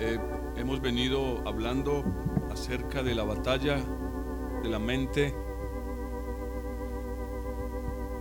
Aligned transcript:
Eh, 0.00 0.16
hemos 0.54 0.80
venido 0.80 1.42
hablando 1.44 2.04
acerca 2.52 3.02
de 3.02 3.16
la 3.16 3.24
batalla 3.24 3.78
de 4.62 4.68
la 4.68 4.78
mente, 4.78 5.34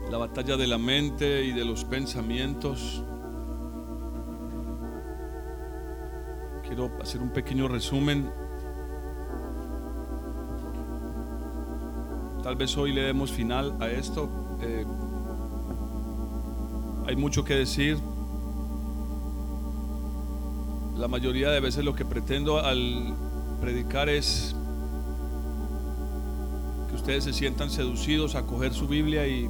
la 0.10 0.18
batalla 0.18 0.58
de 0.58 0.66
la 0.66 0.80
mente 0.80 1.44
y 1.44 1.52
de 1.52 1.64
los 1.64 1.86
pensamientos. 1.86 3.04
Quiero 6.66 6.90
hacer 7.00 7.22
un 7.22 7.30
pequeño 7.30 7.68
resumen. 7.68 8.28
Tal 12.42 12.56
vez 12.56 12.76
hoy 12.76 12.92
le 12.92 13.04
demos 13.04 13.32
final 13.32 13.78
a 13.80 13.88
esto. 13.88 14.28
Eh, 14.62 14.84
hay 17.06 17.16
mucho 17.16 17.44
que 17.44 17.54
decir, 17.54 18.00
la 20.98 21.08
mayoría 21.08 21.50
de 21.52 21.60
veces 21.60 21.86
lo 21.86 21.94
que 21.94 22.06
pretendo 22.06 22.60
al 22.60 23.14
predicar 23.62 24.10
es 24.10 24.56
que 26.90 26.96
ustedes 26.96 27.24
se 27.24 27.34
sientan 27.34 27.70
seducidos 27.70 28.36
a 28.36 28.44
coger 28.44 28.74
su 28.74 28.88
Biblia 28.88 29.28
y 29.28 29.50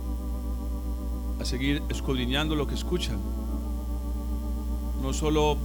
a 1.39 1.45
seguir 1.45 1.81
escudriñando 1.89 2.55
lo 2.55 2.67
que 2.67 2.75
escuchan. 2.75 3.17
No 5.02 5.13
solo 5.13 5.57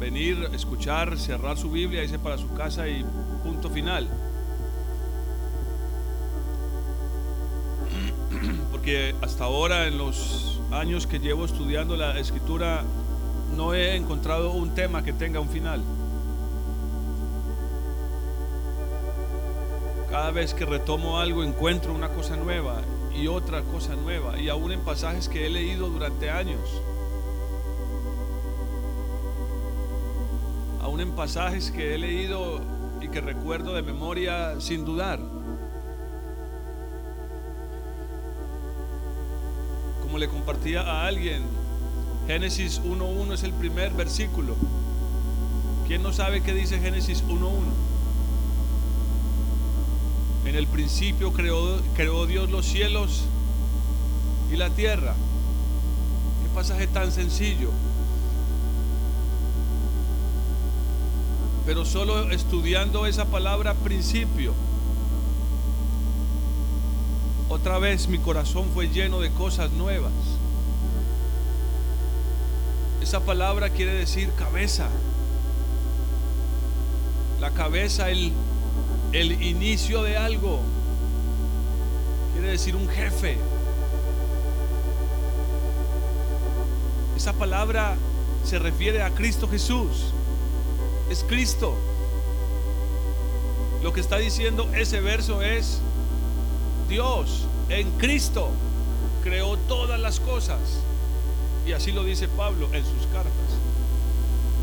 venir, 0.00 0.48
escuchar, 0.52 1.16
cerrar 1.16 1.56
su 1.56 1.70
Biblia, 1.70 2.02
irse 2.02 2.18
para 2.18 2.36
su 2.36 2.52
casa 2.54 2.88
y 2.88 3.04
punto 3.44 3.70
final. 3.70 4.08
Porque 8.72 9.14
hasta 9.22 9.44
ahora 9.44 9.86
en 9.86 9.96
los 9.96 10.58
años 10.72 11.06
que 11.06 11.20
llevo 11.20 11.44
estudiando 11.44 11.96
la 11.96 12.18
escritura 12.18 12.82
no 13.56 13.74
he 13.74 13.96
encontrado 13.96 14.52
un 14.52 14.74
tema 14.74 15.02
que 15.02 15.12
tenga 15.12 15.40
un 15.40 15.48
final. 15.48 15.82
Cada 20.10 20.30
vez 20.30 20.54
que 20.54 20.64
retomo 20.64 21.18
algo 21.18 21.44
encuentro 21.44 21.94
una 21.94 22.08
cosa 22.08 22.36
nueva 22.36 22.82
y 23.14 23.26
otra 23.26 23.62
cosa 23.62 23.94
nueva, 23.96 24.38
y 24.38 24.48
aún 24.48 24.72
en 24.72 24.80
pasajes 24.80 25.28
que 25.28 25.46
he 25.46 25.50
leído 25.50 25.88
durante 25.88 26.30
años. 26.30 26.60
Aún 30.82 31.00
en 31.00 31.12
pasajes 31.12 31.70
que 31.70 31.94
he 31.94 31.98
leído 31.98 32.60
y 33.00 33.08
que 33.08 33.20
recuerdo 33.20 33.74
de 33.74 33.82
memoria 33.82 34.60
sin 34.60 34.84
dudar. 34.84 35.20
Como 40.02 40.18
le 40.18 40.28
compartía 40.28 40.82
a 40.82 41.06
alguien, 41.06 41.42
Génesis 42.30 42.80
1.1 42.82 43.32
es 43.32 43.42
el 43.42 43.52
primer 43.52 43.92
versículo. 43.92 44.54
¿Quién 45.88 46.00
no 46.04 46.12
sabe 46.12 46.42
qué 46.42 46.54
dice 46.54 46.78
Génesis 46.78 47.24
1.1? 47.24 47.50
En 50.46 50.54
el 50.54 50.68
principio 50.68 51.32
creó, 51.32 52.26
Dios 52.26 52.48
los 52.48 52.66
cielos 52.66 53.24
y 54.52 54.56
la 54.56 54.70
tierra. 54.70 55.16
Qué 56.44 56.54
pasaje 56.54 56.86
tan 56.86 57.10
sencillo. 57.10 57.70
Pero 61.66 61.84
solo 61.84 62.30
estudiando 62.30 63.06
esa 63.06 63.24
palabra 63.24 63.74
principio, 63.74 64.54
otra 67.48 67.80
vez 67.80 68.06
mi 68.06 68.18
corazón 68.18 68.66
fue 68.72 68.88
lleno 68.88 69.18
de 69.18 69.32
cosas 69.32 69.72
nuevas. 69.72 70.12
Esa 73.10 73.18
palabra 73.18 73.70
quiere 73.70 73.92
decir 73.92 74.30
cabeza. 74.34 74.86
La 77.40 77.50
cabeza, 77.50 78.08
el, 78.08 78.30
el 79.10 79.42
inicio 79.42 80.04
de 80.04 80.16
algo. 80.16 80.60
Quiere 82.34 82.52
decir 82.52 82.76
un 82.76 82.88
jefe. 82.88 83.36
Esa 87.16 87.32
palabra 87.32 87.96
se 88.44 88.60
refiere 88.60 89.02
a 89.02 89.10
Cristo 89.10 89.48
Jesús. 89.48 90.12
Es 91.10 91.24
Cristo. 91.24 91.74
Lo 93.82 93.92
que 93.92 94.02
está 94.02 94.18
diciendo 94.18 94.70
ese 94.72 95.00
verso 95.00 95.42
es, 95.42 95.80
Dios 96.88 97.48
en 97.70 97.90
Cristo 97.98 98.50
creó 99.24 99.56
todas 99.56 99.98
las 99.98 100.20
cosas. 100.20 100.60
Y 101.66 101.72
así 101.72 101.92
lo 101.92 102.04
dice 102.04 102.28
Pablo 102.28 102.68
en 102.72 102.84
sus 102.84 103.06
cartas. 103.12 103.32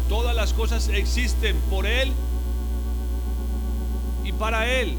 Todas 0.10 0.36
las 0.36 0.54
cosas 0.54 0.88
existen 0.90 1.58
por 1.70 1.86
Él 1.86 2.12
y 4.24 4.32
para 4.32 4.70
Él. 4.72 4.96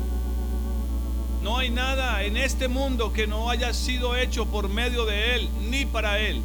No 1.43 1.57
hay 1.57 1.71
nada 1.71 2.23
en 2.25 2.37
este 2.37 2.69
mundo 2.69 3.13
que 3.13 3.27
no 3.27 3.49
haya 3.49 3.73
sido 3.73 4.17
hecho 4.17 4.47
por 4.47 4.69
medio 4.69 5.07
de 5.07 5.35
Él 5.35 5.49
ni 5.71 5.87
para 5.87 6.19
Él. 6.19 6.43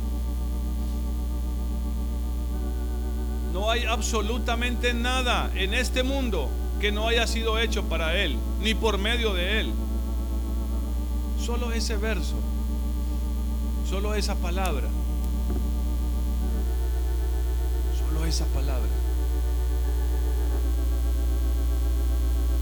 No 3.52 3.70
hay 3.70 3.86
absolutamente 3.86 4.94
nada 4.94 5.52
en 5.56 5.74
este 5.74 6.04
mundo 6.04 6.50
que 6.80 6.92
no 6.92 7.08
haya 7.08 7.28
sido 7.28 7.60
hecho 7.60 7.84
para 7.84 8.18
Él 8.18 8.38
ni 8.62 8.74
por 8.74 8.98
medio 8.98 9.34
de 9.34 9.60
Él. 9.60 9.74
Solo 11.44 11.74
ese 11.74 11.98
verso, 11.98 12.36
solo 13.90 14.16
esa 14.16 14.36
palabra 14.36 14.88
esa 18.34 18.46
palabra 18.46 18.90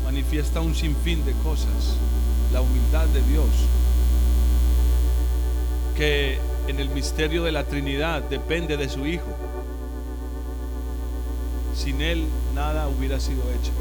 manifiesta 0.04 0.60
un 0.60 0.76
sinfín 0.76 1.24
de 1.24 1.32
cosas. 1.44 1.96
La 2.52 2.60
humildad 2.60 3.08
de 3.08 3.22
Dios, 3.22 3.48
que 5.96 6.40
en 6.68 6.82
el 6.82 6.90
misterio 6.90 7.44
de 7.44 7.54
la 7.54 7.64
Trinidad 7.64 8.22
depende 8.24 8.76
de 8.76 8.90
su 8.90 9.08
Hijo. 9.08 9.34
Sin 11.74 12.02
Él 12.02 12.26
nada 12.54 12.90
hubiera 12.90 13.22
sido 13.22 13.42
hecho. 13.52 13.72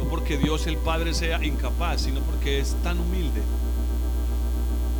No 0.00 0.08
porque 0.08 0.38
Dios 0.38 0.68
el 0.68 0.76
Padre 0.76 1.12
sea 1.12 1.44
incapaz, 1.44 2.02
sino 2.02 2.20
porque 2.20 2.60
es 2.60 2.76
tan 2.84 3.00
humilde 3.00 3.42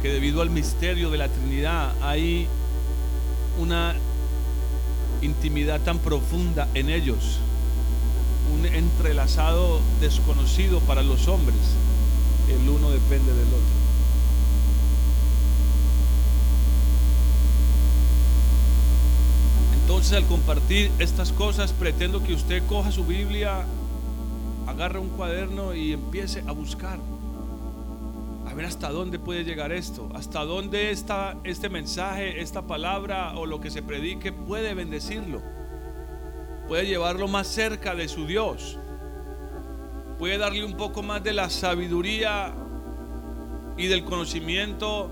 que 0.02 0.08
debido 0.08 0.42
al 0.42 0.50
misterio 0.50 1.10
de 1.10 1.18
la 1.18 1.28
Trinidad 1.28 1.92
hay 2.02 2.48
una 3.60 3.94
intimidad 5.22 5.80
tan 5.80 5.98
profunda 5.98 6.68
en 6.74 6.90
ellos, 6.90 7.38
un 8.52 8.66
entrelazado 8.66 9.80
desconocido 10.00 10.80
para 10.80 11.02
los 11.02 11.28
hombres. 11.28 11.56
El 12.48 12.68
uno 12.68 12.90
depende 12.90 13.32
del 13.32 13.48
otro. 13.48 13.74
Entonces 19.82 20.12
al 20.12 20.26
compartir 20.26 20.90
estas 20.98 21.32
cosas 21.32 21.72
pretendo 21.72 22.22
que 22.22 22.34
usted 22.34 22.62
coja 22.66 22.90
su 22.90 23.04
Biblia, 23.04 23.64
agarre 24.66 24.98
un 24.98 25.10
cuaderno 25.10 25.74
y 25.74 25.92
empiece 25.92 26.42
a 26.46 26.52
buscar 26.52 26.98
a 28.54 28.56
ver 28.56 28.66
hasta 28.66 28.90
dónde 28.90 29.18
puede 29.18 29.42
llegar 29.42 29.72
esto, 29.72 30.08
hasta 30.14 30.44
dónde 30.44 30.92
está 30.92 31.36
este 31.42 31.68
mensaje, 31.68 32.40
esta 32.40 32.62
palabra 32.62 33.34
o 33.36 33.46
lo 33.46 33.60
que 33.60 33.68
se 33.68 33.82
predique 33.82 34.30
puede 34.30 34.74
bendecirlo, 34.74 35.42
puede 36.68 36.86
llevarlo 36.86 37.26
más 37.26 37.48
cerca 37.48 37.96
de 37.96 38.06
su 38.06 38.28
Dios, 38.28 38.78
puede 40.20 40.38
darle 40.38 40.64
un 40.64 40.76
poco 40.76 41.02
más 41.02 41.24
de 41.24 41.32
la 41.32 41.50
sabiduría 41.50 42.54
y 43.76 43.88
del 43.88 44.04
conocimiento 44.04 45.10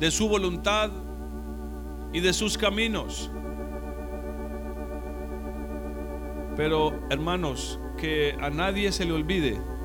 de 0.00 0.10
su 0.10 0.28
voluntad 0.28 0.90
y 2.12 2.18
de 2.18 2.32
sus 2.32 2.58
caminos. 2.58 3.30
Pero 6.56 6.92
hermanos, 7.08 7.78
que 7.96 8.36
a 8.40 8.50
nadie 8.50 8.90
se 8.90 9.04
le 9.04 9.12
olvide 9.12 9.75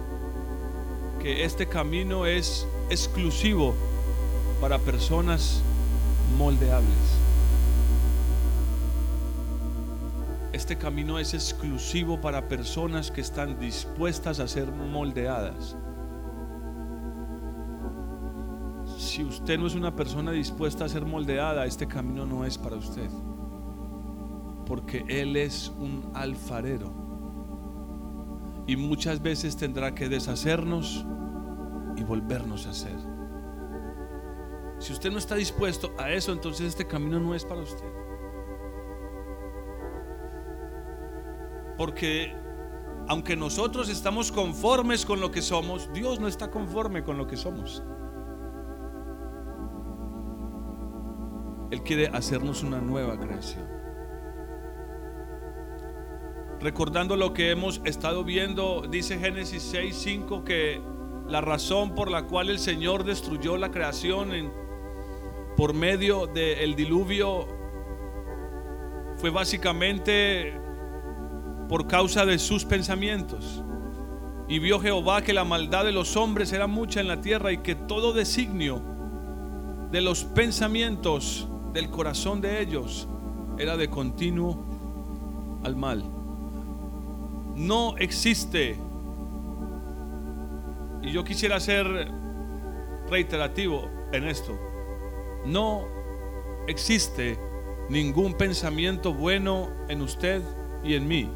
que 1.21 1.45
este 1.45 1.68
camino 1.68 2.25
es 2.25 2.68
exclusivo 2.89 3.75
para 4.59 4.79
personas 4.79 5.62
moldeables. 6.35 6.89
Este 10.51 10.77
camino 10.77 11.19
es 11.19 11.33
exclusivo 11.35 12.19
para 12.19 12.47
personas 12.47 13.12
que 13.12 13.21
están 13.21 13.59
dispuestas 13.59 14.39
a 14.39 14.47
ser 14.47 14.71
moldeadas. 14.71 15.75
Si 18.97 19.23
usted 19.23 19.59
no 19.59 19.68
es 19.68 19.75
una 19.75 19.95
persona 19.95 20.31
dispuesta 20.31 20.85
a 20.85 20.89
ser 20.89 21.06
moldeada, 21.06 21.65
este 21.65 21.88
camino 21.88 22.25
no 22.25 22.45
es 22.45 22.57
para 22.57 22.77
usted. 22.77 23.09
Porque 24.65 25.06
Él 25.07 25.35
es 25.35 25.71
un 25.77 26.09
alfarero 26.15 27.10
y 28.71 28.77
muchas 28.77 29.21
veces 29.21 29.57
tendrá 29.57 29.94
que 29.94 30.07
deshacernos 30.07 31.06
y 31.97 32.03
volvernos 32.06 32.68
a 32.68 32.69
hacer. 32.69 32.95
Si 34.79 34.94
usted 34.94 35.12
no 35.12 35.18
está 35.18 35.35
dispuesto 35.35 35.94
a 35.97 36.09
eso, 36.09 36.31
entonces 36.31 36.68
este 36.68 36.88
camino 36.88 37.19
no 37.19 37.35
es 37.35 37.44
para 37.44 37.59
usted. 37.59 37.91
Porque 41.77 42.33
aunque 43.09 43.35
nosotros 43.35 43.89
estamos 43.89 44.31
conformes 44.31 45.06
con 45.06 45.19
lo 45.19 45.31
que 45.31 45.41
somos, 45.41 45.91
Dios 45.91 46.21
no 46.21 46.29
está 46.29 46.50
conforme 46.50 47.03
con 47.03 47.18
lo 47.18 47.27
que 47.27 47.35
somos. 47.35 47.83
Él 51.71 51.83
quiere 51.83 52.07
hacernos 52.07 52.63
una 52.63 52.79
nueva 52.79 53.19
creación. 53.19 53.81
Recordando 56.61 57.17
lo 57.17 57.33
que 57.33 57.49
hemos 57.49 57.81
estado 57.85 58.23
viendo, 58.23 58.83
dice 58.87 59.17
Génesis 59.17 59.63
6, 59.63 59.95
5 59.95 60.43
que 60.43 60.79
la 61.27 61.41
razón 61.41 61.95
por 61.95 62.11
la 62.11 62.27
cual 62.27 62.51
el 62.51 62.59
Señor 62.59 63.03
destruyó 63.03 63.57
la 63.57 63.71
creación 63.71 64.53
por 65.57 65.73
medio 65.73 66.27
del 66.27 66.75
diluvio 66.75 67.47
fue 69.15 69.31
básicamente 69.31 70.53
por 71.67 71.87
causa 71.87 72.27
de 72.27 72.37
sus 72.37 72.63
pensamientos. 72.63 73.63
Y 74.47 74.59
vio 74.59 74.79
Jehová 74.79 75.23
que 75.23 75.33
la 75.33 75.43
maldad 75.43 75.83
de 75.83 75.91
los 75.91 76.15
hombres 76.15 76.53
era 76.53 76.67
mucha 76.67 76.99
en 76.99 77.07
la 77.07 77.21
tierra 77.21 77.51
y 77.51 77.57
que 77.57 77.73
todo 77.73 78.13
designio 78.13 78.83
de 79.89 80.01
los 80.01 80.25
pensamientos 80.25 81.47
del 81.73 81.89
corazón 81.89 82.39
de 82.39 82.61
ellos 82.61 83.07
era 83.57 83.77
de 83.77 83.89
continuo 83.89 84.63
al 85.63 85.75
mal. 85.75 86.20
No 87.56 87.98
existe, 87.98 88.77
y 91.01 91.12
yo 91.12 91.24
quisiera 91.24 91.59
ser 91.59 91.86
reiterativo 93.09 93.89
en 94.12 94.27
esto, 94.27 94.57
no 95.45 95.86
existe 96.68 97.38
ningún 97.89 98.33
pensamiento 98.33 99.13
bueno 99.13 99.69
en 99.89 100.01
usted 100.01 100.42
y 100.83 100.95
en 100.95 101.07
mí, 101.07 101.30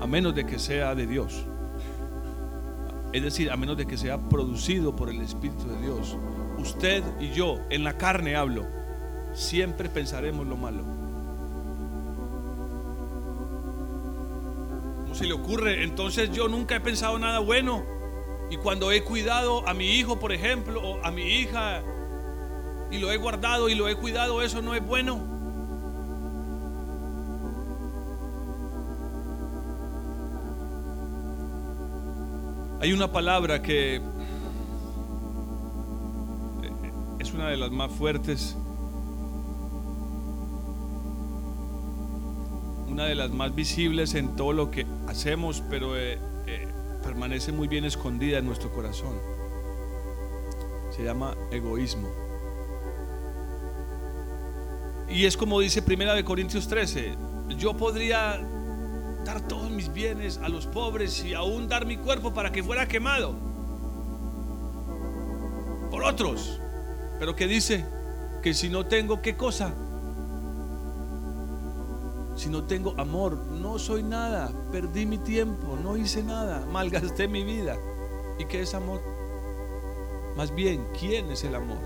a 0.00 0.06
menos 0.06 0.34
de 0.34 0.44
que 0.44 0.58
sea 0.58 0.94
de 0.94 1.06
Dios. 1.06 1.46
Es 3.12 3.22
decir, 3.22 3.50
a 3.50 3.56
menos 3.56 3.76
de 3.76 3.86
que 3.86 3.96
sea 3.96 4.18
producido 4.28 4.94
por 4.94 5.08
el 5.08 5.20
Espíritu 5.20 5.68
de 5.68 5.80
Dios 5.80 6.16
usted 6.64 7.02
y 7.20 7.30
yo, 7.30 7.60
en 7.70 7.84
la 7.84 7.96
carne 7.96 8.36
hablo, 8.36 8.66
siempre 9.32 9.88
pensaremos 9.88 10.46
lo 10.46 10.56
malo. 10.56 11.03
Se 15.14 15.26
le 15.26 15.32
ocurre? 15.32 15.84
Entonces 15.84 16.30
yo 16.32 16.48
nunca 16.48 16.76
he 16.76 16.80
pensado 16.80 17.18
nada 17.18 17.38
bueno. 17.38 17.84
Y 18.50 18.56
cuando 18.56 18.92
he 18.92 19.02
cuidado 19.02 19.66
a 19.68 19.74
mi 19.74 19.92
hijo, 19.92 20.18
por 20.18 20.32
ejemplo, 20.32 20.80
o 20.82 21.04
a 21.04 21.10
mi 21.10 21.22
hija, 21.22 21.82
y 22.90 22.98
lo 22.98 23.10
he 23.10 23.16
guardado 23.16 23.68
y 23.68 23.74
lo 23.74 23.88
he 23.88 23.96
cuidado, 23.96 24.42
eso 24.42 24.62
no 24.62 24.74
es 24.74 24.84
bueno. 24.84 25.32
Hay 32.80 32.92
una 32.92 33.10
palabra 33.10 33.62
que 33.62 34.02
una 37.34 37.48
de 37.48 37.56
las 37.56 37.70
más 37.70 37.90
fuertes, 37.90 38.56
una 42.94 43.06
de 43.06 43.16
las 43.16 43.32
más 43.32 43.52
visibles 43.52 44.14
en 44.14 44.36
todo 44.36 44.52
lo 44.52 44.70
que 44.70 44.86
hacemos, 45.08 45.64
pero 45.68 45.96
eh, 45.96 46.16
eh, 46.46 46.68
permanece 47.02 47.50
muy 47.50 47.66
bien 47.66 47.84
escondida 47.84 48.38
en 48.38 48.46
nuestro 48.46 48.72
corazón. 48.72 49.18
Se 50.94 51.02
llama 51.02 51.34
egoísmo. 51.50 52.08
Y 55.08 55.24
es 55.24 55.36
como 55.36 55.58
dice 55.58 55.82
Primera 55.82 56.14
de 56.14 56.22
Corintios 56.22 56.68
13, 56.68 57.16
yo 57.58 57.76
podría 57.76 58.40
dar 59.24 59.40
todos 59.48 59.72
mis 59.72 59.92
bienes 59.92 60.38
a 60.38 60.48
los 60.48 60.68
pobres 60.68 61.24
y 61.24 61.34
aún 61.34 61.66
dar 61.68 61.86
mi 61.86 61.96
cuerpo 61.96 62.32
para 62.32 62.52
que 62.52 62.62
fuera 62.62 62.86
quemado 62.86 63.34
por 65.90 66.04
otros. 66.04 66.60
Pero 67.18 67.34
que 67.34 67.48
dice 67.48 67.84
que 68.40 68.54
si 68.54 68.68
no 68.68 68.86
tengo 68.86 69.20
qué 69.20 69.36
cosa, 69.36 69.74
si 72.44 72.50
no 72.50 72.64
tengo 72.64 72.94
amor, 72.98 73.38
no 73.38 73.78
soy 73.78 74.02
nada, 74.02 74.52
perdí 74.70 75.06
mi 75.06 75.16
tiempo, 75.16 75.78
no 75.82 75.96
hice 75.96 76.22
nada, 76.22 76.66
malgasté 76.70 77.26
mi 77.26 77.42
vida. 77.42 77.74
¿Y 78.38 78.44
qué 78.44 78.60
es 78.60 78.74
amor? 78.74 79.00
Más 80.36 80.54
bien, 80.54 80.86
¿quién 81.00 81.30
es 81.30 81.42
el 81.44 81.54
amor? 81.54 81.78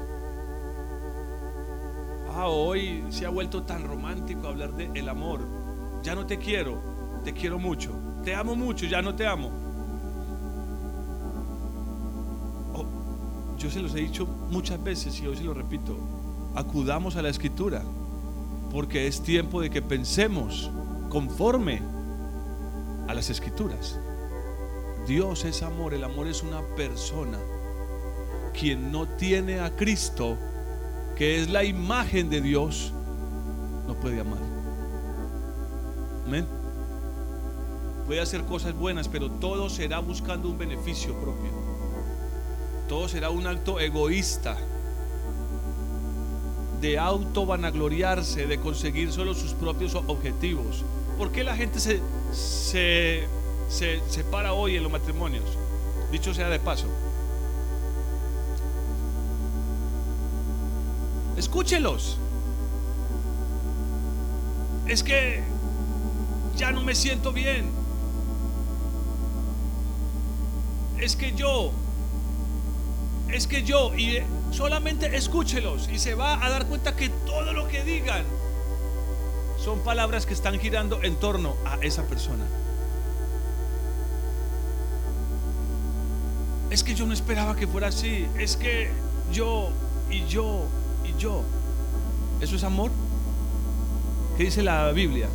Ah, 2.34 2.49
hoy 2.49 3.05
se 3.10 3.25
ha 3.25 3.28
vuelto 3.28 3.62
tan 3.62 3.87
romántico 3.87 4.49
hablar 4.49 4.75
de 4.75 4.90
el 4.94 5.08
amor. 5.08 5.43
Ya 6.02 6.16
no 6.16 6.26
te 6.26 6.38
quiero, 6.38 6.81
te 7.22 7.32
quiero 7.32 7.60
mucho. 7.60 7.93
Te 8.25 8.34
amo 8.34 8.56
mucho, 8.56 8.84
ya 8.87 9.00
no 9.00 9.14
te 9.14 9.28
amo. 9.28 9.52
yo 13.58 13.70
se 13.70 13.81
los 13.81 13.93
he 13.94 13.99
dicho 13.99 14.25
muchas 14.50 14.82
veces 14.82 15.20
y 15.20 15.26
hoy 15.26 15.37
se 15.37 15.43
lo 15.43 15.52
repito, 15.52 15.96
acudamos 16.55 17.16
a 17.16 17.22
la 17.22 17.28
escritura, 17.28 17.82
porque 18.70 19.06
es 19.06 19.23
tiempo 19.23 19.61
de 19.61 19.70
que 19.70 19.82
pensemos 19.82 20.70
conforme 21.09 21.81
a 23.06 23.15
las 23.15 23.31
escrituras. 23.31 23.99
Dios 25.06 25.44
es 25.44 25.62
amor, 25.62 25.94
el 25.94 26.05
amor 26.05 26.26
es 26.26 26.43
una 26.43 26.61
persona. 26.76 27.38
Quien 28.59 28.93
no 28.93 29.06
tiene 29.06 29.61
a 29.61 29.75
Cristo, 29.75 30.37
que 31.17 31.41
es 31.41 31.49
la 31.49 31.65
imagen 31.65 32.29
de 32.29 32.41
Dios, 32.41 32.93
no 33.87 33.94
puede 33.94 34.20
amar. 34.20 34.41
Amén. 36.26 36.47
Puede 38.06 38.20
hacer 38.20 38.44
cosas 38.44 38.75
buenas, 38.75 39.09
pero 39.09 39.31
todo 39.31 39.70
será 39.70 40.00
buscando 40.00 40.49
un 40.49 40.59
beneficio 40.59 41.15
propio 41.15 41.69
todo 42.88 43.06
será 43.06 43.31
un 43.31 43.47
acto 43.47 43.79
egoísta 43.79 44.56
de 46.80 46.98
auto 46.98 47.46
vanagloriarse, 47.46 48.46
de 48.46 48.60
conseguir 48.60 49.12
solo 49.12 49.34
sus 49.34 49.54
propios 49.54 49.94
objetivos. 49.94 50.84
¿Por 51.16 51.32
qué 51.32 51.44
la 51.44 51.56
gente 51.56 51.80
se, 51.80 52.00
se, 52.32 53.26
se 53.69 54.00
separa 54.08 54.52
hoy 54.52 54.76
en 54.76 54.82
los 54.82 54.92
matrimonios? 54.92 55.44
Dicho 56.12 56.32
sea 56.32 56.48
de 56.48 56.60
paso. 56.60 56.86
Escúchelos. 61.36 62.19
Es 64.86 65.03
que 65.03 65.43
ya 66.56 66.72
no 66.72 66.82
me 66.82 66.94
siento 66.94 67.32
bien. 67.32 67.70
Es 70.98 71.14
que 71.14 71.32
yo 71.32 71.72
es 73.31 73.46
que 73.46 73.62
yo, 73.62 73.93
solamente 74.50 75.17
escúchelos 75.17 75.88
y 75.88 75.98
se 75.98 76.14
va 76.14 76.44
a 76.44 76.50
dar 76.50 76.67
cuenta 76.67 76.96
que 76.96 77.08
todo 77.08 77.52
lo 77.52 77.69
que 77.69 77.82
digan 77.84 78.24
son 79.62 79.81
palabras 79.81 80.26
que 80.26 80.34
están 80.34 80.58
girando 80.58 81.02
en 81.02 81.17
torno 81.17 81.56
a 81.64 81.76
esa 81.82 82.05
persona. 82.05 82.44
Es 86.70 86.84
que 86.84 86.94
yo 86.94 87.06
no 87.06 87.12
esperaba 87.12 87.56
que 87.56 87.67
fuera 87.67 87.88
así. 87.88 88.26
Es 88.38 88.56
que 88.56 88.90
yo 89.32 89.70
y 90.10 90.26
yo 90.26 90.64
y 91.05 91.19
yo. 91.20 91.43
¿Eso 92.40 92.56
es 92.56 92.64
amor? 92.64 92.90
¿Qué 94.36 94.44
dice 94.44 94.62
la 94.62 94.90
Biblia? 94.93 95.28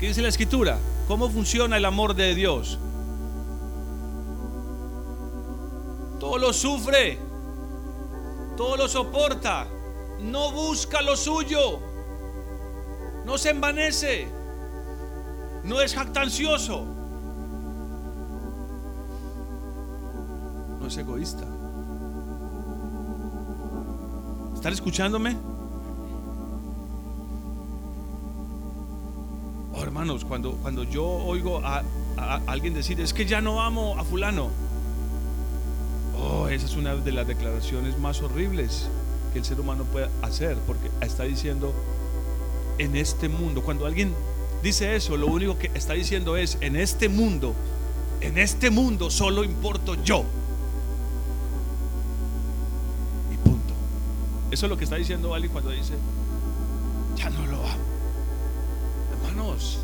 ¿Qué 0.00 0.08
dice 0.08 0.22
la 0.22 0.28
Escritura? 0.28 0.78
¿Cómo 1.06 1.30
funciona 1.30 1.76
el 1.76 1.84
amor 1.84 2.14
de 2.14 2.34
Dios? 2.34 2.78
todo 6.26 6.38
lo 6.38 6.52
sufre, 6.52 7.18
todo 8.56 8.76
lo 8.76 8.88
soporta, 8.88 9.66
no 10.20 10.50
busca 10.50 11.02
lo 11.02 11.16
suyo, 11.16 11.78
no 13.24 13.38
se 13.38 13.50
envanece, 13.50 14.28
no 15.64 15.80
es 15.80 15.94
jactancioso, 15.94 16.84
no 20.80 20.86
es 20.86 20.96
egoísta. 20.96 21.44
¿Están 24.54 24.72
escuchándome? 24.72 25.36
Oh, 29.74 29.82
hermanos, 29.82 30.24
cuando, 30.24 30.52
cuando 30.52 30.84
yo 30.84 31.04
oigo 31.04 31.60
a, 31.62 31.82
a 32.16 32.40
alguien 32.46 32.72
decir, 32.72 33.00
es 33.00 33.12
que 33.12 33.26
ya 33.26 33.42
no 33.42 33.60
amo 33.60 33.96
a 33.98 34.04
fulano, 34.04 34.48
Oh, 36.28 36.48
esa 36.48 36.66
es 36.66 36.74
una 36.74 36.96
de 36.96 37.12
las 37.12 37.26
declaraciones 37.28 37.98
más 37.98 38.20
horribles 38.20 38.88
que 39.32 39.38
el 39.38 39.44
ser 39.44 39.60
humano 39.60 39.84
puede 39.84 40.08
hacer, 40.22 40.56
porque 40.66 40.90
está 41.00 41.22
diciendo, 41.22 41.72
en 42.78 42.96
este 42.96 43.28
mundo, 43.28 43.62
cuando 43.62 43.86
alguien 43.86 44.12
dice 44.60 44.96
eso, 44.96 45.16
lo 45.16 45.28
único 45.28 45.56
que 45.56 45.70
está 45.74 45.92
diciendo 45.92 46.36
es, 46.36 46.58
en 46.60 46.74
este 46.74 47.08
mundo, 47.08 47.54
en 48.20 48.38
este 48.38 48.70
mundo 48.70 49.08
solo 49.08 49.44
importo 49.44 49.94
yo. 50.02 50.24
Y 53.32 53.36
punto. 53.36 53.74
Eso 54.50 54.66
es 54.66 54.70
lo 54.70 54.76
que 54.76 54.84
está 54.84 54.96
diciendo 54.96 55.32
alguien 55.32 55.52
cuando 55.52 55.70
dice, 55.70 55.94
ya 57.16 57.30
no 57.30 57.46
lo 57.46 57.58
amo. 57.58 57.84
Hermanos, 59.12 59.78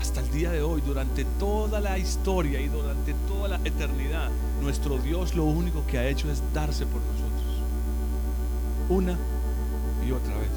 hasta 0.00 0.20
el 0.20 0.30
día 0.30 0.50
de 0.50 0.62
hoy, 0.62 0.80
durante 0.80 1.26
toda 1.38 1.78
la 1.78 1.98
historia 1.98 2.58
y 2.60 2.68
durante 2.68 3.12
toda 3.28 3.48
la 3.48 3.56
eternidad, 3.64 4.30
nuestro 4.62 4.96
Dios 4.96 5.34
lo 5.34 5.44
único 5.44 5.86
que 5.86 5.98
ha 5.98 6.08
hecho 6.08 6.30
es 6.30 6.42
darse 6.54 6.86
por 6.86 7.02
nosotros. 7.02 7.60
Una 8.88 9.18
y 10.06 10.10
otra 10.10 10.36
vez. 10.38 10.50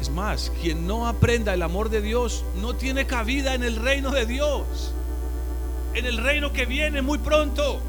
Es 0.00 0.08
más, 0.10 0.50
quien 0.62 0.86
no 0.86 1.06
aprenda 1.06 1.52
el 1.52 1.62
amor 1.62 1.90
de 1.90 2.00
Dios 2.00 2.44
no 2.60 2.74
tiene 2.74 3.06
cabida 3.06 3.54
en 3.54 3.62
el 3.62 3.76
reino 3.76 4.10
de 4.10 4.24
Dios. 4.24 4.94
En 5.92 6.06
el 6.06 6.16
reino 6.16 6.52
que 6.52 6.64
viene 6.64 7.02
muy 7.02 7.18
pronto. 7.18 7.80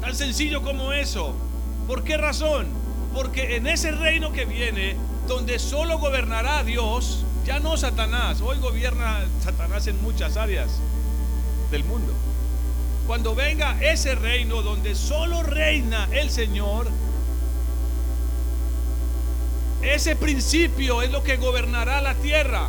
Tan 0.00 0.14
sencillo 0.14 0.62
como 0.62 0.92
eso. 0.92 1.34
¿Por 1.88 2.04
qué 2.04 2.16
razón? 2.16 2.66
Porque 3.14 3.56
en 3.56 3.66
ese 3.66 3.90
reino 3.90 4.32
que 4.32 4.44
viene, 4.44 4.96
donde 5.26 5.58
solo 5.58 5.98
gobernará 5.98 6.62
Dios, 6.64 7.24
ya 7.44 7.58
no 7.58 7.76
Satanás. 7.76 8.40
Hoy 8.40 8.58
gobierna 8.58 9.24
Satanás 9.42 9.86
en 9.86 10.00
muchas 10.02 10.36
áreas 10.36 10.68
del 11.70 11.84
mundo. 11.84 12.12
Cuando 13.06 13.34
venga 13.34 13.80
ese 13.80 14.14
reino 14.14 14.62
donde 14.62 14.94
solo 14.94 15.42
reina 15.42 16.08
el 16.12 16.30
Señor, 16.30 16.88
ese 19.82 20.16
principio 20.16 21.02
es 21.02 21.10
lo 21.10 21.22
que 21.22 21.36
gobernará 21.36 22.00
la 22.00 22.14
tierra. 22.14 22.68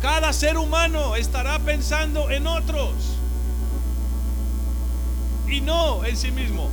Cada 0.00 0.32
ser 0.32 0.58
humano 0.58 1.16
estará 1.16 1.58
pensando 1.58 2.30
en 2.30 2.46
otros 2.46 2.92
y 5.48 5.60
no 5.60 6.04
en 6.04 6.16
sí 6.16 6.30
mismo. 6.30 6.70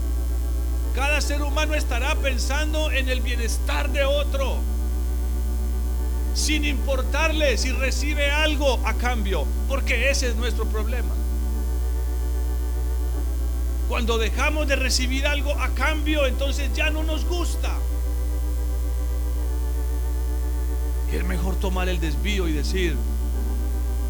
Cada 0.96 1.20
ser 1.20 1.42
humano 1.42 1.74
estará 1.74 2.16
pensando 2.16 2.90
en 2.90 3.10
el 3.10 3.20
bienestar 3.20 3.92
de 3.92 4.06
otro, 4.06 4.56
sin 6.34 6.64
importarle 6.64 7.58
si 7.58 7.74
recibe 7.74 8.32
algo 8.32 8.80
a 8.86 8.94
cambio, 8.94 9.46
porque 9.68 10.10
ese 10.10 10.30
es 10.30 10.36
nuestro 10.38 10.66
problema. 10.66 11.14
Cuando 13.90 14.18
dejamos 14.18 14.70
de 14.70 14.78
recibir 14.78 15.28
algo 15.28 15.52
a 15.60 15.70
cambio, 15.72 16.28
entonces 16.28 16.72
ya 16.74 16.90
no 16.90 17.04
nos 17.04 17.26
gusta. 17.26 17.74
Y 21.12 21.18
es 21.18 21.26
mejor 21.26 21.56
tomar 21.58 21.90
el 21.90 22.00
desvío 22.00 22.48
y 22.48 22.54
decir, 22.54 22.96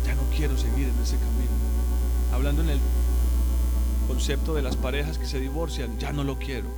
ya 0.06 0.14
no 0.14 0.22
quiero 0.36 0.56
seguir 0.56 0.88
en 0.88 1.04
ese 1.04 1.18
camino. 1.18 1.52
Hablando 2.32 2.62
en 2.62 2.70
el 2.70 2.80
concepto 4.16 4.54
de 4.54 4.62
las 4.62 4.78
parejas 4.78 5.18
que 5.18 5.26
se 5.26 5.42
divorcian, 5.42 6.00
ya 6.00 6.14
no 6.14 6.24
lo 6.24 6.40
quiero. 6.40 6.70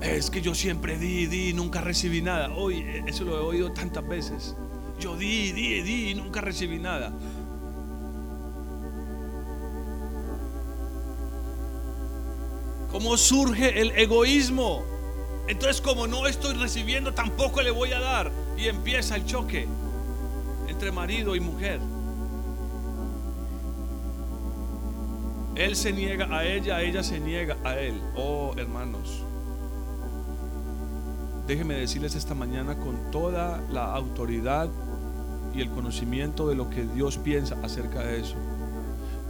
Es 0.00 0.30
que 0.30 0.40
yo 0.40 0.54
siempre 0.54 0.96
di, 0.96 1.26
di, 1.26 1.52
nunca 1.52 1.82
recibí 1.82 2.22
nada. 2.22 2.48
Hoy 2.56 2.82
eso 3.06 3.24
lo 3.24 3.36
he 3.36 3.40
oído 3.40 3.72
tantas 3.72 4.08
veces. 4.08 4.56
Yo 4.98 5.16
di, 5.18 5.52
di, 5.52 5.82
di 5.82 6.14
nunca 6.14 6.40
recibí 6.40 6.78
nada. 6.78 7.12
¿Cómo 12.90 13.18
surge 13.18 13.82
el 13.82 13.90
egoísmo? 13.90 14.82
Entonces 15.46 15.82
como 15.82 16.06
no 16.06 16.26
estoy 16.26 16.54
recibiendo, 16.54 17.12
tampoco 17.12 17.60
le 17.60 17.70
voy 17.70 17.92
a 17.92 18.00
dar. 18.00 18.32
Y 18.56 18.68
empieza 18.68 19.16
el 19.16 19.26
choque 19.26 19.68
entre 20.68 20.90
marido 20.90 21.36
y 21.36 21.40
mujer. 21.40 21.80
Él 25.60 25.76
se 25.76 25.92
niega 25.92 26.34
a 26.34 26.42
ella, 26.42 26.80
ella 26.80 27.02
se 27.02 27.20
niega 27.20 27.54
a 27.64 27.78
él. 27.78 28.00
Oh, 28.16 28.54
hermanos. 28.56 29.22
Déjenme 31.46 31.74
decirles 31.74 32.14
esta 32.14 32.34
mañana 32.34 32.78
con 32.78 33.10
toda 33.10 33.60
la 33.70 33.92
autoridad 33.94 34.70
y 35.54 35.60
el 35.60 35.68
conocimiento 35.68 36.48
de 36.48 36.54
lo 36.54 36.70
que 36.70 36.84
Dios 36.84 37.18
piensa 37.18 37.58
acerca 37.62 38.00
de 38.00 38.20
eso. 38.20 38.36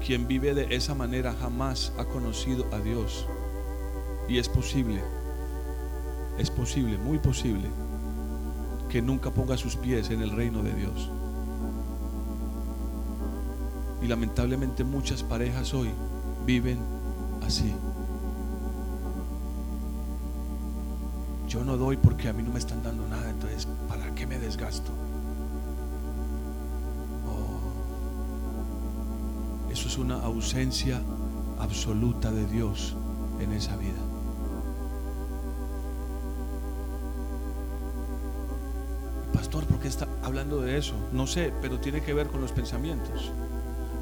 Quien 0.07 0.29
vive 0.29 0.55
de 0.55 0.73
esa 0.77 0.95
manera 0.95 1.35
jamás 1.35 1.93
ha 1.99 2.05
conocido 2.05 2.65
a 2.73 2.79
Dios. 2.79 3.27
Y 4.29 4.39
es 4.39 4.49
posible, 4.49 5.03
es 6.39 6.49
posible, 6.49 6.97
muy 6.97 7.19
posible, 7.19 7.67
que 8.89 9.03
nunca 9.03 9.33
ponga 9.33 9.57
sus 9.57 9.75
pies 9.75 10.11
en 10.11 10.23
el 10.23 10.31
reino 10.31 10.63
de 10.63 10.75
Dios. 10.75 11.11
Y 14.01 14.07
lamentablemente 14.07 14.85
muchas 14.85 15.25
parejas 15.25 15.75
hoy 15.75 15.91
viven 16.51 16.81
así. 17.47 17.73
Yo 21.47 21.63
no 21.65 21.77
doy 21.77 21.97
porque 21.97 22.29
a 22.29 22.33
mí 22.33 22.43
no 22.43 22.51
me 22.51 22.59
están 22.59 22.83
dando 22.83 23.07
nada, 23.07 23.31
entonces 23.31 23.69
¿para 23.89 24.13
qué 24.17 24.27
me 24.27 24.37
desgasto? 24.37 24.91
Oh, 27.29 27.61
eso 29.71 29.87
es 29.87 29.97
una 29.97 30.17
ausencia 30.25 31.01
absoluta 31.61 32.33
de 32.33 32.45
Dios 32.47 32.97
en 33.39 33.53
esa 33.53 33.77
vida. 33.77 34.03
Pastor, 39.33 39.67
¿por 39.67 39.79
qué 39.79 39.87
está 39.87 40.09
hablando 40.25 40.63
de 40.63 40.79
eso? 40.79 40.95
No 41.13 41.29
sé, 41.29 41.53
pero 41.63 41.79
tiene 41.79 42.03
que 42.03 42.13
ver 42.13 42.27
con 42.27 42.41
los 42.41 42.51
pensamientos. 42.51 43.31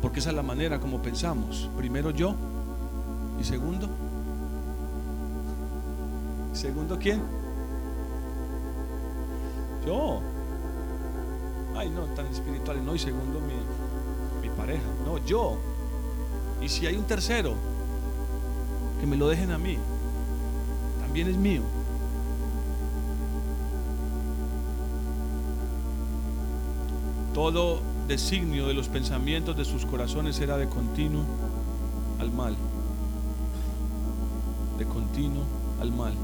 Porque 0.00 0.20
esa 0.20 0.30
es 0.30 0.36
la 0.36 0.42
manera 0.42 0.78
como 0.78 1.02
pensamos. 1.02 1.68
Primero 1.76 2.10
yo 2.10 2.34
y 3.40 3.44
segundo. 3.44 3.88
¿Segundo 6.52 6.98
quién? 6.98 7.20
Yo. 9.86 10.20
Ay, 11.76 11.90
no, 11.90 12.04
tan 12.14 12.26
espiritual. 12.26 12.84
No, 12.84 12.94
y 12.94 12.98
segundo 12.98 13.40
mi, 13.40 14.48
mi 14.48 14.54
pareja. 14.56 14.82
No, 15.04 15.18
yo. 15.18 15.58
Y 16.60 16.68
si 16.68 16.86
hay 16.86 16.96
un 16.96 17.04
tercero, 17.04 17.54
que 19.00 19.06
me 19.06 19.16
lo 19.16 19.28
dejen 19.28 19.52
a 19.52 19.58
mí. 19.58 19.78
También 21.00 21.28
es 21.28 21.36
mío. 21.36 21.62
Todo 27.32 27.80
designio 28.08 28.66
de 28.66 28.74
los 28.74 28.88
pensamientos 28.88 29.56
de 29.56 29.64
sus 29.64 29.84
corazones 29.84 30.40
era 30.40 30.56
de 30.56 30.66
continuo 30.66 31.24
al 32.18 32.32
mal. 32.32 32.56
De 34.78 34.86
continuo 34.86 35.44
al 35.80 35.92
mal. 35.92 36.14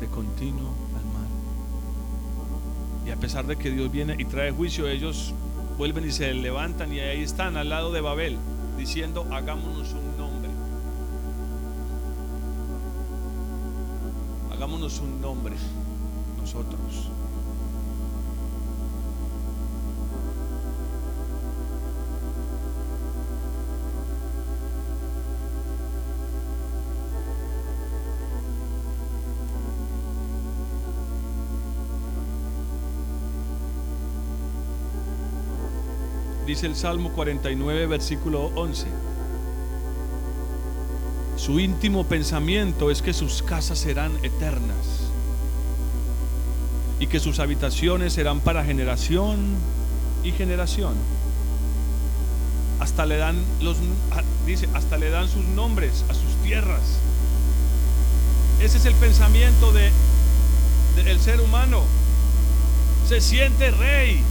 De 0.00 0.06
continuo 0.08 0.70
al 0.96 1.04
mal. 1.04 1.28
Y 3.06 3.10
a 3.10 3.16
pesar 3.16 3.46
de 3.46 3.56
que 3.56 3.70
Dios 3.70 3.92
viene 3.92 4.16
y 4.18 4.24
trae 4.24 4.50
juicio, 4.50 4.88
ellos 4.88 5.34
vuelven 5.76 6.08
y 6.08 6.10
se 6.10 6.32
levantan 6.32 6.92
y 6.92 7.00
ahí 7.00 7.22
están 7.22 7.58
al 7.58 7.68
lado 7.68 7.92
de 7.92 8.00
Babel, 8.00 8.38
diciendo, 8.78 9.26
hagámonos 9.30 9.92
un 9.92 10.16
nombre. 10.16 10.50
Hagámonos 14.50 14.98
un 15.00 15.20
nombre 15.20 15.56
nosotros. 16.40 17.10
Dice 36.52 36.66
el 36.66 36.76
Salmo 36.76 37.08
49, 37.12 37.86
versículo 37.86 38.52
11. 38.56 38.86
Su 41.38 41.58
íntimo 41.58 42.04
pensamiento 42.04 42.90
es 42.90 43.00
que 43.00 43.14
sus 43.14 43.42
casas 43.42 43.78
serán 43.78 44.12
eternas 44.22 45.08
y 47.00 47.06
que 47.06 47.20
sus 47.20 47.38
habitaciones 47.38 48.12
serán 48.12 48.40
para 48.40 48.66
generación 48.66 49.38
y 50.24 50.32
generación. 50.32 50.92
Hasta 52.80 53.06
le 53.06 53.16
dan 53.16 53.42
los 53.62 53.78
dice, 54.44 54.68
hasta 54.74 54.98
le 54.98 55.08
dan 55.08 55.30
sus 55.30 55.46
nombres 55.46 56.04
a 56.10 56.12
sus 56.12 56.34
tierras. 56.44 56.98
Ese 58.60 58.76
es 58.76 58.84
el 58.84 58.94
pensamiento 58.96 59.72
de 59.72 59.90
del 61.02 61.18
ser 61.18 61.40
humano. 61.40 61.82
Se 63.08 63.22
siente 63.22 63.70
rey, 63.70 64.22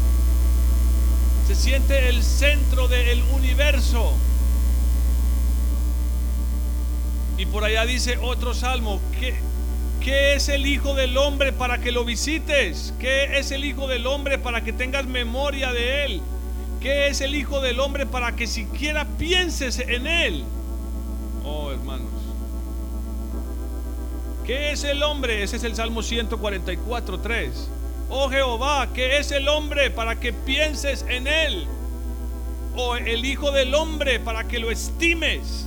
se 1.56 1.64
siente 1.64 2.08
el 2.08 2.24
centro 2.24 2.88
del 2.88 3.22
universo. 3.36 4.14
Y 7.38 7.46
por 7.46 7.66
allá 7.66 7.86
dice 7.86 8.18
otro 8.22 8.54
salmo, 8.54 9.02
¿qué, 9.20 9.36
¿qué 10.00 10.36
es 10.36 10.48
el 10.48 10.66
Hijo 10.66 10.94
del 10.94 11.18
Hombre 11.18 11.52
para 11.52 11.80
que 11.80 11.92
lo 11.92 12.06
visites? 12.06 12.94
¿Qué 13.00 13.38
es 13.38 13.52
el 13.52 13.66
Hijo 13.66 13.90
del 13.90 14.08
Hombre 14.08 14.38
para 14.38 14.64
que 14.64 14.72
tengas 14.72 15.08
memoria 15.08 15.74
de 15.74 16.06
Él? 16.06 16.22
¿Qué 16.80 17.08
es 17.08 17.20
el 17.20 17.36
Hijo 17.36 17.60
del 17.60 17.82
Hombre 17.82 18.06
para 18.06 18.34
que 18.34 18.48
siquiera 18.48 19.06
pienses 19.18 19.80
en 19.80 20.08
Él? 20.08 20.46
Oh, 21.44 21.70
hermanos. 21.72 22.08
¿Qué 24.46 24.72
es 24.72 24.86
el 24.86 25.04
hombre? 25.04 25.44
Ese 25.44 25.58
es 25.58 25.66
el 25.66 25.76
Salmo 25.76 26.02
144, 26.02 27.20
3. 27.20 27.70
Oh 28.14 28.30
Jehová, 28.30 28.90
¿qué 28.94 29.20
es 29.20 29.32
el 29.32 29.48
hombre 29.48 29.90
para 29.90 30.20
que 30.20 30.34
pienses 30.34 31.06
en 31.08 31.28
él? 31.28 31.66
O 32.76 32.98
el 32.98 33.24
Hijo 33.24 33.52
del 33.52 33.74
Hombre 33.74 34.20
para 34.20 34.50
que 34.50 34.60
lo 34.60 34.70
estimes. 34.70 35.66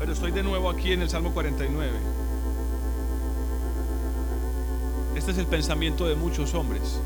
Pero 0.00 0.12
estoy 0.12 0.32
de 0.32 0.42
nuevo 0.42 0.68
aquí 0.68 0.92
en 0.92 1.02
el 1.02 1.08
Salmo 1.08 1.32
49. 1.32 1.92
Este 5.14 5.30
es 5.30 5.38
el 5.38 5.46
pensamiento 5.46 6.08
de 6.08 6.16
muchos 6.16 6.52
hombres. 6.54 6.98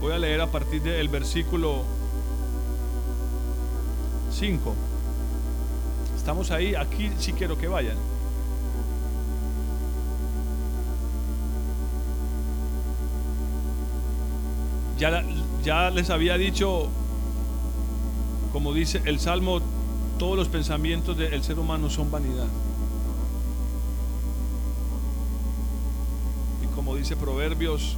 Voy 0.00 0.12
a 0.12 0.18
leer 0.18 0.40
a 0.40 0.48
partir 0.48 0.82
del 0.82 1.08
versículo 1.08 1.84
5. 4.32 4.74
Estamos 6.16 6.50
ahí, 6.50 6.74
aquí 6.74 7.12
sí 7.20 7.32
quiero 7.34 7.56
que 7.56 7.68
vayan. 7.68 8.17
Ya, 14.98 15.90
les 15.90 16.10
había 16.10 16.36
dicho, 16.36 16.88
como 18.52 18.72
dice 18.72 19.00
el 19.04 19.20
Salmo, 19.20 19.60
todos 20.18 20.36
los 20.36 20.48
pensamientos 20.48 21.16
del 21.16 21.42
ser 21.42 21.58
humano 21.58 21.88
son 21.88 22.10
vanidad. 22.10 22.48
Y 26.62 26.66
como 26.74 26.96
dice 26.96 27.16
Proverbios, 27.16 27.96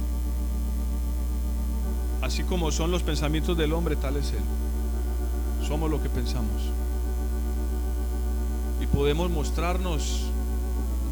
así 2.21 2.43
como 2.43 2.71
son 2.71 2.91
los 2.91 3.03
pensamientos 3.03 3.57
del 3.57 3.73
hombre, 3.73 3.95
tal 3.95 4.17
es 4.17 4.31
él. 4.31 4.43
Somos 5.67 5.89
lo 5.89 6.01
que 6.01 6.09
pensamos 6.09 6.71
podemos 8.91 9.29
mostrarnos 9.29 10.21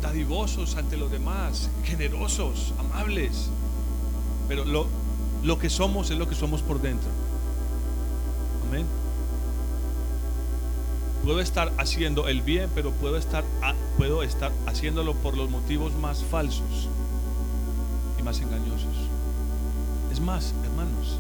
dadivosos 0.02 0.76
ante 0.76 0.98
los 0.98 1.12
demás, 1.12 1.70
generosos, 1.84 2.74
amables, 2.80 3.50
pero 4.48 4.66
lo, 4.66 4.88
lo 5.44 5.58
que 5.60 5.70
somos 5.70 6.10
es 6.12 6.18
lo 6.18 6.28
que 6.28 6.36
somos 6.36 6.62
por 6.62 6.82
dentro. 6.82 7.10
Amén. 8.68 8.86
Puedo 11.24 11.42
estar 11.42 11.72
haciendo 11.78 12.28
el 12.28 12.42
bien, 12.42 12.70
pero 12.74 12.92
puedo 12.92 13.18
estar, 13.18 13.44
puedo 13.98 14.24
estar 14.24 14.52
haciéndolo 14.66 15.14
por 15.16 15.38
los 15.38 15.50
motivos 15.50 15.94
más 15.96 16.24
falsos 16.24 16.88
y 18.18 18.24
más 18.24 18.40
engañosos. 18.40 18.96
Es 20.12 20.20
más, 20.20 20.54
hermanos, 20.64 21.18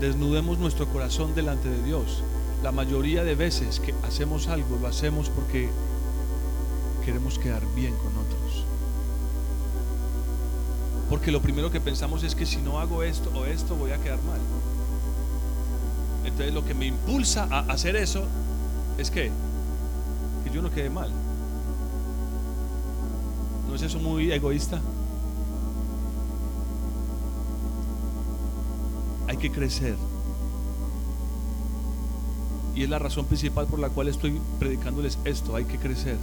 desnudemos 0.00 0.58
nuestro 0.58 0.86
corazón 0.86 1.34
delante 1.34 1.68
de 1.68 1.82
Dios 1.82 2.22
la 2.62 2.72
mayoría 2.72 3.22
de 3.22 3.34
veces 3.34 3.80
que 3.80 3.94
hacemos 4.02 4.48
algo 4.48 4.78
lo 4.80 4.88
hacemos 4.88 5.28
porque 5.30 5.68
queremos 7.04 7.38
quedar 7.38 7.62
bien 7.74 7.94
con 7.96 8.08
otros. 8.16 8.45
Porque 11.08 11.30
lo 11.30 11.40
primero 11.40 11.70
que 11.70 11.80
pensamos 11.80 12.22
es 12.24 12.34
que 12.34 12.46
si 12.46 12.58
no 12.58 12.80
hago 12.80 13.02
esto 13.02 13.30
o 13.34 13.44
esto 13.44 13.76
voy 13.76 13.92
a 13.92 13.98
quedar 13.98 14.22
mal. 14.22 14.40
Entonces 16.24 16.52
lo 16.52 16.64
que 16.64 16.74
me 16.74 16.86
impulsa 16.86 17.46
a 17.50 17.60
hacer 17.72 17.96
eso 17.96 18.24
es 18.98 19.10
que, 19.10 19.30
que 20.44 20.50
yo 20.52 20.62
no 20.62 20.70
quede 20.70 20.90
mal. 20.90 21.10
¿No 23.68 23.74
es 23.74 23.82
eso 23.82 23.98
muy 23.98 24.32
egoísta? 24.32 24.80
Hay 29.28 29.36
que 29.36 29.50
crecer 29.50 29.96
y 32.76 32.82
es 32.82 32.90
la 32.90 32.98
razón 32.98 33.24
principal 33.24 33.66
por 33.66 33.78
la 33.78 33.88
cual 33.88 34.08
estoy 34.08 34.38
predicándoles 34.58 35.18
esto. 35.24 35.56
Hay 35.56 35.64
que 35.64 35.78
crecer. 35.78 36.18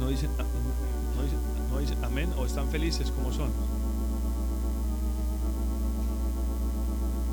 No 0.00 0.08
dicen, 0.08 0.30
ah, 0.38 0.44
o 2.36 2.46
están 2.46 2.68
felices 2.68 3.10
como 3.10 3.32
son. 3.32 3.50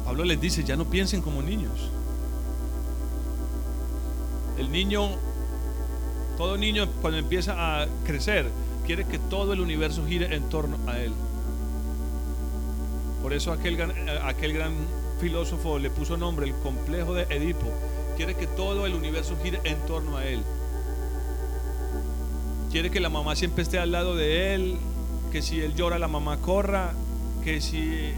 Pablo 0.06 0.24
les 0.26 0.42
dice, 0.42 0.64
ya 0.64 0.76
no 0.76 0.86
piensen 0.86 1.22
como 1.22 1.42
niños. 1.42 1.90
El 4.58 4.72
niño, 4.72 5.10
todo 6.38 6.58
niño 6.58 6.88
cuando 7.02 7.20
empieza 7.20 7.82
a 7.82 7.88
crecer, 8.04 8.50
quiere 8.86 9.06
que 9.06 9.20
todo 9.20 9.54
el 9.54 9.62
universo 9.62 10.06
gire 10.06 10.36
en 10.36 10.44
torno 10.50 10.78
a 10.88 11.00
él. 11.00 11.14
Por 13.22 13.34
eso 13.34 13.52
aquel, 13.52 13.80
aquel 14.24 14.54
gran 14.54 14.74
filósofo 15.20 15.78
le 15.78 15.92
puso 15.92 16.18
nombre, 16.18 16.48
el 16.48 16.56
complejo 16.56 17.14
de 17.14 17.24
Edipo. 17.30 17.68
Quiere 18.18 18.36
que 18.36 18.48
todo 18.48 18.86
el 18.88 18.96
universo 18.96 19.38
gire 19.42 19.62
en 19.64 19.78
torno 19.86 20.18
a 20.18 20.26
él. 20.26 20.44
Quiere 22.72 22.90
que 22.90 23.00
la 23.00 23.10
mamá 23.10 23.36
siempre 23.36 23.64
esté 23.64 23.80
al 23.80 23.92
lado 23.92 24.16
de 24.16 24.56
él, 24.56 24.78
que 25.32 25.42
si 25.42 25.60
él 25.60 25.76
llora 25.76 26.00
la 26.00 26.08
mamá 26.08 26.38
corra, 26.38 26.94
que 27.44 27.60
si 27.60 28.12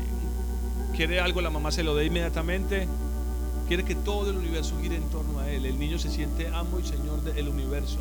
quiere 0.95 1.19
algo 1.19 1.41
la 1.41 1.49
mamá 1.49 1.71
se 1.71 1.83
lo 1.83 1.95
dé 1.95 2.05
inmediatamente. 2.05 2.87
Quiere 3.67 3.83
que 3.83 3.95
todo 3.95 4.29
el 4.29 4.37
universo 4.37 4.75
gire 4.81 4.97
en 4.97 5.09
torno 5.09 5.39
a 5.39 5.49
él. 5.49 5.65
El 5.65 5.79
niño 5.79 5.97
se 5.97 6.11
siente 6.11 6.47
amo 6.49 6.79
y 6.79 6.83
señor 6.83 7.21
del 7.23 7.49
universo. 7.49 7.97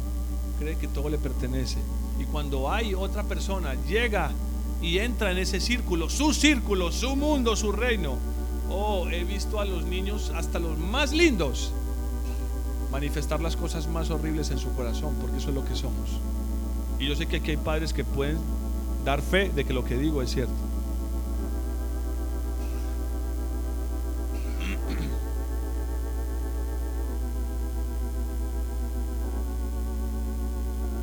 Cree 0.59 0.77
que 0.77 0.88
todo 0.88 1.09
le 1.09 1.19
pertenece. 1.19 1.79
Y 2.21 2.25
cuando 2.25 2.71
hay 2.71 2.95
otra 2.95 3.23
persona, 3.23 3.75
llega 3.88 4.31
y 4.83 4.99
entra 4.99 5.31
en 5.31 5.38
ese 5.38 5.61
círculo, 5.61 6.11
su 6.11 6.35
círculo, 6.35 6.93
su 6.93 7.17
mundo, 7.17 7.57
su 7.57 7.73
reino, 7.73 8.19
Oh, 8.75 9.07
he 9.11 9.25
visto 9.25 9.61
a 9.61 9.67
los 9.67 9.85
niños, 9.85 10.33
hasta 10.35 10.59
los 10.59 10.79
más 10.79 11.12
lindos, 11.12 11.73
manifestar 12.91 13.41
las 13.43 13.55
cosas 13.55 13.87
más 13.87 14.09
horribles 14.09 14.51
en 14.51 14.59
su 14.59 14.73
corazón, 14.73 15.15
porque 15.21 15.37
eso 15.37 15.51
es 15.51 15.55
lo 15.55 15.65
que 15.65 15.77
somos. 15.77 16.09
Y 17.03 17.09
yo 17.09 17.17
sé 17.17 17.27
que 17.27 17.38
aquí 17.38 17.51
hay 17.51 17.57
padres 17.57 17.93
que 17.93 18.05
pueden 18.05 18.38
dar 19.05 19.21
fe 19.21 19.51
de 19.51 19.65
que 19.65 19.73
lo 19.73 19.85
que 19.85 19.97
digo 19.97 20.23
es 20.23 20.31
cierto. 20.31 20.53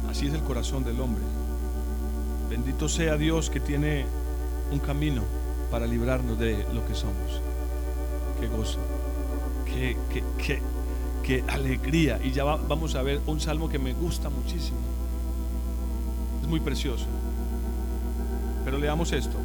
Así 0.10 0.28
es 0.28 0.34
el 0.34 0.42
corazón 0.44 0.86
del 0.86 1.02
hombre. 1.02 1.22
Bendito 2.50 2.88
sea 2.88 3.18
Dios 3.18 3.50
que 3.50 3.60
tiene 3.60 4.06
un 4.72 4.80
camino 4.80 5.24
para 5.70 5.86
librarnos 5.86 6.40
de 6.40 6.66
lo 6.74 6.88
que 6.88 6.96
somos 6.96 7.42
qué 8.40 8.48
gozo, 8.48 8.80
qué, 9.66 11.44
alegría. 11.50 12.22
Y 12.24 12.32
ya 12.32 12.46
vamos 12.46 12.96
a 12.96 13.02
ver 13.02 13.20
un 13.28 13.42
salmo 13.42 13.68
que 13.68 13.80
me 13.80 13.92
gusta 13.92 14.30
muchísimo. 14.30 14.78
Muy 16.50 16.60
precioso. 16.60 17.06
Pero 18.66 18.78
leamos 18.78 19.12
esto. 19.12 19.38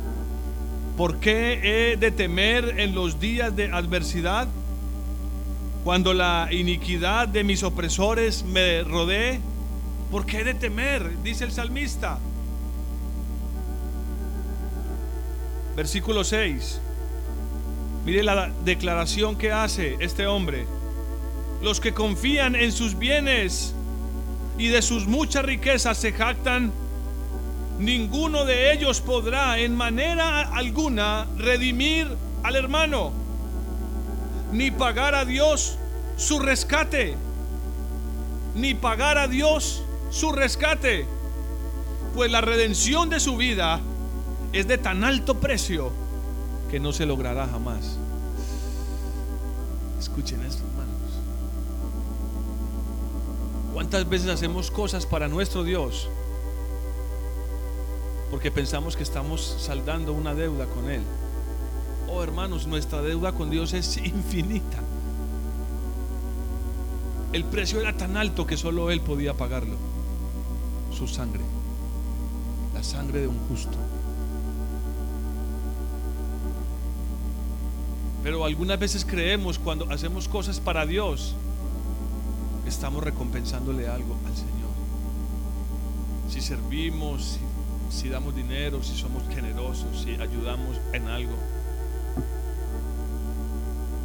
¿Por 0.97 1.19
qué 1.19 1.93
he 1.93 1.97
de 1.97 2.11
temer 2.11 2.81
en 2.81 2.95
los 2.95 3.21
días 3.21 3.55
de 3.55 3.71
adversidad? 3.71 4.49
Cuando 5.85 6.15
la 6.15 6.49
iniquidad 6.51 7.29
de 7.29 7.45
mis 7.45 7.63
opresores 7.63 8.43
me 8.43 8.83
rodee. 8.83 9.41
¿Por 10.11 10.25
qué 10.25 10.41
he 10.41 10.45
de 10.45 10.55
temer? 10.55 11.23
Dice 11.23 11.45
el 11.45 11.53
salmista. 11.53 12.19
Versículo 15.77 16.25
6. 16.25 16.81
Mire 18.07 18.23
la 18.23 18.51
declaración 18.65 19.37
que 19.37 19.53
hace 19.53 19.97
este 20.01 20.27
hombre. 20.27 20.67
Los 21.63 21.81
que 21.81 21.93
confían 21.93 22.55
en 22.55 22.73
sus 22.73 22.99
bienes 22.99 23.75
y 24.59 24.69
de 24.69 24.83
sus 24.83 25.07
muchas 25.07 25.45
riquezas 25.45 25.99
se 25.99 26.13
jactan, 26.13 26.73
ninguno 27.79 28.45
de 28.45 28.73
ellos 28.73 29.01
podrá 29.01 29.59
en 29.59 29.77
manera 29.77 30.43
alguna 30.43 31.27
redimir 31.37 32.09
al 32.43 32.57
hermano, 32.57 33.13
ni 34.53 34.71
pagar 34.71 35.15
a 35.15 35.25
Dios 35.25 35.79
su 36.17 36.39
rescate, 36.39 37.17
ni 38.55 38.75
pagar 38.75 39.19
a 39.19 39.29
Dios 39.29 39.83
su 40.11 40.31
rescate, 40.33 41.07
pues 42.15 42.31
la 42.31 42.41
redención 42.41 43.11
de 43.11 43.19
su 43.19 43.37
vida 43.37 43.81
es 44.53 44.69
de 44.69 44.79
tan 44.79 45.03
alto 45.03 45.41
precio 45.41 45.91
que 46.71 46.79
no 46.79 46.93
se 46.93 47.07
logrará 47.07 47.49
jamás. 47.49 47.99
Escuchen 49.99 50.41
esto, 50.45 50.63
hermanos. 50.71 50.95
¿Cuántas 53.73 54.09
veces 54.09 54.29
hacemos 54.29 54.71
cosas 54.71 55.07
para 55.07 55.27
nuestro 55.27 55.65
Dios? 55.65 56.09
Porque 58.35 58.51
pensamos 58.51 58.97
que 58.97 59.05
estamos 59.05 59.41
saldando 59.61 60.13
una 60.13 60.35
deuda 60.35 60.67
con 60.67 60.91
Él. 60.91 61.03
Oh 62.13 62.21
hermanos, 62.21 62.67
nuestra 62.67 63.01
deuda 63.01 63.31
con 63.31 63.49
Dios 63.49 63.73
es 63.75 63.97
infinita. 64.05 64.81
El 67.33 67.45
precio 67.45 67.81
era 67.81 67.97
tan 67.97 68.17
alto 68.17 68.45
que 68.45 68.57
solo 68.57 68.91
Él 68.91 69.01
podía 69.03 69.35
pagarlo. 69.35 69.77
Su 70.93 71.07
sangre. 71.07 71.43
La 72.75 72.83
sangre 72.83 73.21
de 73.21 73.29
un 73.29 73.39
justo. 73.49 73.79
Pero 78.25 78.45
algunas 78.45 78.81
veces 78.81 79.05
creemos 79.05 79.61
cuando 79.61 79.89
hacemos 79.93 80.27
cosas 80.27 80.59
para 80.59 80.85
Dios, 80.87 81.37
estamos 82.67 83.05
recompensándole 83.05 83.87
algo 83.87 84.17
al 84.27 84.35
Señor. 84.35 84.75
Si 86.29 86.41
servimos, 86.41 87.23
si, 87.23 87.54
si 87.95 88.09
damos 88.09 88.35
dinero, 88.35 88.83
si 88.83 88.97
somos 88.97 89.23
generosos, 89.33 90.03
si 90.03 90.15
ayudamos 90.15 90.81
en 90.93 91.09
algo. 91.09 91.33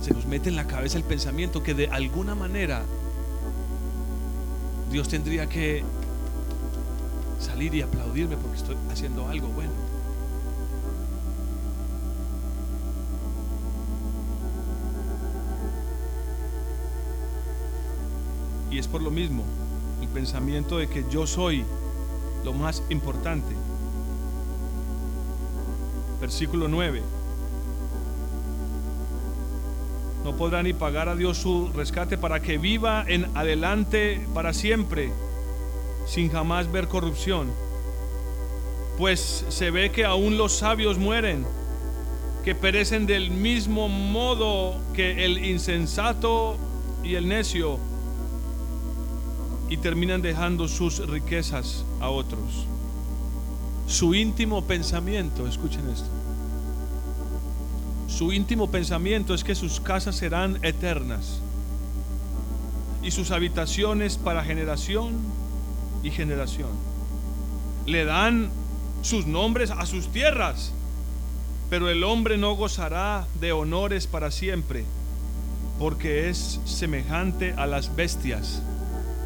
Se 0.02 0.14
nos 0.14 0.26
mete 0.26 0.50
en 0.50 0.56
la 0.56 0.68
cabeza 0.68 0.98
el 0.98 1.04
pensamiento 1.04 1.64
que 1.64 1.74
de 1.74 1.88
alguna 1.88 2.36
manera 2.36 2.84
Dios 4.92 5.10
tendría 5.10 5.50
que 5.50 5.84
salir 7.40 7.74
y 7.74 7.82
aplaudirme 7.82 8.38
porque 8.38 8.58
estoy 8.58 8.78
haciendo 8.92 9.28
algo 9.28 9.48
bueno. 9.48 9.72
Y 18.72 18.78
es 18.78 18.88
por 18.88 19.02
lo 19.02 19.10
mismo 19.10 19.44
el 20.02 20.08
pensamiento 20.10 20.78
de 20.78 20.88
que 20.88 21.04
yo 21.10 21.26
soy 21.26 21.66
lo 22.46 22.54
más 22.54 22.84
importante. 22.90 23.69
Versículo 26.30 26.68
9. 26.68 27.02
No 30.24 30.38
podrá 30.38 30.62
ni 30.62 30.74
pagar 30.74 31.10
a 31.10 31.16
Dios 31.16 31.40
su 31.40 31.72
rescate 31.74 32.20
para 32.20 32.40
que 32.40 32.60
viva 32.60 33.04
en 33.08 33.36
adelante 33.36 34.28
para 34.36 34.54
siempre, 34.54 35.12
sin 36.06 36.30
jamás 36.30 36.72
ver 36.72 36.88
corrupción. 36.88 37.48
Pues 39.00 39.44
se 39.50 39.72
ve 39.72 39.90
que 39.90 40.06
aún 40.06 40.38
los 40.38 40.56
sabios 40.56 41.00
mueren, 41.00 41.48
que 42.46 42.54
perecen 42.54 43.08
del 43.08 43.32
mismo 43.32 43.90
modo 43.90 44.80
que 44.94 45.26
el 45.26 45.44
insensato 45.44 46.58
y 47.04 47.16
el 47.16 47.28
necio 47.28 47.80
y 49.68 49.78
terminan 49.78 50.22
dejando 50.22 50.68
sus 50.68 51.00
riquezas 51.10 51.86
a 52.00 52.12
otros. 52.12 52.68
Su 53.88 54.14
íntimo 54.14 54.64
pensamiento, 54.66 55.48
escuchen 55.48 55.90
esto, 55.90 56.19
su 58.20 58.34
íntimo 58.34 58.70
pensamiento 58.70 59.34
es 59.34 59.46
que 59.46 59.56
sus 59.56 59.80
casas 59.80 60.14
serán 60.14 60.60
eternas 60.62 61.40
y 63.02 63.12
sus 63.12 63.32
habitaciones 63.32 64.18
para 64.18 64.44
generación 64.44 65.14
y 66.04 66.12
generación. 66.12 66.68
Le 67.86 68.04
dan 68.04 68.50
sus 69.04 69.26
nombres 69.26 69.72
a 69.72 69.86
sus 69.86 70.10
tierras, 70.10 70.74
pero 71.70 71.88
el 71.88 72.04
hombre 72.04 72.38
no 72.38 72.58
gozará 72.58 73.26
de 73.40 73.54
honores 73.54 74.06
para 74.06 74.32
siempre, 74.32 74.84
porque 75.80 76.30
es 76.30 76.60
semejante 76.66 77.54
a 77.54 77.68
las 77.68 77.96
bestias 77.96 78.62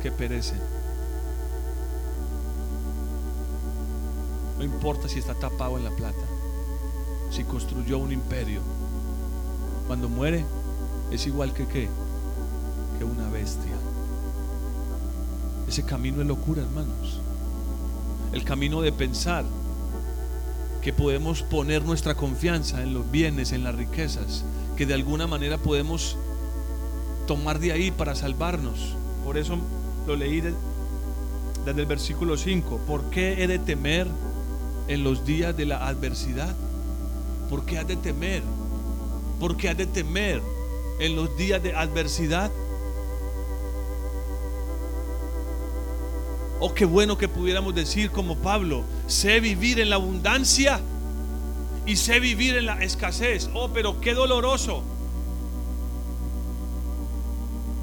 que 0.04 0.12
perecen. 0.12 0.62
No 4.60 4.64
importa 4.64 5.10
si 5.10 5.18
está 5.18 5.34
tapado 5.34 5.80
en 5.80 5.84
la 5.84 5.96
plata, 5.96 6.26
si 7.32 7.44
construyó 7.44 7.98
un 7.98 8.12
imperio, 8.12 8.62
cuando 9.94 10.10
muere 10.10 10.44
es 11.12 11.28
igual 11.28 11.54
que 11.54 11.68
qué? 11.68 11.88
Que 12.98 13.06
una 13.06 13.30
bestia. 13.30 13.76
Ese 15.68 15.84
camino 15.84 16.20
es 16.20 16.28
locura, 16.28 16.64
hermanos. 16.64 17.20
El 18.32 18.44
camino 18.44 18.82
de 18.82 18.92
pensar 18.92 19.46
que 20.82 20.94
podemos 20.94 21.44
poner 21.44 21.86
nuestra 21.86 22.16
confianza 22.16 22.82
en 22.82 22.96
los 22.96 23.12
bienes, 23.12 23.52
en 23.52 23.64
las 23.64 23.76
riquezas, 23.76 24.44
que 24.76 24.88
de 24.88 24.96
alguna 24.96 25.28
manera 25.28 25.60
podemos 25.60 26.18
tomar 27.28 27.60
de 27.60 27.72
ahí 27.72 27.92
para 27.92 28.16
salvarnos. 28.16 28.96
Por 29.24 29.38
eso 29.38 29.60
lo 30.08 30.16
leí 30.16 30.42
desde 30.42 31.82
el 31.82 31.86
versículo 31.86 32.36
5. 32.36 32.80
¿Por 32.88 33.12
qué 33.12 33.44
he 33.44 33.48
de 33.48 33.60
temer 33.60 34.08
en 34.88 35.04
los 35.04 35.24
días 35.24 35.56
de 35.56 35.68
la 35.68 35.88
adversidad? 35.88 36.56
¿Por 37.48 37.64
qué 37.64 37.78
has 37.78 37.88
de 37.88 37.96
temer? 37.96 38.42
¿Por 39.44 39.58
qué 39.58 39.68
has 39.68 39.76
de 39.76 39.86
temer 39.86 40.42
en 41.00 41.18
los 41.18 41.36
días 41.36 41.62
de 41.62 41.76
adversidad? 41.76 42.50
Oh, 46.62 46.74
qué 46.74 46.86
bueno 46.86 47.18
que 47.18 47.28
pudiéramos 47.28 47.76
decir 47.76 48.10
como 48.10 48.38
Pablo, 48.38 48.86
sé 49.06 49.42
vivir 49.42 49.82
en 49.82 49.90
la 49.90 49.98
abundancia 49.98 50.80
y 51.86 51.98
sé 51.98 52.22
vivir 52.22 52.56
en 52.56 52.68
la 52.68 52.82
escasez. 52.86 53.50
Oh, 53.54 53.68
pero 53.74 54.00
qué 54.00 54.14
doloroso. 54.14 54.82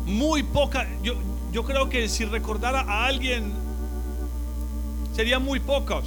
Muy 0.06 0.42
poca, 0.42 0.88
yo, 1.02 1.12
yo 1.52 1.64
creo 1.66 1.90
que 1.90 2.08
si 2.08 2.24
recordara 2.24 2.80
a 2.88 3.04
alguien, 3.04 3.52
serían 5.14 5.44
muy 5.44 5.60
pocos. 5.60 6.06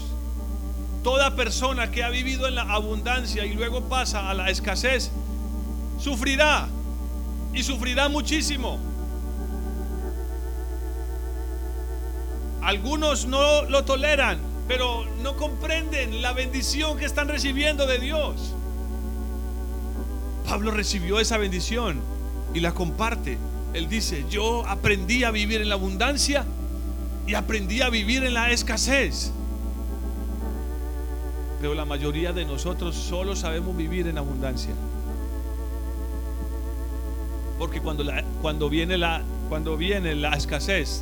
Toda 1.03 1.35
persona 1.35 1.91
que 1.91 2.03
ha 2.03 2.09
vivido 2.09 2.47
en 2.47 2.55
la 2.55 2.63
abundancia 2.63 3.45
y 3.45 3.53
luego 3.53 3.81
pasa 3.81 4.31
a 4.31 4.33
la 4.33 4.49
escasez, 4.49 5.11
sufrirá 6.03 6.67
y 7.53 7.63
sufrirá 7.63 8.09
muchísimo. 8.09 8.77
Algunos 12.61 13.25
no 13.25 13.63
lo 13.63 13.85
toleran, 13.85 14.39
pero 14.67 15.05
no 15.21 15.37
comprenden 15.37 16.21
la 16.21 16.33
bendición 16.33 16.97
que 16.97 17.05
están 17.05 17.29
recibiendo 17.29 17.87
de 17.87 17.99
Dios. 17.99 18.53
Pablo 20.45 20.71
recibió 20.71 21.19
esa 21.19 21.37
bendición 21.37 22.01
y 22.53 22.59
la 22.59 22.73
comparte. 22.73 23.37
Él 23.73 23.87
dice, 23.87 24.25
yo 24.29 24.67
aprendí 24.67 25.23
a 25.23 25.31
vivir 25.31 25.61
en 25.61 25.69
la 25.69 25.75
abundancia 25.75 26.45
y 27.25 27.33
aprendí 27.33 27.81
a 27.81 27.89
vivir 27.89 28.25
en 28.25 28.33
la 28.33 28.51
escasez. 28.51 29.31
Pero 31.61 31.73
la 31.73 31.85
mayoría 31.85 32.33
de 32.33 32.43
nosotros 32.43 32.93
solo 32.93 33.37
sabemos 33.37 33.75
vivir 33.77 34.07
en 34.07 34.17
abundancia. 34.17 34.73
Porque 37.63 37.79
cuando, 37.79 38.03
cuando, 38.41 38.69
viene 38.69 38.97
la, 38.97 39.21
cuando 39.47 39.77
viene 39.77 40.15
la 40.15 40.35
escasez, 40.35 41.01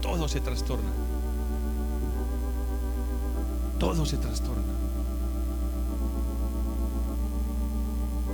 todo 0.00 0.28
se 0.28 0.40
trastorna. 0.40 0.88
Todo 3.78 4.06
se 4.06 4.16
trastorna. 4.16 4.62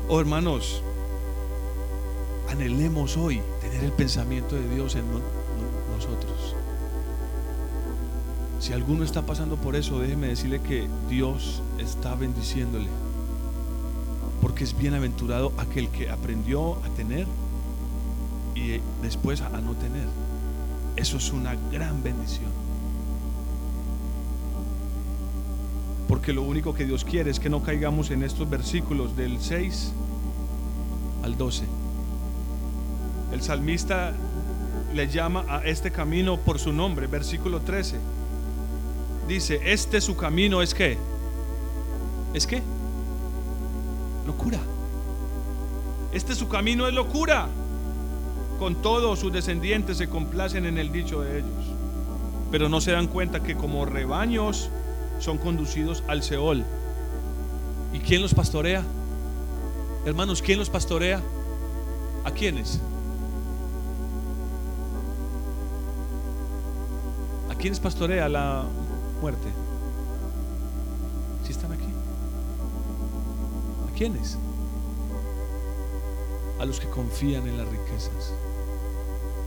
Oh 0.08 0.20
hermanos, 0.20 0.80
anhelemos 2.48 3.16
hoy 3.16 3.42
tener 3.60 3.82
el 3.82 3.90
pensamiento 3.90 4.54
de 4.54 4.72
Dios 4.72 4.94
en 4.94 5.02
nosotros. 5.10 6.54
Si 8.60 8.74
alguno 8.74 9.02
está 9.02 9.26
pasando 9.26 9.56
por 9.56 9.74
eso, 9.74 9.98
déjeme 9.98 10.28
decirle 10.28 10.60
que 10.60 10.86
Dios 11.10 11.62
está 11.80 12.14
bendiciéndole. 12.14 12.86
Porque 14.40 14.62
es 14.62 14.78
bienaventurado 14.78 15.52
aquel 15.58 15.88
que 15.88 16.10
aprendió 16.10 16.76
a 16.84 16.88
tener 16.90 17.26
y 18.56 18.80
después 19.02 19.42
a 19.42 19.50
no 19.60 19.74
tener. 19.74 20.06
Eso 20.96 21.18
es 21.18 21.30
una 21.30 21.54
gran 21.70 22.02
bendición. 22.02 22.50
Porque 26.08 26.32
lo 26.32 26.42
único 26.42 26.72
que 26.72 26.86
Dios 26.86 27.04
quiere 27.04 27.30
es 27.30 27.38
que 27.38 27.50
no 27.50 27.62
caigamos 27.62 28.10
en 28.10 28.22
estos 28.22 28.48
versículos 28.48 29.14
del 29.16 29.40
6 29.40 29.92
al 31.22 31.36
12. 31.36 31.64
El 33.32 33.42
salmista 33.42 34.14
le 34.94 35.08
llama 35.08 35.44
a 35.48 35.58
este 35.64 35.90
camino 35.90 36.38
por 36.38 36.58
su 36.58 36.72
nombre, 36.72 37.06
versículo 37.08 37.60
13. 37.60 37.98
Dice, 39.28 39.60
este 39.64 40.00
su 40.00 40.16
camino 40.16 40.62
es 40.62 40.72
que, 40.72 40.96
es 42.32 42.46
que, 42.46 42.62
locura. 44.26 44.60
Este 46.12 46.34
su 46.34 46.48
camino 46.48 46.86
es 46.86 46.94
locura. 46.94 47.48
Con 48.58 48.76
todos 48.76 49.18
sus 49.18 49.32
descendientes 49.32 49.98
se 49.98 50.08
complacen 50.08 50.64
en 50.64 50.78
el 50.78 50.90
dicho 50.90 51.20
de 51.20 51.38
ellos, 51.38 51.66
pero 52.50 52.68
no 52.68 52.80
se 52.80 52.92
dan 52.92 53.06
cuenta 53.06 53.42
que 53.42 53.54
como 53.54 53.84
rebaños 53.84 54.70
son 55.18 55.36
conducidos 55.38 56.02
al 56.08 56.22
Seol. 56.22 56.64
¿Y 57.92 57.98
quién 57.98 58.22
los 58.22 58.34
pastorea? 58.34 58.82
Hermanos, 60.06 60.40
¿quién 60.40 60.58
los 60.58 60.70
pastorea? 60.70 61.20
¿A 62.24 62.30
quiénes? 62.30 62.80
¿A 67.50 67.54
quiénes 67.54 67.78
pastorea 67.80 68.28
la 68.28 68.64
muerte? 69.20 69.48
Si 71.44 71.52
están 71.52 71.72
aquí. 71.72 71.88
¿A 73.90 73.96
quiénes? 73.96 74.38
A 76.58 76.64
los 76.64 76.80
que 76.80 76.88
confían 76.88 77.46
en 77.46 77.58
las 77.58 77.68
riquezas 77.68 78.32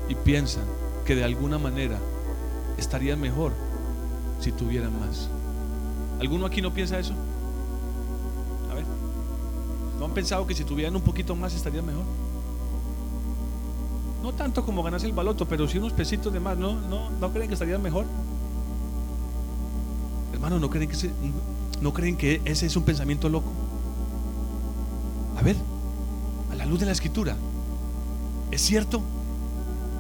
y 0.08 0.16
piensan 0.16 0.66
que 1.06 1.16
de 1.16 1.24
alguna 1.24 1.58
manera 1.58 1.98
estarían 2.78 3.20
mejor 3.20 3.54
si 4.40 4.52
tuvieran 4.52 5.00
más. 5.00 5.30
¿Alguno 6.20 6.46
aquí 6.46 6.62
no 6.62 6.74
piensa 6.74 7.00
eso? 7.00 7.14
A 8.70 8.74
ver. 8.74 8.86
¿No 9.98 10.06
han 10.06 10.14
pensado 10.14 10.46
que 10.46 10.56
si 10.56 10.64
tuvieran 10.64 10.96
un 10.96 11.02
poquito 11.02 11.36
más 11.36 11.54
estaría 11.54 11.82
mejor? 11.82 12.04
No 14.22 14.34
tanto 14.34 14.66
como 14.66 14.84
ganarse 14.84 15.08
el 15.08 15.14
baloto, 15.14 15.48
pero 15.48 15.68
si 15.68 15.78
unos 15.78 15.94
pesitos 15.94 16.34
de 16.34 16.40
más, 16.40 16.58
¿no, 16.58 16.74
no, 16.74 17.10
no 17.10 17.32
creen 17.32 17.48
que 17.48 17.54
estarían 17.54 17.82
mejor? 17.82 18.06
Hermano, 20.34 20.60
¿no 20.60 20.70
creen, 20.70 20.90
que 20.90 21.10
¿no 21.82 21.94
creen 21.94 22.18
que 22.18 22.42
ese 22.46 22.66
es 22.66 22.76
un 22.76 22.84
pensamiento 22.84 23.30
loco? 23.30 23.50
A 25.38 25.42
ver, 25.42 25.56
luz 26.70 26.80
de 26.80 26.86
la 26.86 26.92
escritura, 26.92 27.36
¿es 28.52 28.62
cierto? 28.62 29.02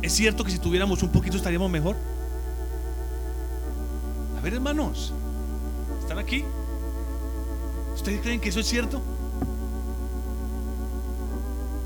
¿Es 0.01 0.13
cierto 0.13 0.43
que 0.43 0.51
si 0.51 0.59
tuviéramos 0.59 1.03
un 1.03 1.11
poquito 1.11 1.35
estaríamos 1.35 1.69
mejor? 1.69 1.97
A 4.37 4.41
ver, 4.41 4.53
hermanos, 4.53 5.11
¿están 5.99 6.19
aquí? 6.19 6.45
¿Ustedes 7.95 8.21
creen 8.21 8.39
que 8.39 8.49
eso 8.49 8.61
es 8.61 8.67
cierto? 8.67 9.01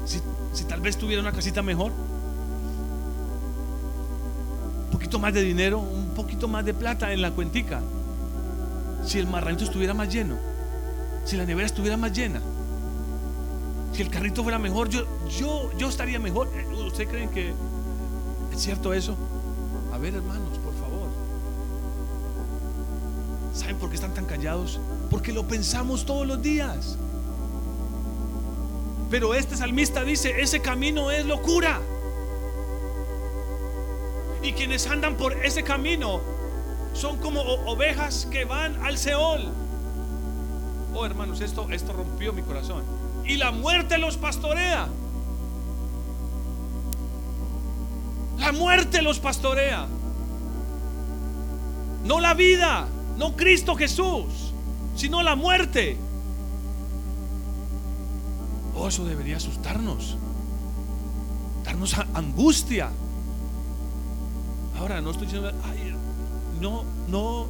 Si, 0.05 0.21
si 0.53 0.65
tal 0.65 0.81
vez 0.81 0.97
tuviera 0.97 1.21
una 1.21 1.31
casita 1.31 1.63
mejor, 1.63 1.91
un 4.83 4.91
poquito 4.91 5.17
más 5.17 5.33
de 5.33 5.41
dinero, 5.41 5.79
un 5.79 6.09
poquito 6.09 6.47
más 6.47 6.63
de 6.65 6.73
plata 6.73 7.13
en 7.13 7.21
la 7.21 7.31
cuentica, 7.31 7.81
si 9.05 9.17
el 9.17 9.27
marranito 9.27 9.63
estuviera 9.63 9.93
más 9.93 10.13
lleno, 10.13 10.35
si 11.25 11.37
la 11.37 11.45
nevera 11.45 11.65
estuviera 11.65 11.97
más 11.97 12.11
llena, 12.11 12.41
si 13.93 14.01
el 14.01 14.09
carrito 14.09 14.41
fuera 14.41 14.57
mejor, 14.57 14.89
yo, 14.89 15.05
yo, 15.29 15.71
yo 15.77 15.87
estaría 15.87 16.19
mejor. 16.19 16.49
Eh, 16.55 16.65
¿Ustedes 16.87 17.09
creen 17.09 17.29
que 17.29 17.53
es 18.51 18.59
cierto 18.59 18.91
eso? 18.91 19.15
A 19.93 19.99
ver, 19.99 20.15
hermanos, 20.15 20.57
por 20.57 20.73
favor. 20.73 21.09
¿Saben 23.53 23.77
por 23.77 23.89
qué 23.89 23.95
están 23.95 24.15
tan 24.15 24.25
callados? 24.25 24.79
Porque 25.11 25.31
lo 25.31 25.47
pensamos 25.47 26.05
todos 26.05 26.25
los 26.25 26.41
días. 26.41 26.97
Pero 29.11 29.35
este 29.35 29.55
salmista 29.55 30.03
dice, 30.03 30.41
ese 30.41 30.59
camino 30.59 31.11
es 31.11 31.25
locura. 31.27 31.79
Y 34.41 34.53
quienes 34.53 34.87
andan 34.87 35.15
por 35.17 35.33
ese 35.45 35.63
camino 35.63 36.19
son 36.93 37.17
como 37.17 37.41
ovejas 37.41 38.25
que 38.25 38.43
van 38.43 38.75
al 38.83 38.97
Seol. 38.97 39.51
Oh 40.95 41.05
hermanos, 41.05 41.41
esto, 41.41 41.67
esto 41.69 41.93
rompió 41.93 42.33
mi 42.33 42.41
corazón 42.41 43.02
y 43.25 43.37
la 43.37 43.51
muerte 43.51 43.97
los 43.97 44.17
pastorea. 44.17 44.87
La 48.37 48.51
muerte 48.51 49.01
los 49.01 49.19
pastorea. 49.19 49.87
No 52.03 52.19
la 52.19 52.33
vida, 52.33 52.87
no 53.17 53.35
Cristo 53.35 53.75
Jesús, 53.75 54.53
sino 54.95 55.23
la 55.23 55.35
muerte. 55.35 55.97
Oh, 58.75 58.87
eso 58.87 59.05
debería 59.05 59.37
asustarnos, 59.37 60.17
darnos 61.63 61.95
angustia. 62.13 62.89
Ahora 64.77 64.99
no 64.99 65.11
estoy 65.11 65.27
diciendo, 65.27 65.51
no, 66.59 66.83
no, 67.07 67.45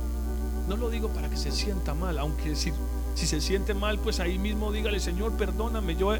no 0.67 0.75
lo 0.75 0.89
digo 0.89 1.09
para 1.09 1.29
que 1.29 1.37
se 1.37 1.51
sienta 1.51 1.93
mal, 1.93 2.19
aunque 2.19 2.55
si 2.55 2.71
si 3.15 3.27
se 3.27 3.41
siente 3.41 3.73
mal, 3.73 3.99
pues 3.99 4.19
ahí 4.19 4.37
mismo 4.37 4.71
dígale, 4.71 4.99
Señor, 4.99 5.33
perdóname, 5.33 5.95
yo 5.95 6.13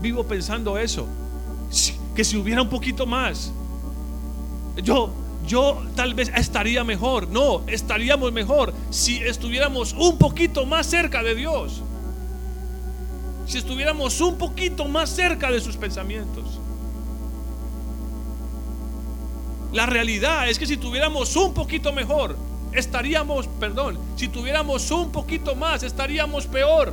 vivo 0.00 0.24
pensando 0.24 0.78
eso. 0.78 1.06
Que 2.14 2.24
si 2.24 2.36
hubiera 2.36 2.62
un 2.62 2.68
poquito 2.68 3.06
más, 3.06 3.52
yo, 4.82 5.10
yo 5.46 5.82
tal 5.94 6.14
vez 6.14 6.30
estaría 6.34 6.84
mejor. 6.84 7.28
No, 7.28 7.62
estaríamos 7.66 8.32
mejor 8.32 8.74
si 8.90 9.18
estuviéramos 9.18 9.92
un 9.92 10.18
poquito 10.18 10.66
más 10.66 10.86
cerca 10.86 11.22
de 11.22 11.34
Dios. 11.34 11.82
Si 13.46 13.58
estuviéramos 13.58 14.20
un 14.20 14.36
poquito 14.36 14.86
más 14.86 15.10
cerca 15.10 15.50
de 15.50 15.60
sus 15.60 15.76
pensamientos. 15.76 16.60
La 19.72 19.86
realidad 19.86 20.48
es 20.48 20.58
que 20.58 20.66
si 20.66 20.76
tuviéramos 20.76 21.36
un 21.36 21.54
poquito 21.54 21.92
mejor, 21.92 22.36
estaríamos, 22.72 23.46
perdón, 23.46 23.98
si 24.16 24.28
tuviéramos 24.28 24.90
un 24.90 25.10
poquito 25.10 25.54
más, 25.54 25.82
estaríamos 25.82 26.46
peor. 26.46 26.92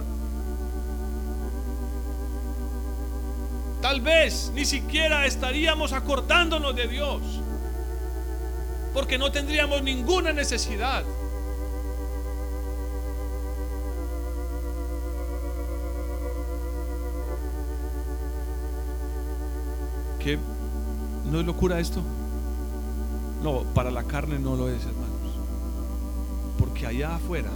Tal 3.82 4.02
vez 4.02 4.52
ni 4.56 4.66
siquiera 4.66 5.26
estaríamos 5.26 5.94
acordándonos 5.94 6.76
de 6.76 6.88
Dios, 6.88 7.22
porque 8.94 9.18
no 9.18 9.32
tendríamos 9.32 9.84
ninguna 9.84 10.34
necesidad. 10.34 11.04
¿Qué? 20.20 20.40
¿No 21.32 21.40
es 21.40 21.46
locura 21.46 21.80
esto? 21.80 22.02
No, 23.44 23.62
para 23.76 23.92
la 23.92 24.04
carne 24.04 24.40
no 24.40 24.56
lo 24.56 24.68
es, 24.70 24.84
hermano 24.84 25.07
que 26.78 26.86
allá 26.86 27.16
afuera, 27.16 27.50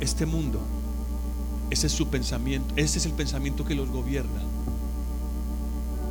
este 0.00 0.26
mundo, 0.26 0.60
ese 1.70 1.86
es 1.86 1.92
su 1.92 2.08
pensamiento, 2.08 2.74
ese 2.76 2.98
es 2.98 3.06
el 3.06 3.12
pensamiento 3.12 3.64
que 3.64 3.74
los 3.74 3.88
gobierna. 3.90 4.42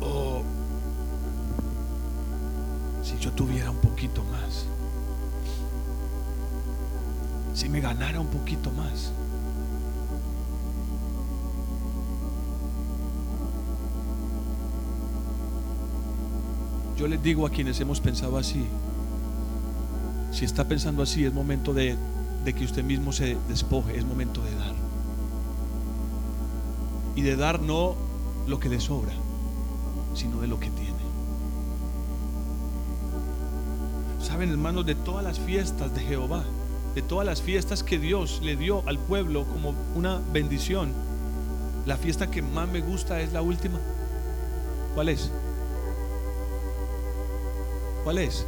Oh, 0.00 0.42
si 3.02 3.18
yo 3.18 3.30
tuviera 3.32 3.70
un 3.70 3.78
poquito 3.78 4.24
más, 4.24 4.66
si 7.54 7.68
me 7.68 7.80
ganara 7.80 8.20
un 8.20 8.28
poquito 8.28 8.70
más. 8.72 9.12
Yo 16.96 17.06
les 17.06 17.22
digo 17.22 17.46
a 17.46 17.50
quienes 17.50 17.80
hemos 17.80 18.00
pensado 18.00 18.38
así, 18.38 18.66
si 20.38 20.44
está 20.44 20.68
pensando 20.68 21.02
así, 21.02 21.24
es 21.24 21.32
momento 21.32 21.74
de, 21.74 21.96
que 22.44 22.64
usted 22.64 22.84
mismo 22.84 23.12
se 23.12 23.36
despoje, 23.48 23.98
es 23.98 24.04
momento 24.04 24.40
de 24.40 24.54
dar. 24.54 24.74
Y 27.16 27.22
de 27.22 27.34
dar 27.34 27.60
no 27.60 27.96
lo 28.46 28.60
que 28.60 28.68
le 28.68 28.78
sobra, 28.78 29.10
sino 30.14 30.40
de 30.40 30.46
lo 30.46 30.60
que 30.60 30.70
tiene. 30.70 30.92
Saben, 34.22 34.50
hermanos, 34.50 34.86
de 34.86 34.94
todas 34.94 35.24
las 35.24 35.40
fiestas 35.40 35.92
de 35.92 36.02
Jehová, 36.02 36.44
de 36.94 37.02
todas 37.02 37.26
las 37.26 37.42
fiestas 37.42 37.82
que 37.82 37.98
Dios 37.98 38.40
le 38.40 38.54
dio 38.54 38.84
al 38.86 39.00
pueblo 39.00 39.44
como 39.44 39.74
una 39.96 40.20
bendición, 40.32 40.92
la 41.84 41.96
fiesta 41.96 42.30
que 42.30 42.42
más 42.42 42.68
me 42.68 42.80
gusta 42.80 43.20
es 43.20 43.32
la 43.32 43.42
última. 43.42 43.80
¿Cuál 44.94 45.08
es? 45.08 45.32
¿Cuál 48.04 48.18
es? 48.18 48.46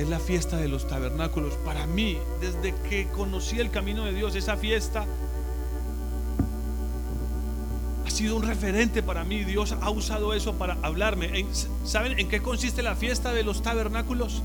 Es 0.00 0.08
la 0.08 0.18
fiesta 0.18 0.56
de 0.56 0.68
los 0.68 0.88
tabernáculos. 0.88 1.54
Para 1.56 1.86
mí, 1.86 2.16
desde 2.40 2.74
que 2.88 3.08
conocí 3.08 3.58
el 3.58 3.70
camino 3.70 4.06
de 4.06 4.14
Dios, 4.14 4.34
esa 4.34 4.56
fiesta 4.56 5.04
ha 8.06 8.10
sido 8.10 8.36
un 8.36 8.42
referente 8.42 9.02
para 9.02 9.24
mí. 9.24 9.44
Dios 9.44 9.76
ha 9.78 9.90
usado 9.90 10.32
eso 10.32 10.54
para 10.54 10.78
hablarme. 10.82 11.44
¿Saben 11.84 12.18
en 12.18 12.28
qué 12.28 12.40
consiste 12.40 12.82
la 12.82 12.96
fiesta 12.96 13.34
de 13.34 13.42
los 13.42 13.62
tabernáculos? 13.62 14.42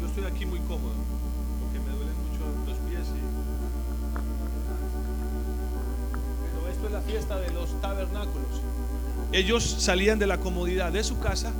Yo 0.00 0.06
estoy 0.06 0.24
aquí 0.24 0.46
muy 0.46 0.60
cómodo, 0.60 0.94
porque 1.60 1.80
me 1.80 1.90
duelen 1.90 2.14
mucho 2.30 2.44
los 2.68 2.78
pies. 2.88 3.08
Pero 6.44 6.68
esto 6.68 6.86
es 6.86 6.92
la 6.92 7.00
fiesta 7.00 7.40
de 7.40 7.50
los 7.50 7.80
tabernáculos. 7.80 8.62
Ellos 9.32 9.64
salían 9.64 10.20
de 10.20 10.28
la 10.28 10.38
comodidad 10.38 10.92
de 10.92 11.02
su 11.02 11.18
casa 11.18 11.52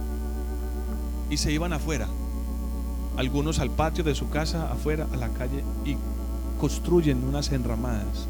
y 1.31 1.37
se 1.37 1.53
iban 1.53 1.73
afuera. 1.73 2.09
Algunos 3.17 3.59
al 3.59 3.71
patio 3.71 4.05
de 4.05 4.15
su 4.15 4.29
casa, 4.29 4.71
afuera, 4.71 5.07
a 5.13 5.17
la 5.17 5.29
calle 5.31 5.65
y 5.85 5.97
construyen 6.61 7.25
unas 7.25 7.51
enramadas. 7.53 8.27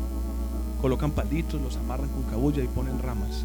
Colocan 0.81 1.11
palitos, 1.11 1.61
los 1.61 1.77
amarran 1.77 2.09
con 2.09 2.23
cabulla 2.25 2.63
y 2.63 2.69
ponen 2.69 2.99
ramas. 3.01 3.45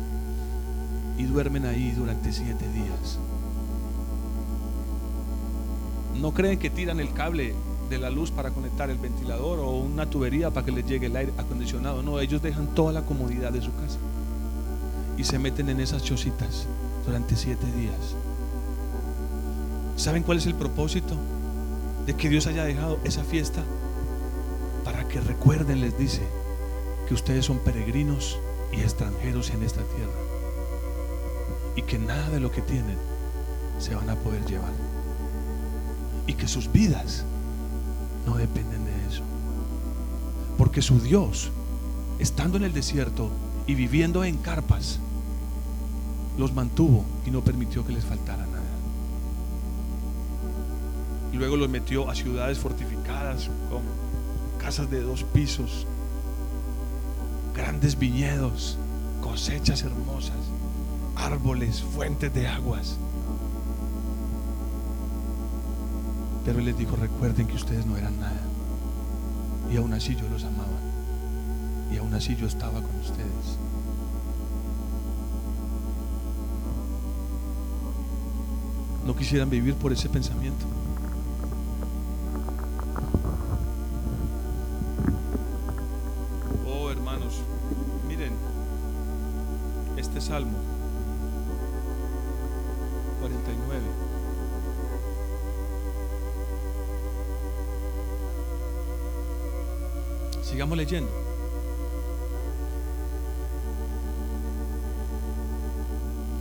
Y 1.17 1.23
duermen 1.23 1.65
ahí 1.65 1.91
durante 1.91 2.31
siete 2.31 2.67
días. 2.71 3.17
No 6.19 6.33
creen 6.33 6.59
que 6.59 6.69
tiran 6.69 6.99
el 6.99 7.13
cable 7.13 7.55
de 7.89 7.97
la 7.97 8.09
luz 8.09 8.31
para 8.31 8.51
conectar 8.51 8.89
el 8.89 8.97
ventilador 8.97 9.59
o 9.59 9.71
una 9.71 10.09
tubería 10.09 10.51
para 10.51 10.65
que 10.65 10.71
les 10.71 10.85
llegue 10.85 11.07
el 11.07 11.15
aire 11.15 11.33
acondicionado. 11.37 12.03
No, 12.03 12.19
ellos 12.19 12.41
dejan 12.41 12.67
toda 12.67 12.93
la 12.93 13.01
comodidad 13.01 13.51
de 13.51 13.61
su 13.61 13.73
casa 13.73 13.97
y 15.17 15.23
se 15.23 15.39
meten 15.39 15.69
en 15.69 15.79
esas 15.79 16.03
chocitas 16.03 16.67
durante 17.05 17.35
siete 17.35 17.65
días. 17.73 18.15
¿Saben 20.01 20.23
cuál 20.23 20.39
es 20.39 20.47
el 20.47 20.55
propósito 20.55 21.13
de 22.07 22.15
que 22.15 22.27
Dios 22.27 22.47
haya 22.47 22.63
dejado 22.63 22.97
esa 23.03 23.23
fiesta? 23.23 23.61
Para 24.83 25.07
que 25.07 25.21
recuerden, 25.21 25.79
les 25.79 25.95
dice, 25.95 26.23
que 27.07 27.13
ustedes 27.13 27.45
son 27.45 27.59
peregrinos 27.59 28.39
y 28.71 28.79
extranjeros 28.79 29.51
en 29.51 29.61
esta 29.61 29.81
tierra. 29.83 30.19
Y 31.75 31.83
que 31.83 31.99
nada 31.99 32.31
de 32.31 32.39
lo 32.39 32.49
que 32.51 32.63
tienen 32.63 32.97
se 33.77 33.93
van 33.93 34.09
a 34.09 34.15
poder 34.15 34.43
llevar. 34.47 34.71
Y 36.25 36.33
que 36.33 36.47
sus 36.47 36.71
vidas 36.71 37.23
no 38.25 38.37
dependen 38.37 38.83
de 38.83 39.07
eso. 39.07 39.21
Porque 40.57 40.81
su 40.81 40.99
Dios, 40.99 41.51
estando 42.17 42.57
en 42.57 42.63
el 42.63 42.73
desierto 42.73 43.29
y 43.67 43.75
viviendo 43.75 44.23
en 44.23 44.37
carpas, 44.37 44.97
los 46.39 46.55
mantuvo 46.55 47.05
y 47.23 47.29
no 47.29 47.41
permitió 47.41 47.85
que 47.85 47.93
les 47.93 48.03
faltara 48.03 48.47
nada. 48.47 48.50
Y 51.31 51.37
luego 51.37 51.55
los 51.55 51.69
metió 51.69 52.09
a 52.09 52.15
ciudades 52.15 52.59
fortificadas 52.59 53.49
con 53.69 53.81
casas 54.59 54.89
de 54.89 55.01
dos 55.01 55.23
pisos, 55.23 55.87
grandes 57.55 57.97
viñedos, 57.97 58.77
cosechas 59.21 59.83
hermosas, 59.83 60.37
árboles, 61.15 61.81
fuentes 61.81 62.33
de 62.33 62.47
aguas. 62.47 62.97
Pero 66.45 66.59
Él 66.59 66.65
les 66.65 66.77
dijo, 66.77 66.95
recuerden 66.95 67.47
que 67.47 67.55
ustedes 67.55 67.85
no 67.85 67.97
eran 67.97 68.19
nada. 68.19 68.41
Y 69.71 69.77
aún 69.77 69.93
así 69.93 70.15
yo 70.15 70.27
los 70.29 70.43
amaba. 70.43 70.67
Y 71.91 71.97
aún 71.97 72.13
así 72.13 72.35
yo 72.35 72.47
estaba 72.47 72.81
con 72.81 72.95
ustedes. 72.99 73.57
No 79.05 79.15
quisieran 79.15 79.49
vivir 79.49 79.75
por 79.75 79.91
ese 79.91 80.09
pensamiento. 80.09 80.65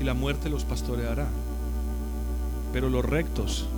Y 0.01 0.05
la 0.05 0.15
muerte 0.15 0.51
los 0.51 0.65
pastoreará. 0.65 1.29
Pero 2.73 2.89
los 2.89 3.05
rectos, 3.05 3.69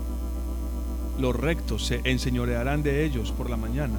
los 1.19 1.37
rectos 1.37 1.87
se 1.87 2.01
enseñorearán 2.05 2.83
de 2.83 3.05
ellos 3.05 3.33
por 3.33 3.51
la 3.51 3.59
mañana. 3.59 3.99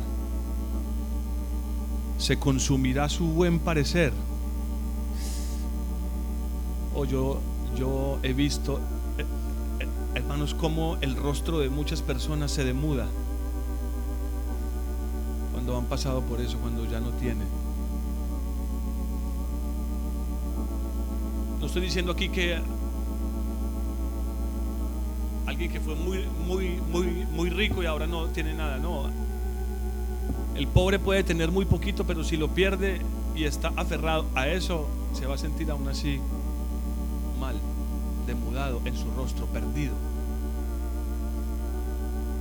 Se 2.17 2.39
consumirá 2.39 3.07
su 3.09 3.25
buen 3.27 3.59
parecer. 3.59 4.13
O 6.95 7.01
oh, 7.01 7.05
yo, 7.05 7.39
yo 7.75 8.19
he 8.23 8.33
visto, 8.33 8.79
eh, 9.17 9.25
eh, 9.79 9.87
hermanos, 10.15 10.55
cómo 10.55 10.97
el 11.01 11.15
rostro 11.15 11.59
de 11.59 11.69
muchas 11.69 12.01
personas 12.01 12.51
se 12.51 12.63
demuda 12.63 13.07
cuando 15.63 15.79
han 15.79 15.85
pasado 15.85 16.21
por 16.23 16.41
eso, 16.41 16.57
cuando 16.57 16.83
ya 16.85 16.99
no 16.99 17.11
tienen. 17.11 17.47
No 21.61 21.65
estoy 21.67 21.83
diciendo 21.83 22.11
aquí 22.11 22.27
que 22.27 22.59
alguien 25.45 25.71
que 25.71 25.79
fue 25.79 25.95
muy, 25.95 26.25
muy, 26.45 26.81
muy, 26.91 27.05
muy 27.31 27.49
rico 27.49 27.81
y 27.81 27.85
ahora 27.85 28.07
no 28.07 28.25
tiene 28.25 28.53
nada, 28.53 28.77
no. 28.77 29.09
El 30.53 30.67
pobre 30.67 30.99
puede 30.99 31.23
tener 31.23 31.49
muy 31.49 31.63
poquito, 31.63 32.03
pero 32.05 32.25
si 32.25 32.35
lo 32.35 32.49
pierde 32.49 32.99
y 33.33 33.45
está 33.45 33.71
aferrado 33.77 34.25
a 34.35 34.49
eso, 34.49 34.89
se 35.13 35.27
va 35.27 35.35
a 35.35 35.37
sentir 35.37 35.71
aún 35.71 35.87
así 35.87 36.19
mal, 37.39 37.55
demudado 38.27 38.81
en 38.83 38.97
su 38.97 39.09
rostro, 39.11 39.45
perdido. 39.45 39.93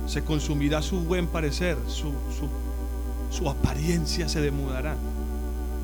Se 0.07 0.25
consumirá 0.25 0.81
su 0.81 0.99
buen 0.99 1.27
parecer, 1.27 1.77
su, 1.87 2.09
su 2.37 2.49
su 3.33 3.49
apariencia 3.49 4.29
se 4.29 4.41
demudará 4.41 4.95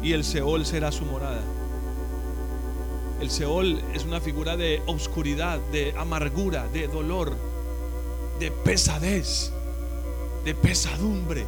y 0.03 0.13
el 0.13 0.23
Seol 0.23 0.65
será 0.65 0.91
su 0.91 1.03
morada. 1.05 1.41
El 3.19 3.31
Seol 3.31 3.81
es 3.93 4.05
una 4.05 4.21
figura 4.21 4.55
de 4.55 4.81
oscuridad, 4.85 5.59
de 5.71 5.93
amargura, 5.97 6.67
de 6.67 6.87
dolor, 6.87 7.35
de 8.39 8.51
pesadez, 8.51 9.51
de 10.45 10.53
pesadumbre. 10.53 11.43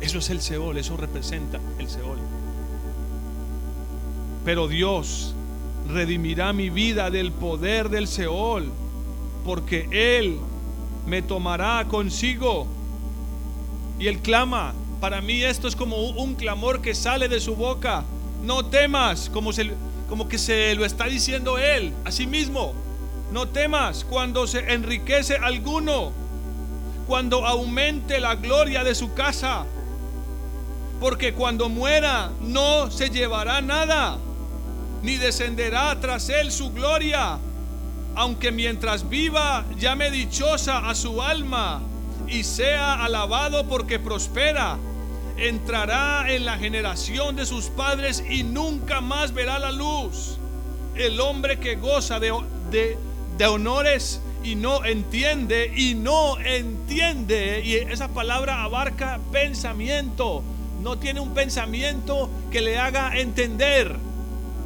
Eso 0.00 0.18
es 0.18 0.28
el 0.30 0.40
Seol, 0.40 0.76
eso 0.76 0.96
representa 0.96 1.60
el 1.78 1.88
Seol. 1.88 2.18
Pero 4.44 4.66
Dios 4.66 5.34
redimirá 5.88 6.52
mi 6.52 6.68
vida 6.68 7.10
del 7.10 7.30
poder 7.30 7.90
del 7.90 8.08
Seol, 8.08 8.70
porque 9.44 9.88
Él 9.92 10.38
me 11.06 11.22
tomará 11.22 11.86
consigo. 11.88 12.66
Y 13.98 14.08
Él 14.08 14.18
clama, 14.18 14.74
para 15.00 15.20
mí 15.20 15.42
esto 15.44 15.68
es 15.68 15.76
como 15.76 15.96
un 15.96 16.34
clamor 16.34 16.80
que 16.80 16.94
sale 16.94 17.28
de 17.28 17.40
su 17.40 17.54
boca. 17.54 18.04
No 18.42 18.64
temas, 18.64 19.30
como, 19.30 19.52
se, 19.52 19.72
que 20.28 20.38
se 20.38 20.74
lo 20.74 20.84
está 20.84 21.04
diciendo 21.04 21.58
él 21.58 21.92
a 22.04 22.10
sí 22.10 22.26
mismo. 22.26 22.74
No 23.32 23.48
temas 23.48 24.04
cuando 24.04 24.46
se 24.46 24.72
enriquece 24.72 25.36
alguno, 25.36 26.12
cuando 27.06 27.46
aumente 27.46 28.18
la 28.20 28.34
gloria 28.34 28.82
de 28.82 28.94
su 28.94 29.14
casa. 29.14 29.66
Porque 31.00 31.32
cuando 31.32 31.68
muera 31.68 32.32
no 32.40 32.90
se 32.90 33.10
llevará 33.10 33.60
nada, 33.60 34.18
ni 35.02 35.16
descenderá 35.16 36.00
tras 36.00 36.28
él 36.28 36.50
su 36.50 36.72
gloria. 36.72 37.38
Aunque 38.16 38.50
mientras 38.50 39.08
viva 39.08 39.64
llame 39.78 40.10
dichosa 40.10 40.88
a 40.88 40.94
su 40.96 41.22
alma 41.22 41.82
y 42.26 42.42
sea 42.42 43.04
alabado 43.04 43.68
porque 43.68 44.00
prospera 44.00 44.76
entrará 45.38 46.32
en 46.32 46.44
la 46.44 46.58
generación 46.58 47.36
de 47.36 47.46
sus 47.46 47.66
padres 47.66 48.24
y 48.28 48.42
nunca 48.42 49.00
más 49.00 49.32
verá 49.32 49.58
la 49.58 49.70
luz. 49.70 50.38
El 50.96 51.20
hombre 51.20 51.58
que 51.60 51.76
goza 51.76 52.18
de, 52.18 52.34
de, 52.70 53.46
honores 53.46 54.20
y 54.42 54.56
no 54.56 54.84
entiende, 54.84 55.72
y 55.74 55.94
no 55.94 56.38
entiende, 56.40 57.62
y 57.64 57.74
esa 57.74 58.08
palabra 58.08 58.64
abarca 58.64 59.20
pensamiento, 59.30 60.42
no 60.82 60.98
tiene 60.98 61.20
un 61.20 61.34
pensamiento 61.34 62.28
que 62.50 62.60
le 62.60 62.78
haga 62.78 63.16
entender. 63.16 63.96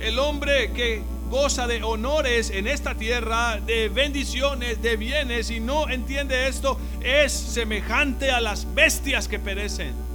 El 0.01 0.19
hombre 0.19 0.73
que 0.73 1.03
goza 1.31 1.67
de 1.67 1.83
honores 1.83 2.51
en 2.51 2.67
esta 2.67 2.95
tierra, 2.95 3.61
de 3.61 3.89
bendiciones, 3.89 4.81
de 4.81 4.97
bienes, 4.97 5.51
y 5.51 5.61
no 5.61 5.89
entiende 5.89 6.49
esto, 6.49 6.79
es 7.03 7.33
semejante 7.33 8.31
a 8.31 8.41
las 8.41 8.75
bestias 8.75 9.29
que 9.29 9.39
perecen. 9.39 10.12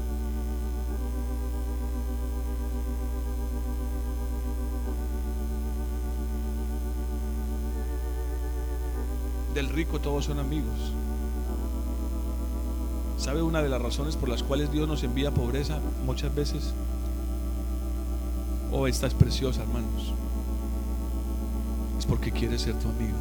Del 9.57 9.69
rico 9.69 9.99
todos 9.99 10.25
son 10.25 10.37
amigos. 10.37 10.93
¿Sabe 13.17 13.41
una 13.41 13.63
de 13.63 13.69
las 13.69 13.81
razones 13.81 14.15
por 14.15 14.29
las 14.29 14.43
cuales 14.43 14.71
Dios 14.71 14.87
nos 14.87 15.01
envía 15.01 15.31
pobreza 15.31 15.79
muchas 16.05 16.33
veces? 16.35 16.73
Oh, 18.71 18.85
esta 18.85 19.07
es 19.07 19.15
preciosa, 19.15 19.63
hermanos. 19.63 20.13
Es 21.97 22.05
porque 22.05 22.31
quiere 22.31 22.59
ser 22.59 22.75
tu 22.75 22.87
amigo. 22.87 23.17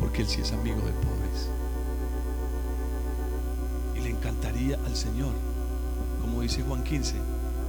Porque 0.00 0.22
Él 0.22 0.28
sí 0.28 0.40
es 0.40 0.52
amigo 0.52 0.78
de 0.78 0.92
pobres. 0.92 1.50
Y 3.94 4.00
le 4.00 4.08
encantaría 4.08 4.78
al 4.86 4.96
Señor, 4.96 5.34
como 6.22 6.40
dice 6.40 6.62
Juan 6.62 6.82
15, 6.82 7.12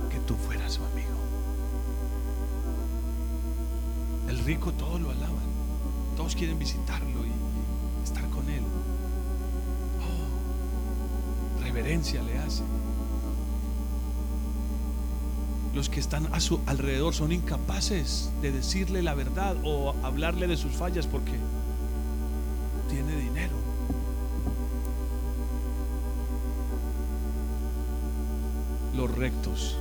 que 0.10 0.20
tú 0.20 0.36
fueras 0.36 0.72
su 0.72 0.86
amigo. 0.86 1.10
El 4.30 4.40
rico 4.46 4.72
todo 4.72 4.98
lo 5.00 5.12
alaba 5.12 5.49
quieren 6.36 6.60
visitarlo 6.60 7.26
y 7.26 8.04
estar 8.04 8.28
con 8.30 8.50
él. 8.50 8.64
Oh, 10.02 11.64
reverencia 11.64 12.22
le 12.24 12.38
hace. 12.38 12.64
Los 15.74 15.90
que 15.90 16.00
están 16.00 16.28
a 16.34 16.40
su 16.40 16.60
alrededor 16.66 17.14
son 17.14 17.32
incapaces 17.32 18.32
de 18.42 18.52
decirle 18.52 19.04
la 19.04 19.14
verdad 19.14 19.56
o 19.64 19.94
hablarle 20.04 20.48
de 20.48 20.58
sus 20.58 20.74
fallas 20.74 21.06
porque 21.06 21.38
tiene 22.90 23.16
dinero. 23.16 23.56
Los 28.96 29.16
rectos, 29.16 29.78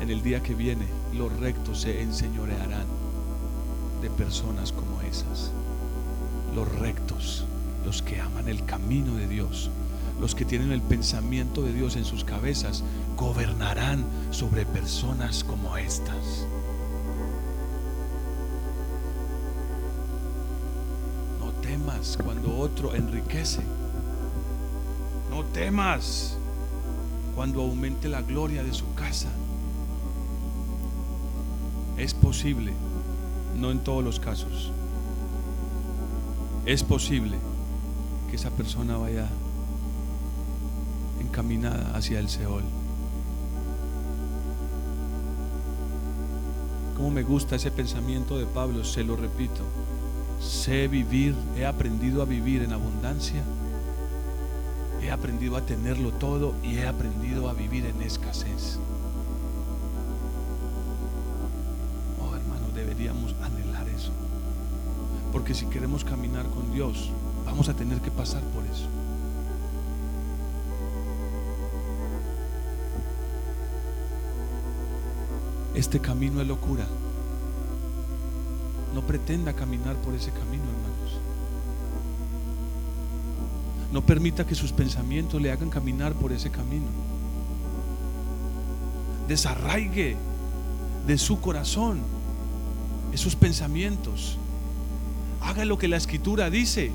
en 0.00 0.08
el 0.08 0.22
día 0.22 0.42
que 0.42 0.54
viene, 0.54 0.86
los 1.12 1.30
rectos 1.38 1.80
se 1.82 2.00
enseñorearán 2.00 2.86
de 4.00 4.08
personas 4.10 4.72
como 4.72 4.85
Los 6.54 6.68
rectos, 6.78 7.44
los 7.84 8.02
que 8.02 8.20
aman 8.20 8.48
el 8.48 8.64
camino 8.64 9.14
de 9.14 9.28
Dios, 9.28 9.70
los 10.20 10.34
que 10.34 10.44
tienen 10.44 10.72
el 10.72 10.80
pensamiento 10.80 11.62
de 11.62 11.72
Dios 11.72 11.96
en 11.96 12.04
sus 12.04 12.24
cabezas, 12.24 12.82
gobernarán 13.16 14.04
sobre 14.30 14.64
personas 14.66 15.44
como 15.44 15.76
estas. 15.76 16.46
No 21.40 21.50
temas 21.62 22.18
cuando 22.22 22.56
otro 22.56 22.94
enriquece. 22.94 23.60
No 25.30 25.44
temas 25.44 26.36
cuando 27.34 27.60
aumente 27.60 28.08
la 28.08 28.22
gloria 28.22 28.62
de 28.62 28.72
su 28.72 28.92
casa. 28.94 29.28
Es 31.98 32.14
posible, 32.14 32.72
no 33.58 33.70
en 33.70 33.80
todos 33.80 34.02
los 34.02 34.20
casos, 34.20 34.70
es 36.66 36.82
posible 36.82 37.38
que 38.28 38.36
esa 38.36 38.50
persona 38.50 38.96
vaya 38.96 39.28
encaminada 41.20 41.96
hacia 41.96 42.18
el 42.18 42.28
Seol. 42.28 42.64
Como 46.96 47.10
me 47.10 47.22
gusta 47.22 47.56
ese 47.56 47.70
pensamiento 47.70 48.38
de 48.38 48.46
Pablo, 48.46 48.84
se 48.84 49.04
lo 49.04 49.16
repito. 49.16 49.62
Sé 50.40 50.88
vivir, 50.88 51.34
he 51.56 51.64
aprendido 51.64 52.20
a 52.20 52.24
vivir 52.26 52.62
en 52.62 52.72
abundancia 52.72 53.42
He 55.06 55.10
aprendido 55.12 55.56
a 55.56 55.60
tenerlo 55.60 56.10
todo 56.10 56.54
y 56.64 56.78
he 56.78 56.86
aprendido 56.88 57.48
a 57.48 57.52
vivir 57.52 57.86
en 57.86 58.02
escasez. 58.02 58.80
Oh 62.20 62.34
hermano, 62.34 62.70
deberíamos. 62.74 63.35
Porque 65.46 65.60
si 65.60 65.66
queremos 65.66 66.04
caminar 66.04 66.44
con 66.46 66.72
Dios, 66.72 67.08
vamos 67.44 67.68
a 67.68 67.74
tener 67.74 68.00
que 68.00 68.10
pasar 68.10 68.42
por 68.42 68.64
eso. 68.64 68.88
Este 75.72 76.00
camino 76.00 76.40
es 76.40 76.48
locura. 76.48 76.84
No 78.92 79.02
pretenda 79.02 79.52
caminar 79.52 79.94
por 79.98 80.14
ese 80.14 80.32
camino, 80.32 80.64
hermanos. 80.64 81.20
No 83.92 84.04
permita 84.04 84.44
que 84.44 84.56
sus 84.56 84.72
pensamientos 84.72 85.40
le 85.40 85.52
hagan 85.52 85.70
caminar 85.70 86.14
por 86.14 86.32
ese 86.32 86.50
camino. 86.50 86.86
Desarraigue 89.28 90.16
de 91.06 91.18
su 91.18 91.40
corazón 91.40 92.00
esos 93.12 93.36
pensamientos. 93.36 94.38
Haga 95.46 95.64
lo 95.64 95.78
que 95.78 95.86
la 95.86 95.96
escritura 95.96 96.50
dice, 96.50 96.90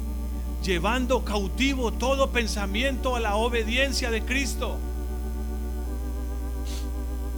llevando 0.62 1.24
cautivo 1.24 1.94
todo 1.94 2.32
pensamiento 2.32 3.16
a 3.16 3.22
la 3.22 3.38
obediencia 3.38 4.12
de 4.12 4.24
Cristo. 4.24 4.78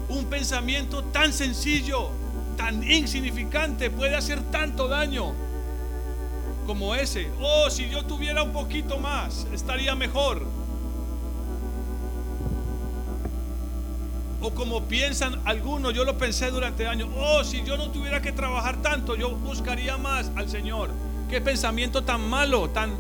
Un 0.10 0.26
pensamiento 0.26 1.04
tan 1.04 1.32
sencillo, 1.32 2.10
tan 2.58 2.90
insignificante, 2.90 3.92
puede 3.92 4.16
hacer 4.16 4.42
tanto 4.50 4.88
daño 4.88 5.34
como 6.66 6.96
ese. 6.96 7.30
Oh, 7.40 7.70
si 7.70 7.90
yo 7.90 8.04
tuviera 8.06 8.42
un 8.42 8.52
poquito 8.52 8.98
más, 8.98 9.46
estaría 9.54 9.94
mejor. 9.94 10.48
O 14.44 14.54
como 14.54 14.84
piensan 14.84 15.42
algunos, 15.46 15.94
yo 15.94 16.04
lo 16.04 16.18
pensé 16.18 16.52
durante 16.52 16.86
años, 16.86 17.10
oh, 17.16 17.44
si 17.44 17.64
yo 17.64 17.78
no 17.78 17.90
tuviera 17.90 18.22
que 18.22 18.32
trabajar 18.32 18.82
tanto, 18.82 19.16
yo 19.16 19.32
buscaría 19.32 19.98
más 19.98 20.32
al 20.36 20.50
Señor. 20.50 20.92
Qué 21.30 21.42
pensamiento 21.42 22.04
tan 22.04 22.30
malo, 22.30 22.70
tan, 22.70 22.92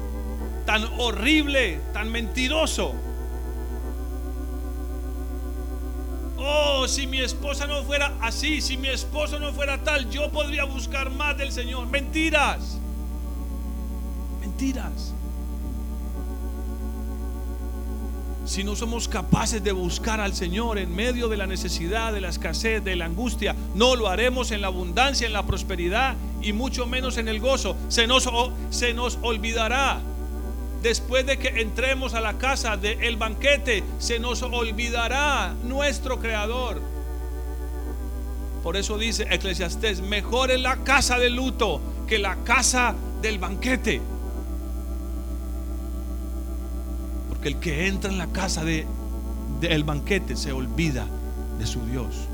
tan 0.65 0.85
horrible, 0.97 1.81
tan 1.93 2.11
mentiroso. 2.11 2.93
Oh, 6.37 6.87
si 6.87 7.07
mi 7.07 7.19
esposa 7.19 7.67
no 7.67 7.83
fuera 7.83 8.13
así, 8.21 8.61
si 8.61 8.77
mi 8.77 8.87
esposo 8.87 9.37
no 9.39 9.53
fuera 9.53 9.83
tal, 9.83 10.09
yo 10.09 10.31
podría 10.31 10.63
buscar 10.63 11.11
más 11.11 11.37
del 11.37 11.51
Señor. 11.51 11.87
Mentiras 11.87 12.79
mentiras. 14.63 15.13
Si 18.45 18.65
no 18.65 18.75
somos 18.75 19.07
capaces 19.07 19.63
de 19.63 19.71
buscar 19.71 20.19
al 20.19 20.33
Señor 20.33 20.77
en 20.77 20.93
medio 20.93 21.29
de 21.29 21.37
la 21.37 21.47
necesidad, 21.47 22.11
de 22.11 22.19
la 22.19 22.27
escasez, 22.27 22.83
de 22.83 22.97
la 22.97 23.05
angustia, 23.05 23.55
no 23.73 23.95
lo 23.95 24.09
haremos 24.09 24.51
en 24.51 24.59
la 24.59 24.67
abundancia, 24.67 25.25
en 25.25 25.33
la 25.33 25.45
prosperidad 25.45 26.15
y 26.41 26.51
mucho 26.51 26.85
menos 26.85 27.17
en 27.17 27.29
el 27.29 27.39
gozo. 27.39 27.77
Se 27.87 28.05
nos, 28.05 28.29
se 28.69 28.93
nos 28.93 29.17
olvidará. 29.21 30.01
Después 30.81 31.25
de 31.25 31.37
que 31.37 31.61
entremos 31.61 32.13
a 32.13 32.19
la 32.19 32.33
casa 32.37 32.75
del 32.75 33.15
banquete, 33.15 33.85
se 33.99 34.19
nos 34.19 34.41
olvidará 34.41 35.53
nuestro 35.63 36.19
Creador. 36.19 36.81
Por 38.61 38.75
eso 38.75 38.97
dice 38.97 39.25
Eclesiastés, 39.29 40.01
mejor 40.01 40.51
es 40.51 40.59
la 40.59 40.83
casa 40.83 41.17
del 41.17 41.37
luto 41.37 41.79
que 42.07 42.19
la 42.19 42.35
casa 42.43 42.93
del 43.21 43.39
banquete. 43.39 44.01
El 47.43 47.59
que 47.59 47.87
entra 47.87 48.09
en 48.09 48.17
la 48.17 48.27
casa 48.27 48.63
de, 48.63 48.85
del 49.59 49.83
banquete 49.83 50.35
se 50.35 50.51
olvida 50.51 51.07
de 51.59 51.65
su 51.65 51.85
Dios. 51.85 52.27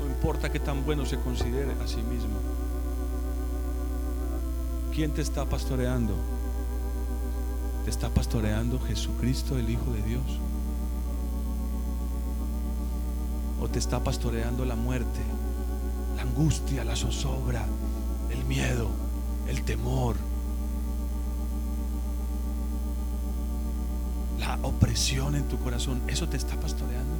No 0.00 0.06
importa 0.06 0.50
que 0.50 0.60
tan 0.60 0.84
bueno 0.84 1.04
se 1.04 1.18
considere 1.18 1.72
a 1.82 1.86
sí 1.86 2.02
mismo. 2.02 2.38
¿Quién 4.94 5.12
te 5.12 5.22
está 5.22 5.44
pastoreando? 5.44 6.14
¿Te 7.84 7.90
está 7.90 8.08
pastoreando 8.10 8.78
Jesucristo, 8.80 9.58
el 9.58 9.70
Hijo 9.70 9.90
de 9.92 10.02
Dios? 10.02 10.22
¿O 13.60 13.68
te 13.68 13.78
está 13.78 14.02
pastoreando 14.02 14.64
la 14.64 14.74
muerte, 14.74 15.20
la 16.16 16.22
angustia, 16.22 16.84
la 16.84 16.96
zozobra, 16.96 17.66
el 18.30 18.44
miedo, 18.44 18.88
el 19.48 19.62
temor? 19.62 20.16
Opresión 24.62 25.34
en 25.34 25.44
tu 25.44 25.58
corazón, 25.58 26.00
¿eso 26.08 26.28
te 26.28 26.36
está 26.36 26.56
pastoreando? 26.56 27.14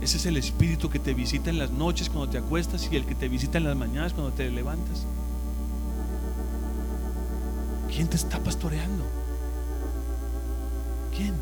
Ese 0.00 0.16
es 0.16 0.26
el 0.26 0.36
espíritu 0.38 0.88
que 0.88 0.98
te 0.98 1.12
visita 1.12 1.50
en 1.50 1.58
las 1.58 1.70
noches 1.70 2.08
cuando 2.08 2.30
te 2.30 2.38
acuestas 2.38 2.88
y 2.90 2.96
el 2.96 3.04
que 3.04 3.14
te 3.14 3.28
visita 3.28 3.58
en 3.58 3.64
las 3.64 3.76
mañanas 3.76 4.14
cuando 4.14 4.32
te 4.32 4.48
levantas. 4.50 5.06
¿Quién 7.94 8.08
te 8.08 8.16
está 8.16 8.38
pastoreando? 8.38 9.04
¿Quién? 11.14 11.34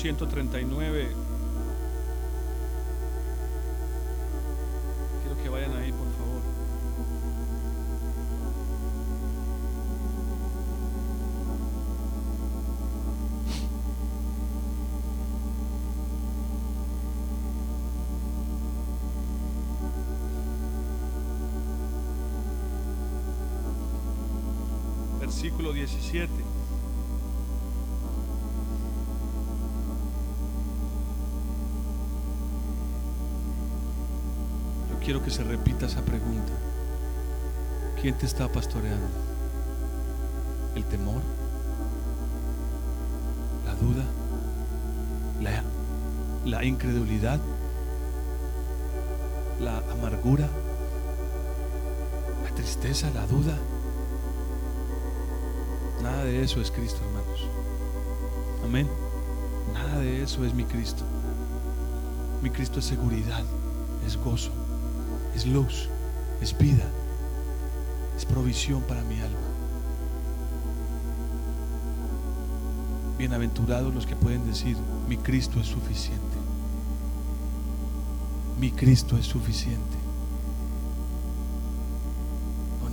139. 0.00 1.08
Quiero 5.22 5.42
que 5.42 5.48
vayan 5.50 5.76
ahí, 5.76 5.92
por 5.92 6.10
favor. 6.16 6.40
versículo 25.20 25.74
17. 25.74 26.39
Quiero 35.10 35.24
que 35.24 35.30
se 35.32 35.42
repita 35.42 35.86
esa 35.86 36.02
pregunta. 36.02 36.52
¿Quién 38.00 38.16
te 38.16 38.26
está 38.26 38.46
pastoreando? 38.46 39.08
¿El 40.76 40.84
temor? 40.84 41.20
¿La 43.66 43.74
duda? 43.74 44.04
¿La, 45.42 45.64
la 46.48 46.64
incredulidad? 46.64 47.40
¿La 49.60 49.78
amargura? 49.90 50.48
¿La 52.44 52.54
tristeza? 52.54 53.10
¿La 53.10 53.26
duda? 53.26 53.58
Nada 56.04 56.22
de 56.22 56.44
eso 56.44 56.60
es 56.60 56.70
Cristo, 56.70 57.00
hermanos. 57.04 57.48
Amén. 58.64 58.88
Nada 59.74 59.98
de 59.98 60.22
eso 60.22 60.44
es 60.44 60.54
mi 60.54 60.62
Cristo. 60.62 61.02
Mi 62.44 62.50
Cristo 62.50 62.78
es 62.78 62.84
seguridad, 62.84 63.42
es 64.06 64.16
gozo, 64.16 64.52
es 65.40 65.46
luz, 65.46 65.88
es 66.42 66.56
vida, 66.58 66.84
es 68.14 68.26
provisión 68.26 68.82
para 68.82 69.02
mi 69.04 69.18
alma. 69.20 69.38
Bienaventurados 73.16 73.94
los 73.94 74.04
que 74.04 74.16
pueden 74.16 74.46
decir, 74.46 74.76
mi 75.08 75.16
Cristo 75.16 75.58
es 75.58 75.66
suficiente. 75.66 76.36
Mi 78.60 78.70
Cristo 78.70 79.16
es 79.16 79.24
suficiente. 79.24 79.98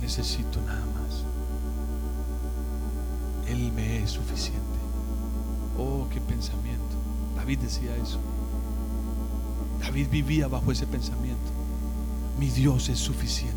necesito 0.00 0.58
nada 0.62 0.86
más. 0.94 1.22
Él 3.46 3.70
me 3.72 4.02
es 4.02 4.10
suficiente. 4.10 4.78
Oh, 5.76 6.06
qué 6.10 6.18
pensamiento. 6.18 6.96
David 7.36 7.58
decía 7.58 7.94
eso. 7.96 8.18
David 9.80 10.08
vivía 10.08 10.48
bajo 10.48 10.72
ese 10.72 10.86
pensamiento. 10.86 11.57
Mi 12.38 12.48
Dios 12.50 12.88
es 12.88 12.98
suficiente. 12.98 13.56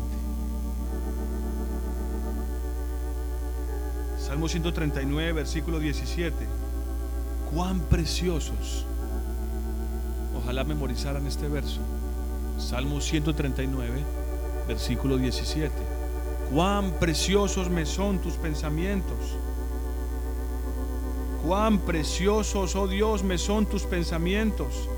Salmo 4.18 4.48
139, 4.48 5.32
versículo 5.32 5.78
17. 5.78 6.34
Cuán 7.54 7.80
preciosos. 7.80 8.86
Ojalá 10.36 10.64
memorizaran 10.64 11.26
este 11.26 11.48
verso. 11.48 11.80
Salmo 12.58 13.00
139, 13.00 14.02
versículo 14.66 15.16
17. 15.16 15.70
Cuán 16.52 16.92
preciosos 16.98 17.70
me 17.70 17.86
son 17.86 18.18
tus 18.18 18.34
pensamientos. 18.34 19.36
Cuán 21.46 21.78
preciosos, 21.78 22.74
oh 22.74 22.88
Dios, 22.88 23.22
me 23.22 23.38
son 23.38 23.66
tus 23.66 23.84
pensamientos. 23.84 24.88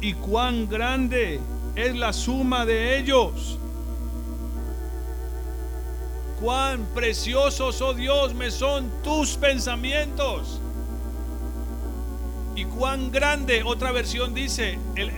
Y 0.00 0.14
cuán 0.14 0.68
grande 0.68 1.40
es 1.74 1.96
la 1.96 2.12
suma 2.12 2.66
de 2.66 2.98
ellos. 2.98 3.58
Cuán 6.40 6.86
preciosos, 6.94 7.80
oh 7.80 7.94
Dios, 7.94 8.34
me 8.34 8.50
son 8.50 8.90
tus 9.02 9.36
pensamientos. 9.36 10.60
Y 12.54 12.64
cuán 12.64 13.10
grande, 13.10 13.62
otra 13.64 13.92
versión 13.92 14.34
dice, 14.34 14.78
el, 14.96 15.12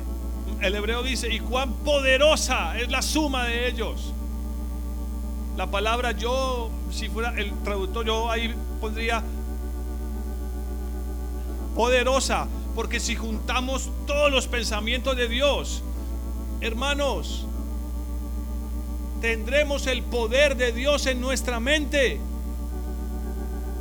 el 0.60 0.74
hebreo 0.74 1.02
dice, 1.02 1.32
y 1.32 1.40
cuán 1.40 1.72
poderosa 1.72 2.78
es 2.78 2.90
la 2.90 3.02
suma 3.02 3.46
de 3.46 3.68
ellos. 3.68 4.12
La 5.56 5.66
palabra 5.68 6.12
yo, 6.12 6.70
si 6.90 7.08
fuera 7.08 7.34
el 7.38 7.52
traductor, 7.62 8.04
yo 8.04 8.30
ahí 8.30 8.54
pondría 8.80 9.22
poderosa, 11.74 12.46
porque 12.74 13.00
si 13.00 13.16
juntamos 13.16 13.90
todos 14.06 14.30
los 14.30 14.46
pensamientos 14.46 15.16
de 15.16 15.28
Dios, 15.28 15.82
hermanos, 16.64 17.44
tendremos 19.20 19.86
el 19.86 20.02
poder 20.02 20.56
de 20.56 20.72
Dios 20.72 21.06
en 21.06 21.20
nuestra 21.20 21.60
mente 21.60 22.18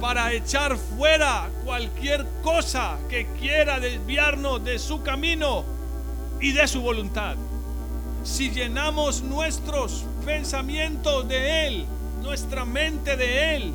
para 0.02 0.34
echar 0.34 0.76
fuera 0.76 1.50
cualquier 1.64 2.28
cosa 2.44 2.98
que 3.08 3.26
quiera 3.40 3.80
desviarnos 3.80 4.66
de 4.66 4.80
su 4.80 5.02
camino 5.02 5.64
y 6.42 6.52
de 6.52 6.68
su 6.68 6.82
voluntad. 6.82 7.38
Si 8.26 8.52
llenamos 8.52 9.22
nuestros 9.22 10.04
pensamientos 10.26 11.26
de 11.30 11.68
Él, 11.68 11.86
nuestra 12.22 12.66
mente 12.66 13.16
de 13.16 13.56
Él, 13.56 13.74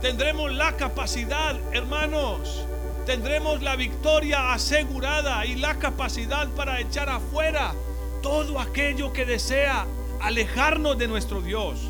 tendremos 0.00 0.52
la 0.52 0.76
capacidad, 0.76 1.56
hermanos, 1.72 2.64
tendremos 3.06 3.62
la 3.62 3.76
victoria 3.76 4.52
asegurada 4.52 5.44
y 5.46 5.56
la 5.56 5.78
capacidad 5.78 6.48
para 6.50 6.80
echar 6.80 7.08
afuera 7.08 7.74
todo 8.22 8.60
aquello 8.60 9.12
que 9.12 9.24
desea 9.24 9.86
alejarnos 10.20 10.96
de 10.96 11.08
nuestro 11.08 11.40
Dios. 11.40 11.80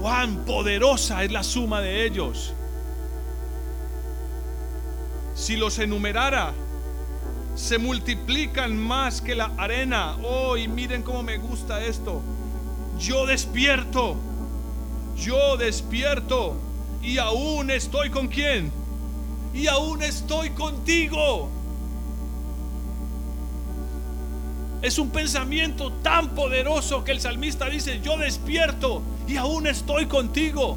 Cuán 0.00 0.44
poderosa 0.44 1.24
es 1.24 1.32
la 1.32 1.42
suma 1.42 1.80
de 1.80 2.04
ellos. 2.04 2.52
Si 5.34 5.56
los 5.56 5.78
enumerara, 5.78 6.52
se 7.54 7.78
multiplican 7.78 8.76
más 8.76 9.22
que 9.22 9.34
la 9.34 9.50
arena. 9.56 10.16
Oh, 10.22 10.56
y 10.56 10.68
miren 10.68 11.02
cómo 11.02 11.22
me 11.22 11.38
gusta 11.38 11.82
esto. 11.84 12.20
Yo 12.98 13.26
despierto, 13.26 14.16
yo 15.16 15.56
despierto 15.56 16.56
y 17.02 17.18
aún 17.18 17.70
estoy 17.70 18.10
con 18.10 18.28
quién. 18.28 18.70
Y 19.54 19.66
aún 19.68 20.02
estoy 20.02 20.50
contigo. 20.50 21.48
Es 24.82 24.98
un 24.98 25.10
pensamiento 25.10 25.92
tan 26.02 26.30
poderoso 26.34 27.02
que 27.02 27.12
el 27.12 27.20
salmista 27.20 27.68
dice, 27.68 28.00
yo 28.02 28.16
despierto 28.18 29.02
y 29.26 29.36
aún 29.36 29.66
estoy 29.66 30.06
contigo. 30.06 30.76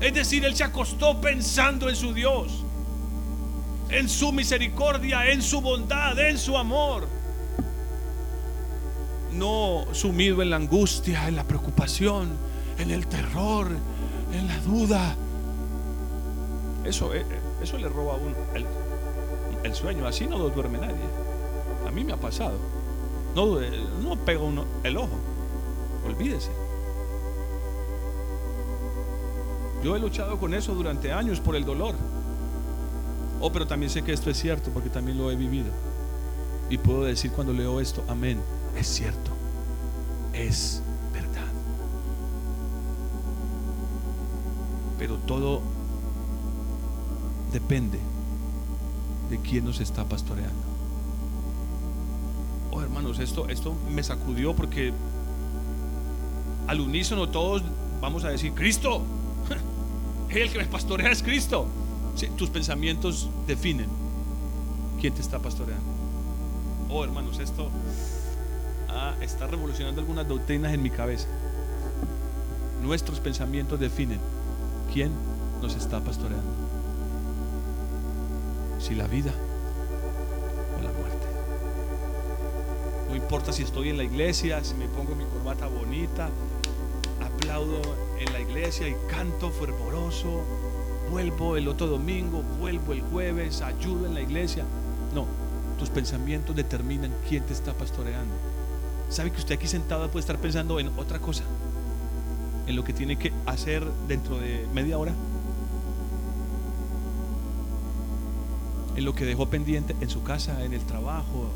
Es 0.00 0.14
decir, 0.14 0.44
él 0.44 0.54
se 0.54 0.64
acostó 0.64 1.20
pensando 1.20 1.88
en 1.88 1.96
su 1.96 2.12
Dios, 2.12 2.64
en 3.88 4.08
su 4.08 4.32
misericordia, 4.32 5.30
en 5.30 5.42
su 5.42 5.60
bondad, 5.60 6.18
en 6.18 6.38
su 6.38 6.56
amor. 6.56 7.08
No 9.32 9.86
sumido 9.92 10.42
en 10.42 10.50
la 10.50 10.56
angustia, 10.56 11.28
en 11.28 11.36
la 11.36 11.44
preocupación, 11.44 12.30
en 12.78 12.90
el 12.90 13.06
terror, 13.06 13.70
en 14.32 14.48
la 14.48 14.58
duda. 14.60 15.16
Eso, 16.86 17.12
eh, 17.14 17.24
eso 17.60 17.78
le 17.78 17.88
roba 17.88 18.14
a 18.14 18.16
uno 18.16 18.34
el, 19.64 19.74
sueño. 19.74 20.06
Así 20.06 20.26
no 20.26 20.38
duerme 20.38 20.78
nadie. 20.78 20.94
A 21.86 21.90
mí 21.90 22.04
me 22.04 22.12
ha 22.12 22.16
pasado. 22.16 22.56
No, 23.34 23.58
no 24.02 24.16
pega 24.24 24.40
uno 24.40 24.64
el 24.84 24.96
ojo. 24.96 25.18
Olvídese. 26.06 26.50
Yo 29.82 29.96
he 29.96 29.98
luchado 29.98 30.38
con 30.38 30.54
eso 30.54 30.74
durante 30.74 31.12
años 31.12 31.40
por 31.40 31.56
el 31.56 31.64
dolor. 31.64 31.96
Oh, 33.40 33.52
pero 33.52 33.66
también 33.66 33.90
sé 33.90 34.02
que 34.02 34.12
esto 34.12 34.30
es 34.30 34.38
cierto 34.38 34.70
porque 34.70 34.88
también 34.88 35.18
lo 35.18 35.30
he 35.30 35.36
vivido. 35.36 35.70
Y 36.70 36.78
puedo 36.78 37.04
decir 37.04 37.32
cuando 37.32 37.52
leo 37.52 37.80
esto, 37.80 38.02
amén, 38.08 38.40
es 38.76 38.86
cierto. 38.86 39.30
Es 40.32 40.82
verdad. 41.12 41.46
Pero 44.98 45.16
todo 45.18 45.60
depende 47.56 47.98
de 49.30 49.38
quién 49.38 49.64
nos 49.64 49.80
está 49.80 50.04
pastoreando. 50.04 50.62
Oh, 52.70 52.82
hermanos, 52.82 53.18
esto, 53.18 53.48
esto 53.48 53.74
me 53.90 54.02
sacudió 54.02 54.54
porque 54.54 54.92
al 56.66 56.80
unísono 56.82 57.30
todos 57.30 57.62
vamos 58.02 58.24
a 58.24 58.28
decir, 58.28 58.52
Cristo, 58.52 59.00
el 60.28 60.52
que 60.52 60.58
me 60.58 60.66
pastorea 60.66 61.10
es 61.10 61.22
Cristo. 61.22 61.66
tus 62.36 62.50
pensamientos 62.50 63.30
definen 63.46 63.88
quién 65.00 65.14
te 65.14 65.22
está 65.22 65.38
pastoreando. 65.38 65.86
Oh, 66.90 67.04
hermanos, 67.04 67.38
esto 67.38 67.70
ah, 68.90 69.14
está 69.22 69.46
revolucionando 69.46 70.02
algunas 70.02 70.28
doctrinas 70.28 70.74
en 70.74 70.82
mi 70.82 70.90
cabeza. 70.90 71.26
Nuestros 72.82 73.18
pensamientos 73.18 73.80
definen 73.80 74.20
quién 74.92 75.10
nos 75.62 75.74
está 75.74 76.00
pastoreando. 76.00 76.65
Si 78.86 78.94
la 78.94 79.08
vida 79.08 79.32
No 83.08 83.16
importa 83.16 83.52
si 83.52 83.64
estoy 83.64 83.88
en 83.88 83.96
la 83.96 84.04
iglesia, 84.04 84.62
si 84.62 84.74
me 84.74 84.86
pongo 84.86 85.16
mi 85.16 85.24
corbata 85.24 85.66
bonita, 85.66 86.28
aplaudo 87.20 87.82
en 88.20 88.32
la 88.32 88.38
iglesia 88.38 88.86
y 88.86 88.94
canto 89.08 89.50
fervoroso, 89.50 90.44
vuelvo 91.10 91.56
el 91.56 91.66
otro 91.66 91.88
domingo, 91.88 92.44
vuelvo 92.60 92.92
el 92.92 93.00
jueves, 93.00 93.60
ayudo 93.60 94.06
en 94.06 94.14
la 94.14 94.20
iglesia. 94.20 94.64
No, 95.12 95.26
tus 95.80 95.90
pensamientos 95.90 96.54
determinan 96.54 97.10
quién 97.28 97.42
te 97.42 97.54
está 97.54 97.72
pastoreando. 97.72 98.34
¿Sabe 99.08 99.32
que 99.32 99.38
usted 99.38 99.56
aquí 99.56 99.66
sentado 99.66 100.08
puede 100.12 100.20
estar 100.20 100.38
pensando 100.38 100.78
en 100.78 100.96
otra 100.96 101.18
cosa? 101.18 101.42
En 102.68 102.76
lo 102.76 102.84
que 102.84 102.92
tiene 102.92 103.16
que 103.16 103.32
hacer 103.46 103.84
dentro 104.06 104.38
de 104.38 104.64
media 104.72 104.96
hora. 104.96 105.12
En 108.96 109.04
lo 109.04 109.14
que 109.14 109.24
dejó 109.24 109.46
pendiente 109.46 109.94
en 110.00 110.08
su 110.08 110.22
casa, 110.22 110.64
en 110.64 110.72
el 110.72 110.80
trabajo, 110.80 111.50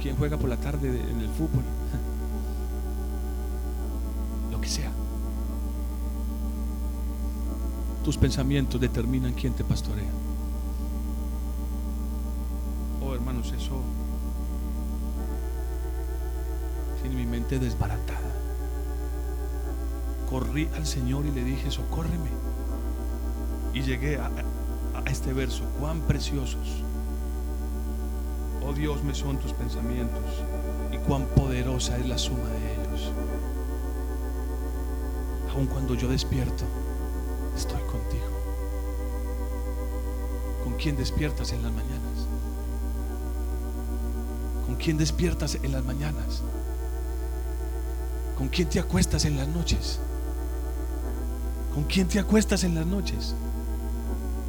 quien 0.00 0.16
juega 0.16 0.36
por 0.36 0.48
la 0.48 0.56
tarde 0.56 0.88
en 0.88 1.20
el 1.20 1.28
fútbol, 1.28 1.62
lo 4.50 4.60
que 4.60 4.68
sea. 4.68 4.90
Tus 8.04 8.16
pensamientos 8.16 8.80
determinan 8.80 9.34
quién 9.34 9.52
te 9.52 9.64
pastorea. 9.64 10.10
Oh, 13.02 13.14
hermanos, 13.14 13.52
eso 13.52 13.82
tiene 17.02 17.16
mi 17.16 17.26
mente 17.26 17.58
desbaratada. 17.58 18.32
Corrí 20.30 20.68
al 20.74 20.86
Señor 20.86 21.26
y 21.26 21.30
le 21.30 21.44
dije, 21.44 21.70
socórreme. 21.70 22.30
Y 23.78 23.82
llegué 23.82 24.16
a, 24.16 24.26
a 24.26 25.10
este 25.10 25.32
verso, 25.32 25.62
cuán 25.78 26.00
preciosos 26.00 26.82
Oh 28.68 28.72
Dios, 28.74 29.02
me 29.02 29.14
son 29.14 29.38
tus 29.38 29.54
pensamientos 29.54 30.20
y 30.92 30.98
cuán 30.98 31.24
poderosa 31.28 31.96
es 31.96 32.06
la 32.06 32.18
suma 32.18 32.48
de 32.50 32.74
ellos. 32.74 33.12
Aun 35.54 35.66
cuando 35.66 35.94
yo 35.94 36.06
despierto, 36.06 36.64
estoy 37.56 37.80
contigo. 37.82 38.26
¿Con 40.64 40.74
quién 40.74 40.98
despiertas 40.98 41.52
en 41.52 41.62
las 41.62 41.72
mañanas? 41.72 42.26
¿Con 44.66 44.76
quién 44.76 44.98
despiertas 44.98 45.54
en 45.62 45.72
las 45.72 45.84
mañanas? 45.84 46.42
¿Con 48.36 48.48
quién 48.48 48.68
te 48.68 48.80
acuestas 48.80 49.24
en 49.24 49.38
las 49.38 49.48
noches? 49.48 49.98
¿Con 51.72 51.84
quién 51.84 52.06
te 52.06 52.18
acuestas 52.18 52.64
en 52.64 52.74
las 52.74 52.84
noches? 52.84 53.34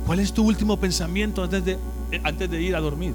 ¿Cuál 0.10 0.22
es 0.22 0.34
tu 0.34 0.44
último 0.44 0.76
pensamiento 0.76 1.44
antes 1.44 1.64
de, 1.64 1.74
eh, 2.10 2.20
antes 2.24 2.50
de 2.50 2.60
ir 2.60 2.76
a 2.76 2.80
dormir? 2.80 3.14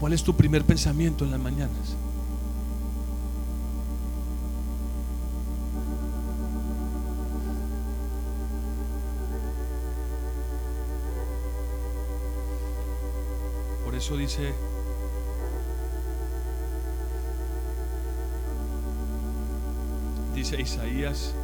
¿Cuál 0.00 0.14
es 0.14 0.22
tu 0.22 0.34
primer 0.34 0.64
pensamiento 0.64 1.26
en 1.26 1.30
las 1.30 1.38
mañanas? 1.38 1.94
Por 13.84 13.94
eso 13.94 14.16
dice 14.16 14.54
dice 20.34 20.62
Isaías 20.62 21.34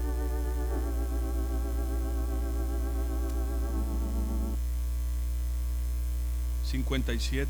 ...57... 6.88 7.46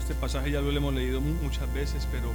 Este 0.00 0.14
pasaje 0.14 0.50
ya 0.50 0.60
lo 0.60 0.72
hemos 0.72 0.92
leído 0.92 1.20
muchas 1.20 1.72
veces, 1.72 2.08
pero... 2.10 2.32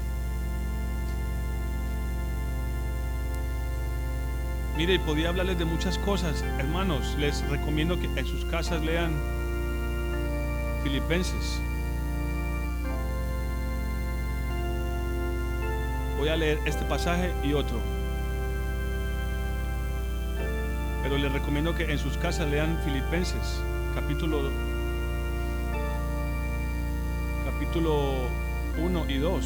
Mire, 4.78 5.00
podía 5.00 5.30
hablarles 5.30 5.58
de 5.58 5.66
muchas 5.66 5.98
cosas. 5.98 6.44
Hermanos, 6.58 7.16
les 7.18 7.46
recomiendo 7.50 8.00
que 8.00 8.06
en 8.06 8.26
sus 8.26 8.46
casas 8.46 8.82
lean 8.84 9.12
Filipenses. 10.84 11.60
Voy 16.18 16.30
a 16.30 16.38
leer 16.38 16.60
este 16.66 16.86
pasaje 16.86 17.34
y 17.44 17.54
otro. 17.54 17.80
Pero 21.04 21.18
les 21.18 21.32
recomiendo 21.32 21.76
que 21.76 21.92
en 21.92 22.00
sus 22.00 22.18
casas 22.18 22.50
lean 22.50 22.80
Filipenses, 22.84 23.62
capítulo 23.96 24.52
capítulo 27.46 28.28
1 28.78 29.06
y 29.10 29.18
2. 29.18 29.46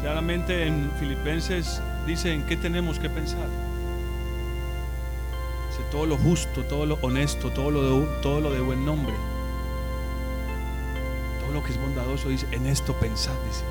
Claramente 0.00 0.66
en 0.66 0.90
Filipenses 0.98 1.82
dice 2.06 2.32
en 2.32 2.46
qué 2.46 2.56
tenemos 2.56 2.98
que 2.98 3.10
pensar. 3.10 3.46
Dice 5.68 5.82
todo 5.90 6.06
lo 6.06 6.16
justo, 6.16 6.64
todo 6.64 6.86
lo 6.86 6.94
honesto, 7.02 7.50
todo 7.50 7.70
lo 7.70 7.82
de, 7.82 8.06
todo 8.22 8.40
lo 8.40 8.50
de 8.50 8.60
buen 8.60 8.84
nombre. 8.84 9.14
Todo 11.40 11.52
lo 11.52 11.62
que 11.62 11.72
es 11.72 11.80
bondadoso 11.80 12.30
dice, 12.30 12.46
en 12.50 12.66
esto 12.66 12.94
pensad, 12.94 13.34
dice 13.46 13.64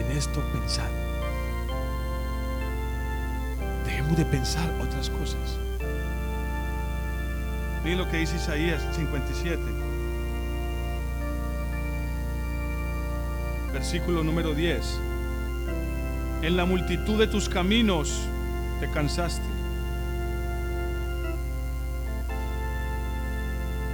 en 0.00 0.16
esto 0.16 0.40
pensar. 0.52 0.90
Dejemos 3.84 4.16
de 4.16 4.24
pensar 4.24 4.70
otras 4.80 5.10
cosas. 5.10 5.69
Miren 7.82 7.98
lo 7.98 8.08
que 8.10 8.18
dice 8.18 8.36
Isaías 8.36 8.82
57. 8.94 9.58
Versículo 13.72 14.22
número 14.22 14.54
10. 14.54 15.00
En 16.42 16.56
la 16.56 16.66
multitud 16.66 17.18
de 17.18 17.26
tus 17.26 17.48
caminos 17.48 18.28
te 18.80 18.90
cansaste. 18.90 19.46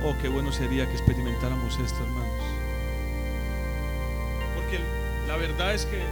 Oh, 0.04 0.14
qué 0.20 0.28
bueno 0.28 0.50
sería 0.50 0.86
que 0.86 0.92
experimentáramos 0.92 1.78
esto, 1.78 2.02
hermanos. 2.02 2.44
Porque 4.56 4.80
la 5.28 5.36
verdad 5.36 5.74
es 5.74 5.86
que 5.86 6.02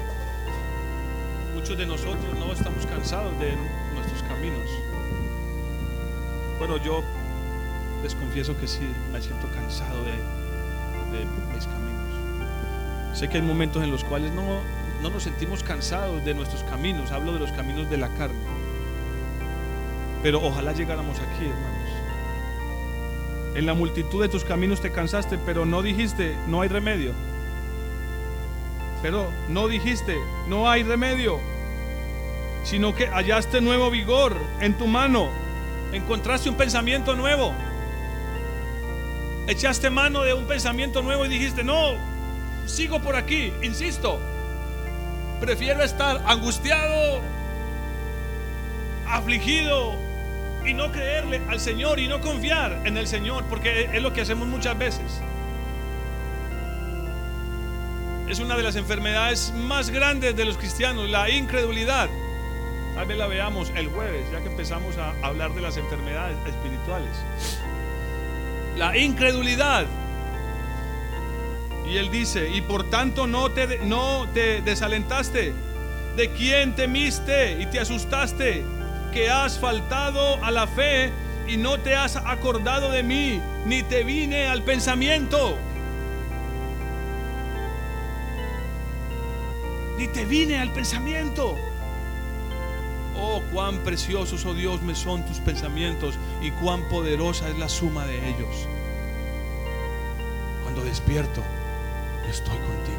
muchos 1.55 1.77
de 1.77 1.87
nosotros 1.87 2.39
no 2.39 2.53
estamos 2.53 2.87
cansados 2.87 3.37
de 3.41 3.57
nuestros 3.95 4.23
caminos. 4.23 4.69
Bueno, 6.59 6.77
yo 6.77 7.03
les 8.05 8.15
confieso 8.15 8.55
que 8.59 8.69
sí, 8.69 8.87
me 9.11 9.23
siento 9.23 9.49
cansado 9.49 10.05
de, 10.05 10.13
mis 11.55 11.65
caminos. 11.65 13.19
Sé 13.19 13.31
que 13.31 13.39
hay 13.39 13.43
momentos 13.43 13.83
en 13.83 13.91
los 13.91 14.05
cuales 14.05 14.31
no, 14.33 14.61
no 15.03 15.09
nos 15.09 15.23
sentimos 15.23 15.63
cansados 15.63 16.23
de 16.23 16.35
nuestros 16.35 16.63
caminos, 16.65 17.13
hablo 17.13 17.33
de 17.33 17.39
los 17.39 17.51
caminos 17.53 17.89
de 17.89 17.97
la 17.97 18.09
carne. 18.11 18.37
Pero 20.23 20.45
ojalá 20.45 20.73
llegáramos 20.73 21.17
aquí, 21.19 21.47
hermanos. 21.47 21.89
En 23.55 23.65
la 23.65 23.73
multitud 23.73 24.21
de 24.21 24.29
tus 24.29 24.45
caminos 24.45 24.83
te 24.83 24.93
cansaste, 24.93 25.39
pero 25.39 25.65
no 25.65 25.81
dijiste, 25.81 26.37
no 26.47 26.61
hay 26.61 26.69
remedio. 26.69 27.13
Pero 29.01 29.31
no 29.49 29.67
dijiste, 29.67 30.19
no 30.47 30.69
hay 30.69 30.83
remedio, 30.83 31.41
sino 32.65 32.95
que 32.95 33.07
hallaste 33.07 33.63
nuevo 33.63 33.91
vigor 33.91 34.37
en 34.61 34.77
tu 34.77 34.87
mano, 34.87 35.31
encontraste 35.93 36.51
un 36.51 36.57
pensamiento 36.57 37.15
nuevo, 37.17 37.55
echaste 39.47 39.91
mano 39.91 40.23
de 40.23 40.35
un 40.35 40.47
pensamiento 40.47 41.03
nuevo 41.03 41.25
y 41.27 41.29
dijiste, 41.29 41.65
no, 41.65 41.95
sigo 42.67 43.01
por 43.01 43.17
aquí, 43.17 43.53
insisto, 43.63 44.21
prefiero 45.41 45.83
estar 45.83 46.23
angustiado, 46.27 47.21
afligido 49.07 49.95
y 50.65 50.75
no 50.75 50.91
creerle 50.93 51.43
al 51.49 51.61
Señor 51.61 51.99
y 51.99 52.09
no 52.09 52.21
confiar 52.21 52.81
en 52.85 52.97
el 52.97 53.07
Señor, 53.07 53.45
porque 53.45 53.91
es 53.93 54.03
lo 54.03 54.13
que 54.13 54.23
hacemos 54.23 54.49
muchas 54.49 54.79
veces 54.79 55.21
es 58.29 58.39
una 58.39 58.57
de 58.57 58.63
las 58.63 58.77
enfermedades 58.77 59.53
más 59.55 59.91
grandes 59.91 60.35
de 60.35 60.45
los 60.45 60.57
cristianos, 60.57 61.09
la 61.11 61.29
incredulidad. 61.31 62.09
Tal 62.95 63.07
vez 63.07 63.19
la 63.19 63.27
veamos 63.27 63.71
el 63.75 63.89
jueves, 63.89 64.31
ya 64.33 64.41
que 64.41 64.49
empezamos 64.49 64.97
a 64.97 65.11
hablar 65.23 65.53
de 65.55 65.61
las 65.61 65.77
enfermedades 65.77 66.37
espirituales. 66.47 67.11
La 68.77 68.97
incredulidad. 68.97 69.87
Y 71.91 71.97
él 71.97 72.11
dice, 72.11 72.49
y 72.51 72.61
por 72.63 72.89
tanto 72.91 73.27
no 73.27 73.51
te, 73.51 73.79
no 73.85 74.27
te 74.33 74.63
desalentaste. 74.63 75.53
¿De 76.17 76.31
quién 76.31 76.75
temiste 76.75 77.61
y 77.61 77.67
te 77.67 77.81
asustaste? 77.81 78.65
Que 79.13 79.31
has 79.31 79.59
faltado 79.59 80.43
a 80.43 80.51
la 80.51 80.67
fe 80.67 81.11
y 81.47 81.57
no 81.57 81.79
te 81.79 81.95
has 81.95 82.17
acordado 82.17 82.91
de 82.91 83.03
mí, 83.03 83.41
ni 83.67 83.83
te 83.83 84.03
vine 84.03 84.47
al 84.47 84.63
pensamiento. 84.63 85.59
ni 89.97 90.09
te 90.09 90.25
vine 90.25 90.59
al 90.59 90.73
pensamiento. 90.73 91.57
Oh, 93.27 93.43
cuán 93.51 93.79
preciosos, 93.79 94.45
oh 94.45 94.53
Dios, 94.53 94.83
me 94.83 94.95
son 94.95 95.25
tus 95.25 95.39
pensamientos 95.39 96.19
y 96.43 96.51
cuán 96.51 96.87
poderosa 96.91 97.49
es 97.49 97.59
la 97.59 97.71
suma 97.71 98.05
de 98.05 98.19
ellos. 98.29 98.69
Cuando 100.63 100.85
despierto, 100.85 101.43
estoy 102.29 102.59
contigo. 102.59 102.94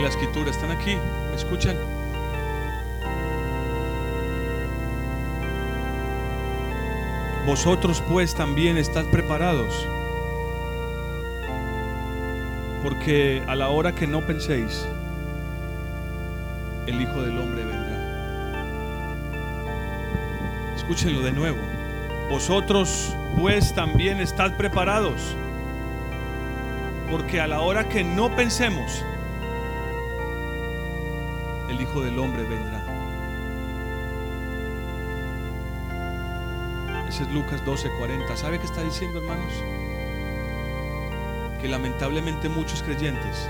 La 0.00 0.08
escritura, 0.08 0.50
¿están 0.50 0.70
aquí? 0.70 0.96
¿Me 1.30 1.36
escuchan? 1.36 1.76
Vosotros 7.44 8.02
pues 8.08 8.34
también 8.34 8.78
estad 8.78 9.04
preparados, 9.06 9.86
porque 12.82 13.42
a 13.48 13.56
la 13.56 13.70
hora 13.70 13.94
que 13.94 14.06
no 14.06 14.24
penséis, 14.24 14.86
el 16.86 17.00
Hijo 17.00 17.22
del 17.22 17.36
Hombre 17.38 17.64
vendrá. 17.64 18.64
Escúchenlo 20.76 21.22
de 21.22 21.32
nuevo. 21.32 21.58
Vosotros 22.30 23.14
pues 23.38 23.74
también 23.74 24.20
estad 24.20 24.56
preparados, 24.56 25.34
porque 27.10 27.40
a 27.40 27.46
la 27.46 27.60
hora 27.60 27.88
que 27.88 28.04
no 28.04 28.34
pensemos, 28.36 29.04
el 31.68 31.80
Hijo 31.80 32.00
del 32.00 32.18
Hombre 32.18 32.44
vendrá. 32.44 32.82
Ese 37.08 37.22
es 37.22 37.30
Lucas 37.30 37.62
12:40. 37.64 38.36
¿Sabe 38.36 38.58
qué 38.58 38.66
está 38.66 38.82
diciendo, 38.82 39.18
hermanos? 39.18 39.52
Que 41.60 41.68
lamentablemente 41.68 42.48
muchos 42.48 42.82
creyentes, 42.82 43.48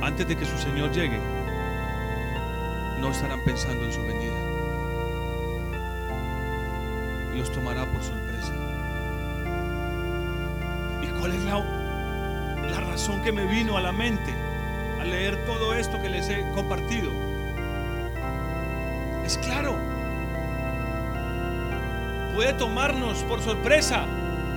antes 0.00 0.26
de 0.26 0.36
que 0.36 0.44
su 0.44 0.56
Señor 0.58 0.90
llegue, 0.92 1.20
no 3.00 3.10
estarán 3.10 3.40
pensando 3.40 3.84
en 3.84 3.92
su 3.92 4.02
venida. 4.02 4.34
Los 7.36 7.52
tomará 7.52 7.84
por 7.84 8.02
sorpresa. 8.02 8.54
¿Y 11.02 11.06
cuál 11.20 11.32
es 11.34 11.44
la, 11.44 11.58
la 12.70 12.80
razón 12.80 13.22
que 13.22 13.30
me 13.30 13.44
vino 13.46 13.76
a 13.76 13.80
la 13.80 13.92
mente? 13.92 14.47
Al 15.00 15.10
leer 15.10 15.44
todo 15.46 15.74
esto 15.74 16.00
que 16.00 16.08
les 16.08 16.28
he 16.28 16.42
compartido? 16.54 17.10
Es 19.24 19.38
claro, 19.38 19.74
puede 22.34 22.52
tomarnos 22.52 23.18
por 23.24 23.42
sorpresa, 23.42 24.06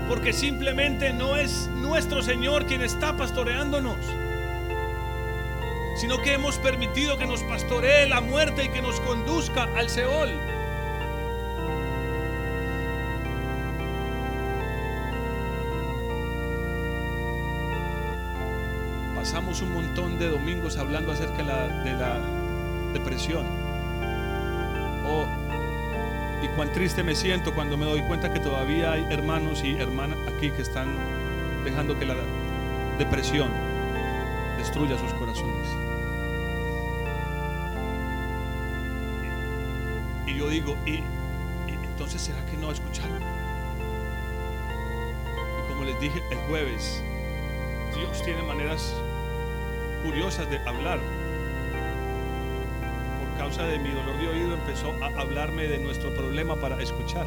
porque 0.08 0.34
simplemente 0.34 1.14
no 1.14 1.36
es 1.36 1.68
nuestro 1.76 2.22
Señor 2.22 2.66
quien 2.66 2.82
está 2.82 3.18
pastoreándonos, 3.18 3.98
sino 5.96 6.22
que 6.22 6.34
hemos 6.34 6.58
permitido 6.58 7.18
que 7.18 7.26
nos 7.26 7.44
pastoree 7.44 8.08
la 8.08 8.22
muerte 8.22 8.66
y 8.66 8.70
que 8.70 8.82
nos 8.82 9.00
conduzca 9.02 9.68
al 9.76 9.90
Seol. 9.90 10.51
Un 19.62 19.74
montón 19.74 20.18
de 20.18 20.30
domingos 20.30 20.78
hablando 20.78 21.12
acerca 21.12 21.38
de 21.38 21.44
la, 21.44 21.68
de 21.84 21.94
la 21.94 22.20
depresión. 22.94 23.46
Oh, 25.06 25.26
y 26.44 26.48
cuán 26.56 26.72
triste 26.74 27.04
me 27.04 27.16
siento 27.16 27.54
cuando 27.54 27.78
me 27.78 27.86
doy 27.86 28.02
cuenta 28.02 28.34
que 28.34 28.40
todavía 28.40 28.94
hay 28.94 29.06
hermanos 29.12 29.64
y 29.64 29.74
hermanas 29.76 30.18
aquí 30.36 30.50
que 30.50 30.64
están 30.64 30.88
dejando 31.64 31.98
que 32.00 32.06
la 32.06 32.16
depresión 32.98 33.50
destruya 34.58 34.98
sus 34.98 35.14
corazones. 35.14 35.68
Y 40.26 40.38
yo 40.38 40.50
digo, 40.50 40.76
¿y, 40.86 40.92
y 40.92 41.74
entonces 41.84 42.22
será 42.22 42.44
que 42.48 42.58
no 42.58 42.72
escucharon? 42.72 43.22
Y 45.60 45.72
como 45.72 45.84
les 45.84 46.00
dije 46.00 46.22
el 46.32 46.38
jueves, 46.50 47.04
Dios 47.96 48.24
tiene 48.24 48.42
maneras 48.44 48.96
curiosas 50.02 50.50
de 50.50 50.58
hablar. 50.68 51.00
Por 53.20 53.38
causa 53.38 53.64
de 53.64 53.80
mi 53.80 53.90
dolor 53.90 54.18
de 54.20 54.28
oído 54.28 54.54
empezó 54.54 54.94
a 55.04 55.22
hablarme 55.22 55.68
de 55.68 55.80
nuestro 55.80 56.14
problema 56.14 56.56
para 56.56 56.82
escuchar. 56.82 57.26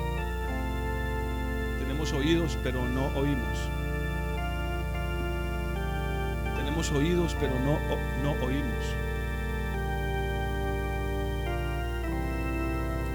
Tenemos 1.78 2.12
oídos 2.12 2.58
pero 2.62 2.86
no 2.88 3.06
oímos. 3.16 3.70
Tenemos 6.56 6.90
oídos 6.92 7.36
pero 7.40 7.54
no, 7.60 7.78
no 8.22 8.44
oímos. 8.44 8.84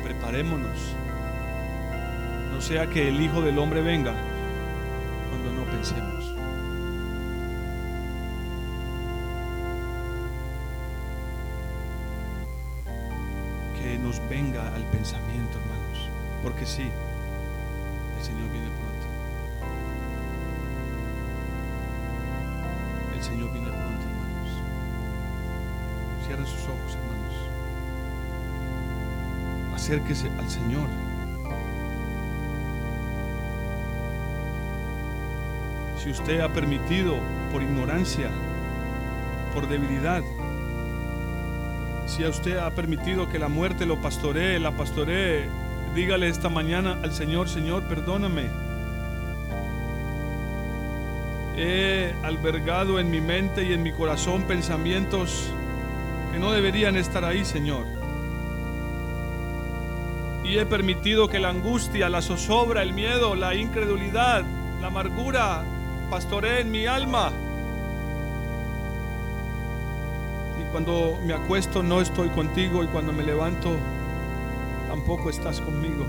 Preparémonos. 0.04 0.96
No 2.52 2.62
sea 2.62 2.88
que 2.88 3.08
el 3.08 3.22
Hijo 3.22 3.42
del 3.42 3.58
Hombre 3.58 3.82
venga 3.82 4.29
pensamiento, 14.92 15.58
hermanos. 15.58 16.10
Porque 16.44 16.66
sí, 16.66 16.90
el 18.18 18.24
Señor 18.24 18.50
viene 18.52 18.68
pronto. 18.68 19.08
El 23.16 23.24
Señor 23.24 23.52
viene 23.52 23.68
pronto, 23.68 24.06
hermanos. 24.06 24.50
Cierren 26.26 26.46
sus 26.46 26.64
ojos, 26.64 26.96
hermanos. 26.96 27.36
Acérquese 29.74 30.30
al 30.38 30.50
Señor. 30.50 30.88
Si 35.98 36.10
usted 36.12 36.40
ha 36.40 36.50
permitido 36.50 37.18
por 37.52 37.62
ignorancia, 37.62 38.30
por 39.54 39.68
debilidad, 39.68 40.24
si 42.10 42.24
a 42.24 42.30
usted 42.30 42.58
ha 42.58 42.72
permitido 42.72 43.30
que 43.30 43.38
la 43.38 43.50
muerte 43.50 43.86
lo 43.86 44.02
pastoree, 44.02 44.60
la 44.60 44.72
pastoree, 44.72 45.48
dígale 45.94 46.28
esta 46.28 46.50
mañana 46.50 46.98
al 47.04 47.14
Señor, 47.14 47.48
Señor, 47.48 47.84
perdóname. 47.84 48.48
He 51.56 52.14
albergado 52.24 53.00
en 53.00 53.12
mi 53.12 53.22
mente 53.22 53.64
y 53.64 53.74
en 53.74 53.84
mi 53.84 53.92
corazón 53.92 54.44
pensamientos 54.44 55.52
que 56.32 56.40
no 56.40 56.52
deberían 56.52 56.98
estar 56.98 57.24
ahí, 57.24 57.46
Señor. 57.46 57.86
Y 60.44 60.58
he 60.58 60.66
permitido 60.66 61.28
que 61.30 61.40
la 61.40 61.50
angustia, 61.50 62.10
la 62.10 62.24
zozobra, 62.24 62.82
el 62.82 62.94
miedo, 62.94 63.36
la 63.36 63.54
incredulidad, 63.54 64.44
la 64.82 64.88
amargura 64.88 65.64
pastoree 66.10 66.62
en 66.62 66.72
mi 66.72 66.88
alma. 66.88 67.32
Cuando 70.72 71.18
me 71.26 71.34
acuesto 71.34 71.82
no 71.82 72.02
estoy 72.02 72.30
contigo 72.30 72.84
y 72.84 72.88
cuando 72.88 73.12
me 73.12 73.24
levanto 73.24 73.76
tampoco 74.88 75.30
estás 75.30 75.60
conmigo. 75.62 76.06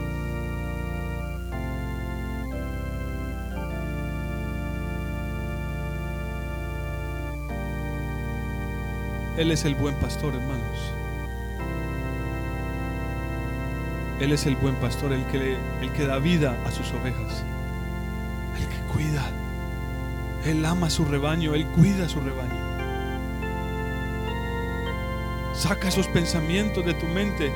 Él 9.37 9.51
es 9.53 9.65
el 9.65 9.75
buen 9.75 9.95
pastor, 9.95 10.35
hermanos. 10.35 10.93
Él 14.21 14.33
es 14.33 14.45
el 14.45 14.55
buen 14.57 14.75
pastor, 14.77 15.15
el 15.15 15.25
que, 15.27 15.57
el 15.81 15.93
que 15.93 16.05
da 16.05 16.19
vida 16.19 16.55
a 16.67 16.71
sus 16.71 16.93
ovejas, 16.93 17.43
el 18.59 18.69
que 18.69 18.77
cuida. 18.93 19.25
Él 20.45 20.63
ama 20.67 20.91
su 20.91 21.07
rebaño, 21.07 21.55
Él 21.55 21.65
cuida 21.69 22.07
su 22.07 22.21
rebaño. 22.21 22.60
Saca 25.61 25.89
esos 25.89 26.09
pensamientos 26.09 26.87
de 26.87 26.95
tu 26.95 27.05
mente. 27.05 27.53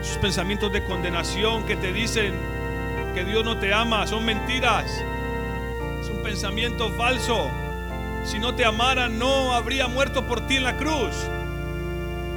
Esos 0.00 0.16
pensamientos 0.16 0.72
de 0.72 0.82
condenación 0.82 1.66
que 1.66 1.76
te 1.76 1.92
dicen 1.92 2.32
que 3.14 3.26
Dios 3.26 3.44
no 3.44 3.58
te 3.58 3.74
ama. 3.74 4.06
Son 4.06 4.24
mentiras. 4.24 4.86
Es 6.00 6.08
un 6.08 6.22
pensamiento 6.22 6.90
falso. 6.92 7.50
Si 8.24 8.38
no 8.38 8.54
te 8.54 8.64
amara, 8.64 9.10
no 9.10 9.52
habría 9.52 9.86
muerto 9.86 10.26
por 10.26 10.46
ti 10.46 10.56
en 10.56 10.64
la 10.64 10.78
cruz. 10.78 11.14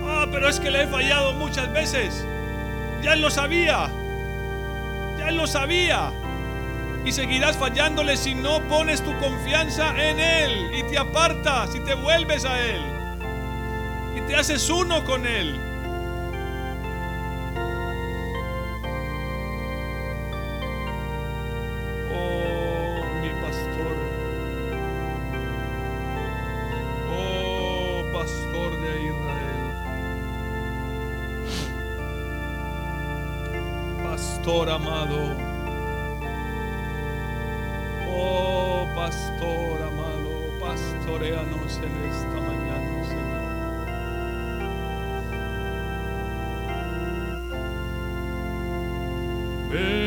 Ah, 0.05 0.27
pero 0.29 0.49
es 0.49 0.59
que 0.59 0.69
le 0.69 0.83
he 0.83 0.87
fallado 0.87 1.31
muchas 1.31 1.71
veces. 1.71 2.25
Ya 3.01 3.13
Él 3.13 3.21
lo 3.21 3.29
sabía. 3.29 3.89
Ya 5.17 5.29
Él 5.29 5.37
lo 5.37 5.47
sabía. 5.47 6.11
Y 7.05 7.13
seguirás 7.13 7.55
fallándole 7.55 8.17
si 8.17 8.35
no 8.35 8.59
pones 8.63 9.01
tu 9.01 9.17
confianza 9.17 9.91
en 9.97 10.19
Él 10.19 10.71
y 10.73 10.83
te 10.83 10.97
apartas 10.97 11.73
y 11.73 11.79
te 11.79 11.93
vuelves 11.93 12.43
a 12.43 12.59
Él 12.59 12.98
te 14.29 14.35
haces 14.35 14.69
uno 14.69 15.03
con 15.05 15.25
Él. 15.25 15.59
Oh, 22.13 23.03
mi 23.23 23.29
pastor. 23.41 23.95
Oh, 27.11 28.03
pastor 28.13 28.71
de 28.81 28.91
Israel. 29.07 29.61
Pastor 34.03 34.69
amado. 34.69 35.35
Oh, 38.11 38.87
pastor 38.95 39.81
amado. 39.81 40.29
Pastoreanos 40.59 41.77
en 41.77 41.93
esta 42.11 42.37
mañana, 42.41 42.68
Hey. 49.69 49.98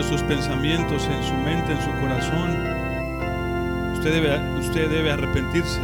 Esos 0.00 0.22
pensamientos 0.22 1.08
en 1.08 1.22
su 1.24 1.34
mente, 1.34 1.72
en 1.72 1.80
su 1.82 1.90
corazón, 2.00 2.50
usted 3.94 4.12
debe, 4.12 4.58
usted 4.58 4.90
debe 4.90 5.10
arrepentirse. 5.10 5.80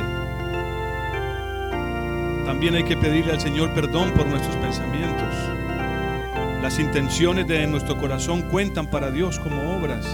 También 2.45 2.75
hay 2.75 2.85
que 2.85 2.97
pedirle 2.97 3.33
al 3.33 3.41
Señor 3.41 3.73
perdón 3.75 4.13
por 4.13 4.27
nuestros 4.27 4.55
pensamientos. 4.57 5.35
Las 6.63 6.79
intenciones 6.79 7.47
de 7.49 7.67
nuestro 7.67 7.97
corazón 7.97 8.43
cuentan 8.43 8.87
para 8.87 9.11
Dios 9.11 9.39
como 9.39 9.77
obras. 9.77 10.07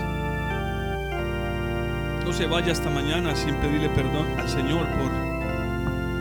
No 2.25 2.33
se 2.33 2.47
vaya 2.47 2.73
hasta 2.73 2.91
mañana 2.91 3.35
sin 3.35 3.55
pedirle 3.57 3.89
perdón 3.91 4.27
al 4.39 4.49
Señor 4.49 4.87
por 4.87 5.11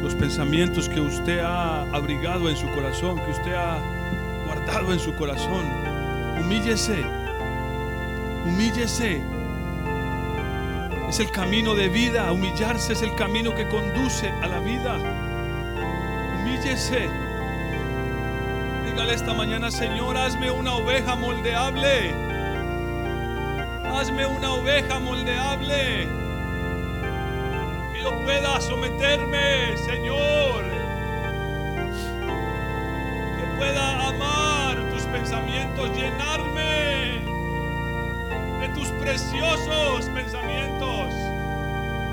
los 0.03 0.15
pensamientos 0.15 0.89
que 0.89 0.99
usted 0.99 1.39
ha 1.39 1.83
abrigado 1.93 2.49
en 2.49 2.57
su 2.57 2.67
corazón, 2.67 3.17
que 3.17 3.31
usted 3.31 3.53
ha 3.53 3.79
guardado 4.45 4.93
en 4.93 4.99
su 4.99 5.13
corazón. 5.15 5.86
Humíllese 6.47 7.03
Humíllese. 8.45 9.21
Es 11.09 11.19
el 11.19 11.29
camino 11.29 11.75
de 11.75 11.89
vida. 11.89 12.31
Humillarse 12.31 12.93
es 12.93 13.01
el 13.01 13.13
camino 13.15 13.53
que 13.53 13.67
conduce 13.67 14.29
a 14.29 14.47
la 14.47 14.59
vida. 14.59 14.97
Humíllese. 16.39 17.09
Dígale 18.85 19.13
esta 19.13 19.33
mañana, 19.33 19.69
Señor, 19.69 20.15
hazme 20.15 20.49
una 20.49 20.75
oveja 20.75 21.15
moldeable. 21.15 22.13
Hazme 23.83 24.25
una 24.25 24.53
oveja 24.53 24.99
moldeable. 24.99 26.07
Que 27.91 28.03
yo 28.03 28.23
pueda 28.23 28.61
someterme, 28.61 29.75
Señor. 29.85 30.63
Que 33.37 33.57
pueda 33.57 34.07
amar 34.07 34.56
pensamientos, 35.11 35.89
llenarme 35.95 36.87
tus 38.73 38.89
preciosos 38.89 40.05
pensamientos, 40.13 41.13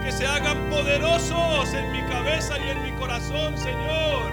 que 0.02 0.12
se 0.12 0.26
hagan 0.26 0.58
poderosos 0.70 1.72
en 1.74 1.92
mi 1.92 2.02
cabeza 2.02 2.58
y 2.58 2.70
en 2.70 2.82
mi 2.82 2.92
corazón, 2.92 3.56
Señor. 3.58 4.32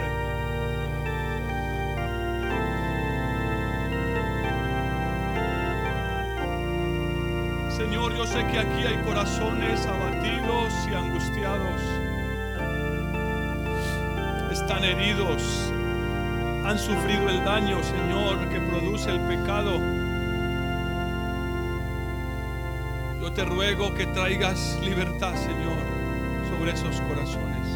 Señor, 7.75 8.15
yo 8.15 8.27
sé 8.27 8.45
que 8.47 8.59
aquí 8.59 8.85
hay 8.85 8.97
corazones 9.03 9.85
abatidos 9.85 10.73
y 10.89 10.93
angustiados. 10.93 11.81
Están 14.51 14.83
heridos, 14.83 15.73
han 16.65 16.77
sufrido 16.77 17.29
el 17.29 17.43
daño, 17.43 17.77
Señor, 17.83 18.49
que 18.49 18.59
produce 18.59 19.09
el 19.09 19.19
pecado. 19.21 20.01
te 23.33 23.45
ruego 23.45 23.93
que 23.93 24.05
traigas 24.07 24.77
libertad, 24.83 25.33
Señor, 25.35 25.77
sobre 26.49 26.71
esos 26.73 26.99
corazones. 27.01 27.67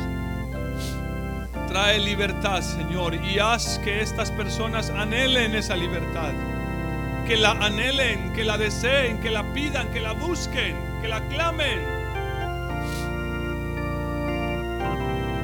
Trae 1.67 1.99
libertad, 1.99 2.61
Señor, 2.61 3.15
y 3.15 3.39
haz 3.39 3.79
que 3.79 4.01
estas 4.01 4.31
personas 4.31 4.89
anhelen 4.89 5.55
esa 5.55 5.75
libertad. 5.75 6.33
Que 7.25 7.37
la 7.37 7.51
anhelen, 7.51 8.33
que 8.33 8.43
la 8.43 8.57
deseen, 8.57 9.19
que 9.19 9.31
la 9.31 9.43
pidan, 9.53 9.89
que 9.91 10.01
la 10.01 10.11
busquen, 10.11 10.75
que 11.01 11.07
la 11.07 11.21
clamen. 11.27 11.79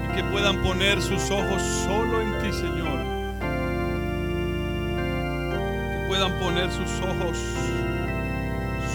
Y 0.06 0.16
que 0.16 0.24
puedan 0.26 0.62
poner 0.62 1.02
sus 1.02 1.32
ojos 1.32 1.62
solo 1.86 2.22
en 2.22 2.38
ti, 2.40 2.52
Señor. 2.52 3.21
Puedan 6.12 6.36
poner 6.40 6.68
sus 6.70 6.92
ojos 7.00 7.38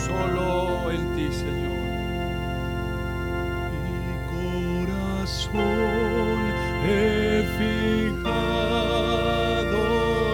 solo 0.07 0.91
en 0.91 1.17
ti, 1.17 1.33
Señor. 1.33 1.81
Mi 3.73 4.85
corazón 4.85 6.41
he 6.85 7.43
fijado 7.57 8.37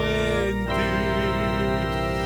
en 0.09 0.66
ti, 0.66 0.99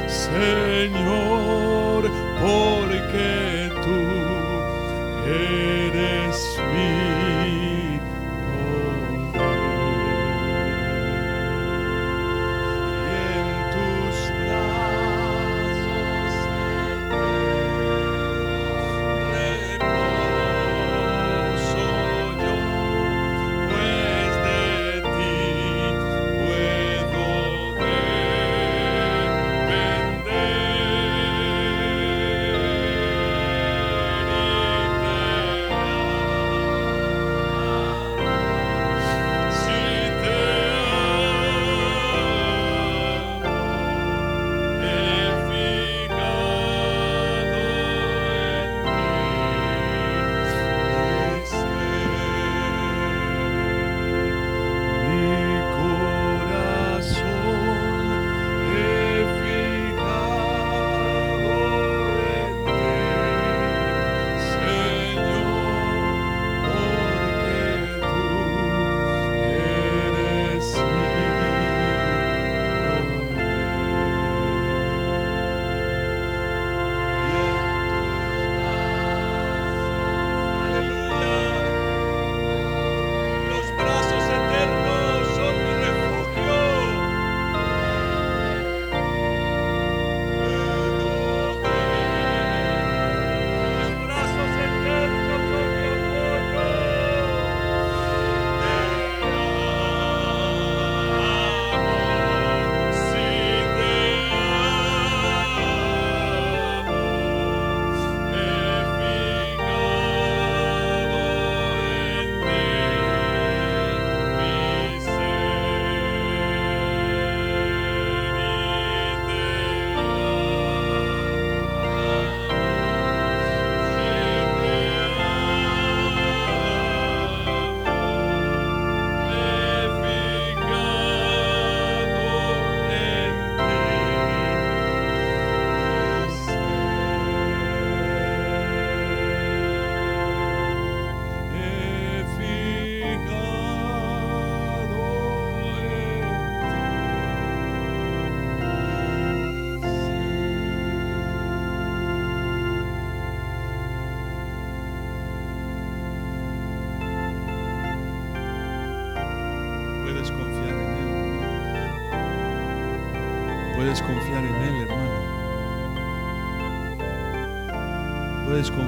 Señor, 0.09 2.11
porque 2.41 3.69
tú 3.85 4.01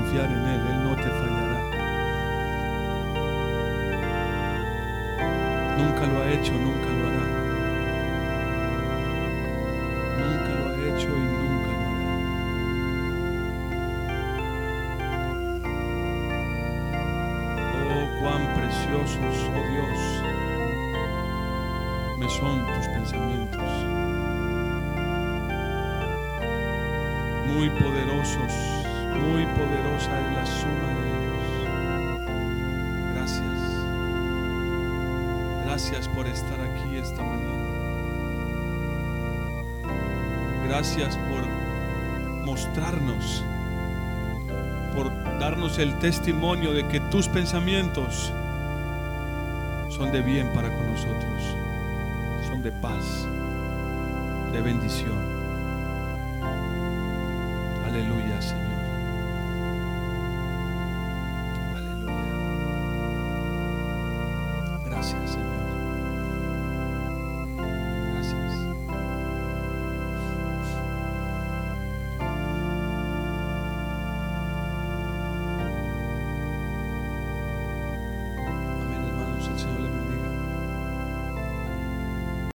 confiar 0.09 0.31
en 0.31 0.47
Él, 0.47 0.61
Él 0.67 0.85
no 0.85 0.97
te 0.97 1.03
fallará. 1.03 1.61
Nunca 5.77 6.07
lo 6.07 6.23
ha 6.23 6.33
hecho, 6.33 6.53
nunca 6.55 6.89
lo 6.89 7.09
hará. 7.09 7.27
Nunca 10.19 10.51
lo 10.55 10.69
ha 10.69 10.75
hecho 10.89 11.09
y 11.09 11.25
nunca 11.41 11.71
lo 11.73 11.85
hará. 11.89 12.03
Oh, 17.91 18.07
cuán 18.21 18.43
preciosos, 18.55 19.37
oh 19.57 19.65
Dios, 19.73 20.01
me 22.19 22.29
son 22.31 22.57
tus 22.67 22.87
pensamientos. 22.89 23.71
Muy 27.47 27.69
poderosos, 27.71 28.53
muy 29.19 29.45
poderosa 29.47 30.21
es 30.21 30.35
la 30.35 30.47
suma 30.47 30.89
de 30.97 31.09
ellos. 31.19 31.49
Gracias. 33.15 33.61
Gracias 35.65 36.09
por 36.09 36.27
estar 36.27 36.61
aquí 36.61 36.97
esta 36.97 37.23
mañana. 37.23 37.69
Gracias 40.67 41.17
por 41.31 41.47
mostrarnos, 42.45 43.43
por 44.95 45.11
darnos 45.39 45.79
el 45.79 45.99
testimonio 45.99 46.73
de 46.73 46.87
que 46.89 47.01
tus 47.01 47.29
pensamientos 47.29 48.33
son 49.89 50.13
de 50.13 50.21
bien 50.23 50.49
para 50.55 50.69
con 50.69 50.93
nosotros, 50.93 51.57
son 52.49 52.63
de 52.63 52.73
paz, 52.73 53.27
de 54.53 54.61
bendición. 54.61 55.19
Aleluya, 57.87 58.41
Señor. 58.43 58.78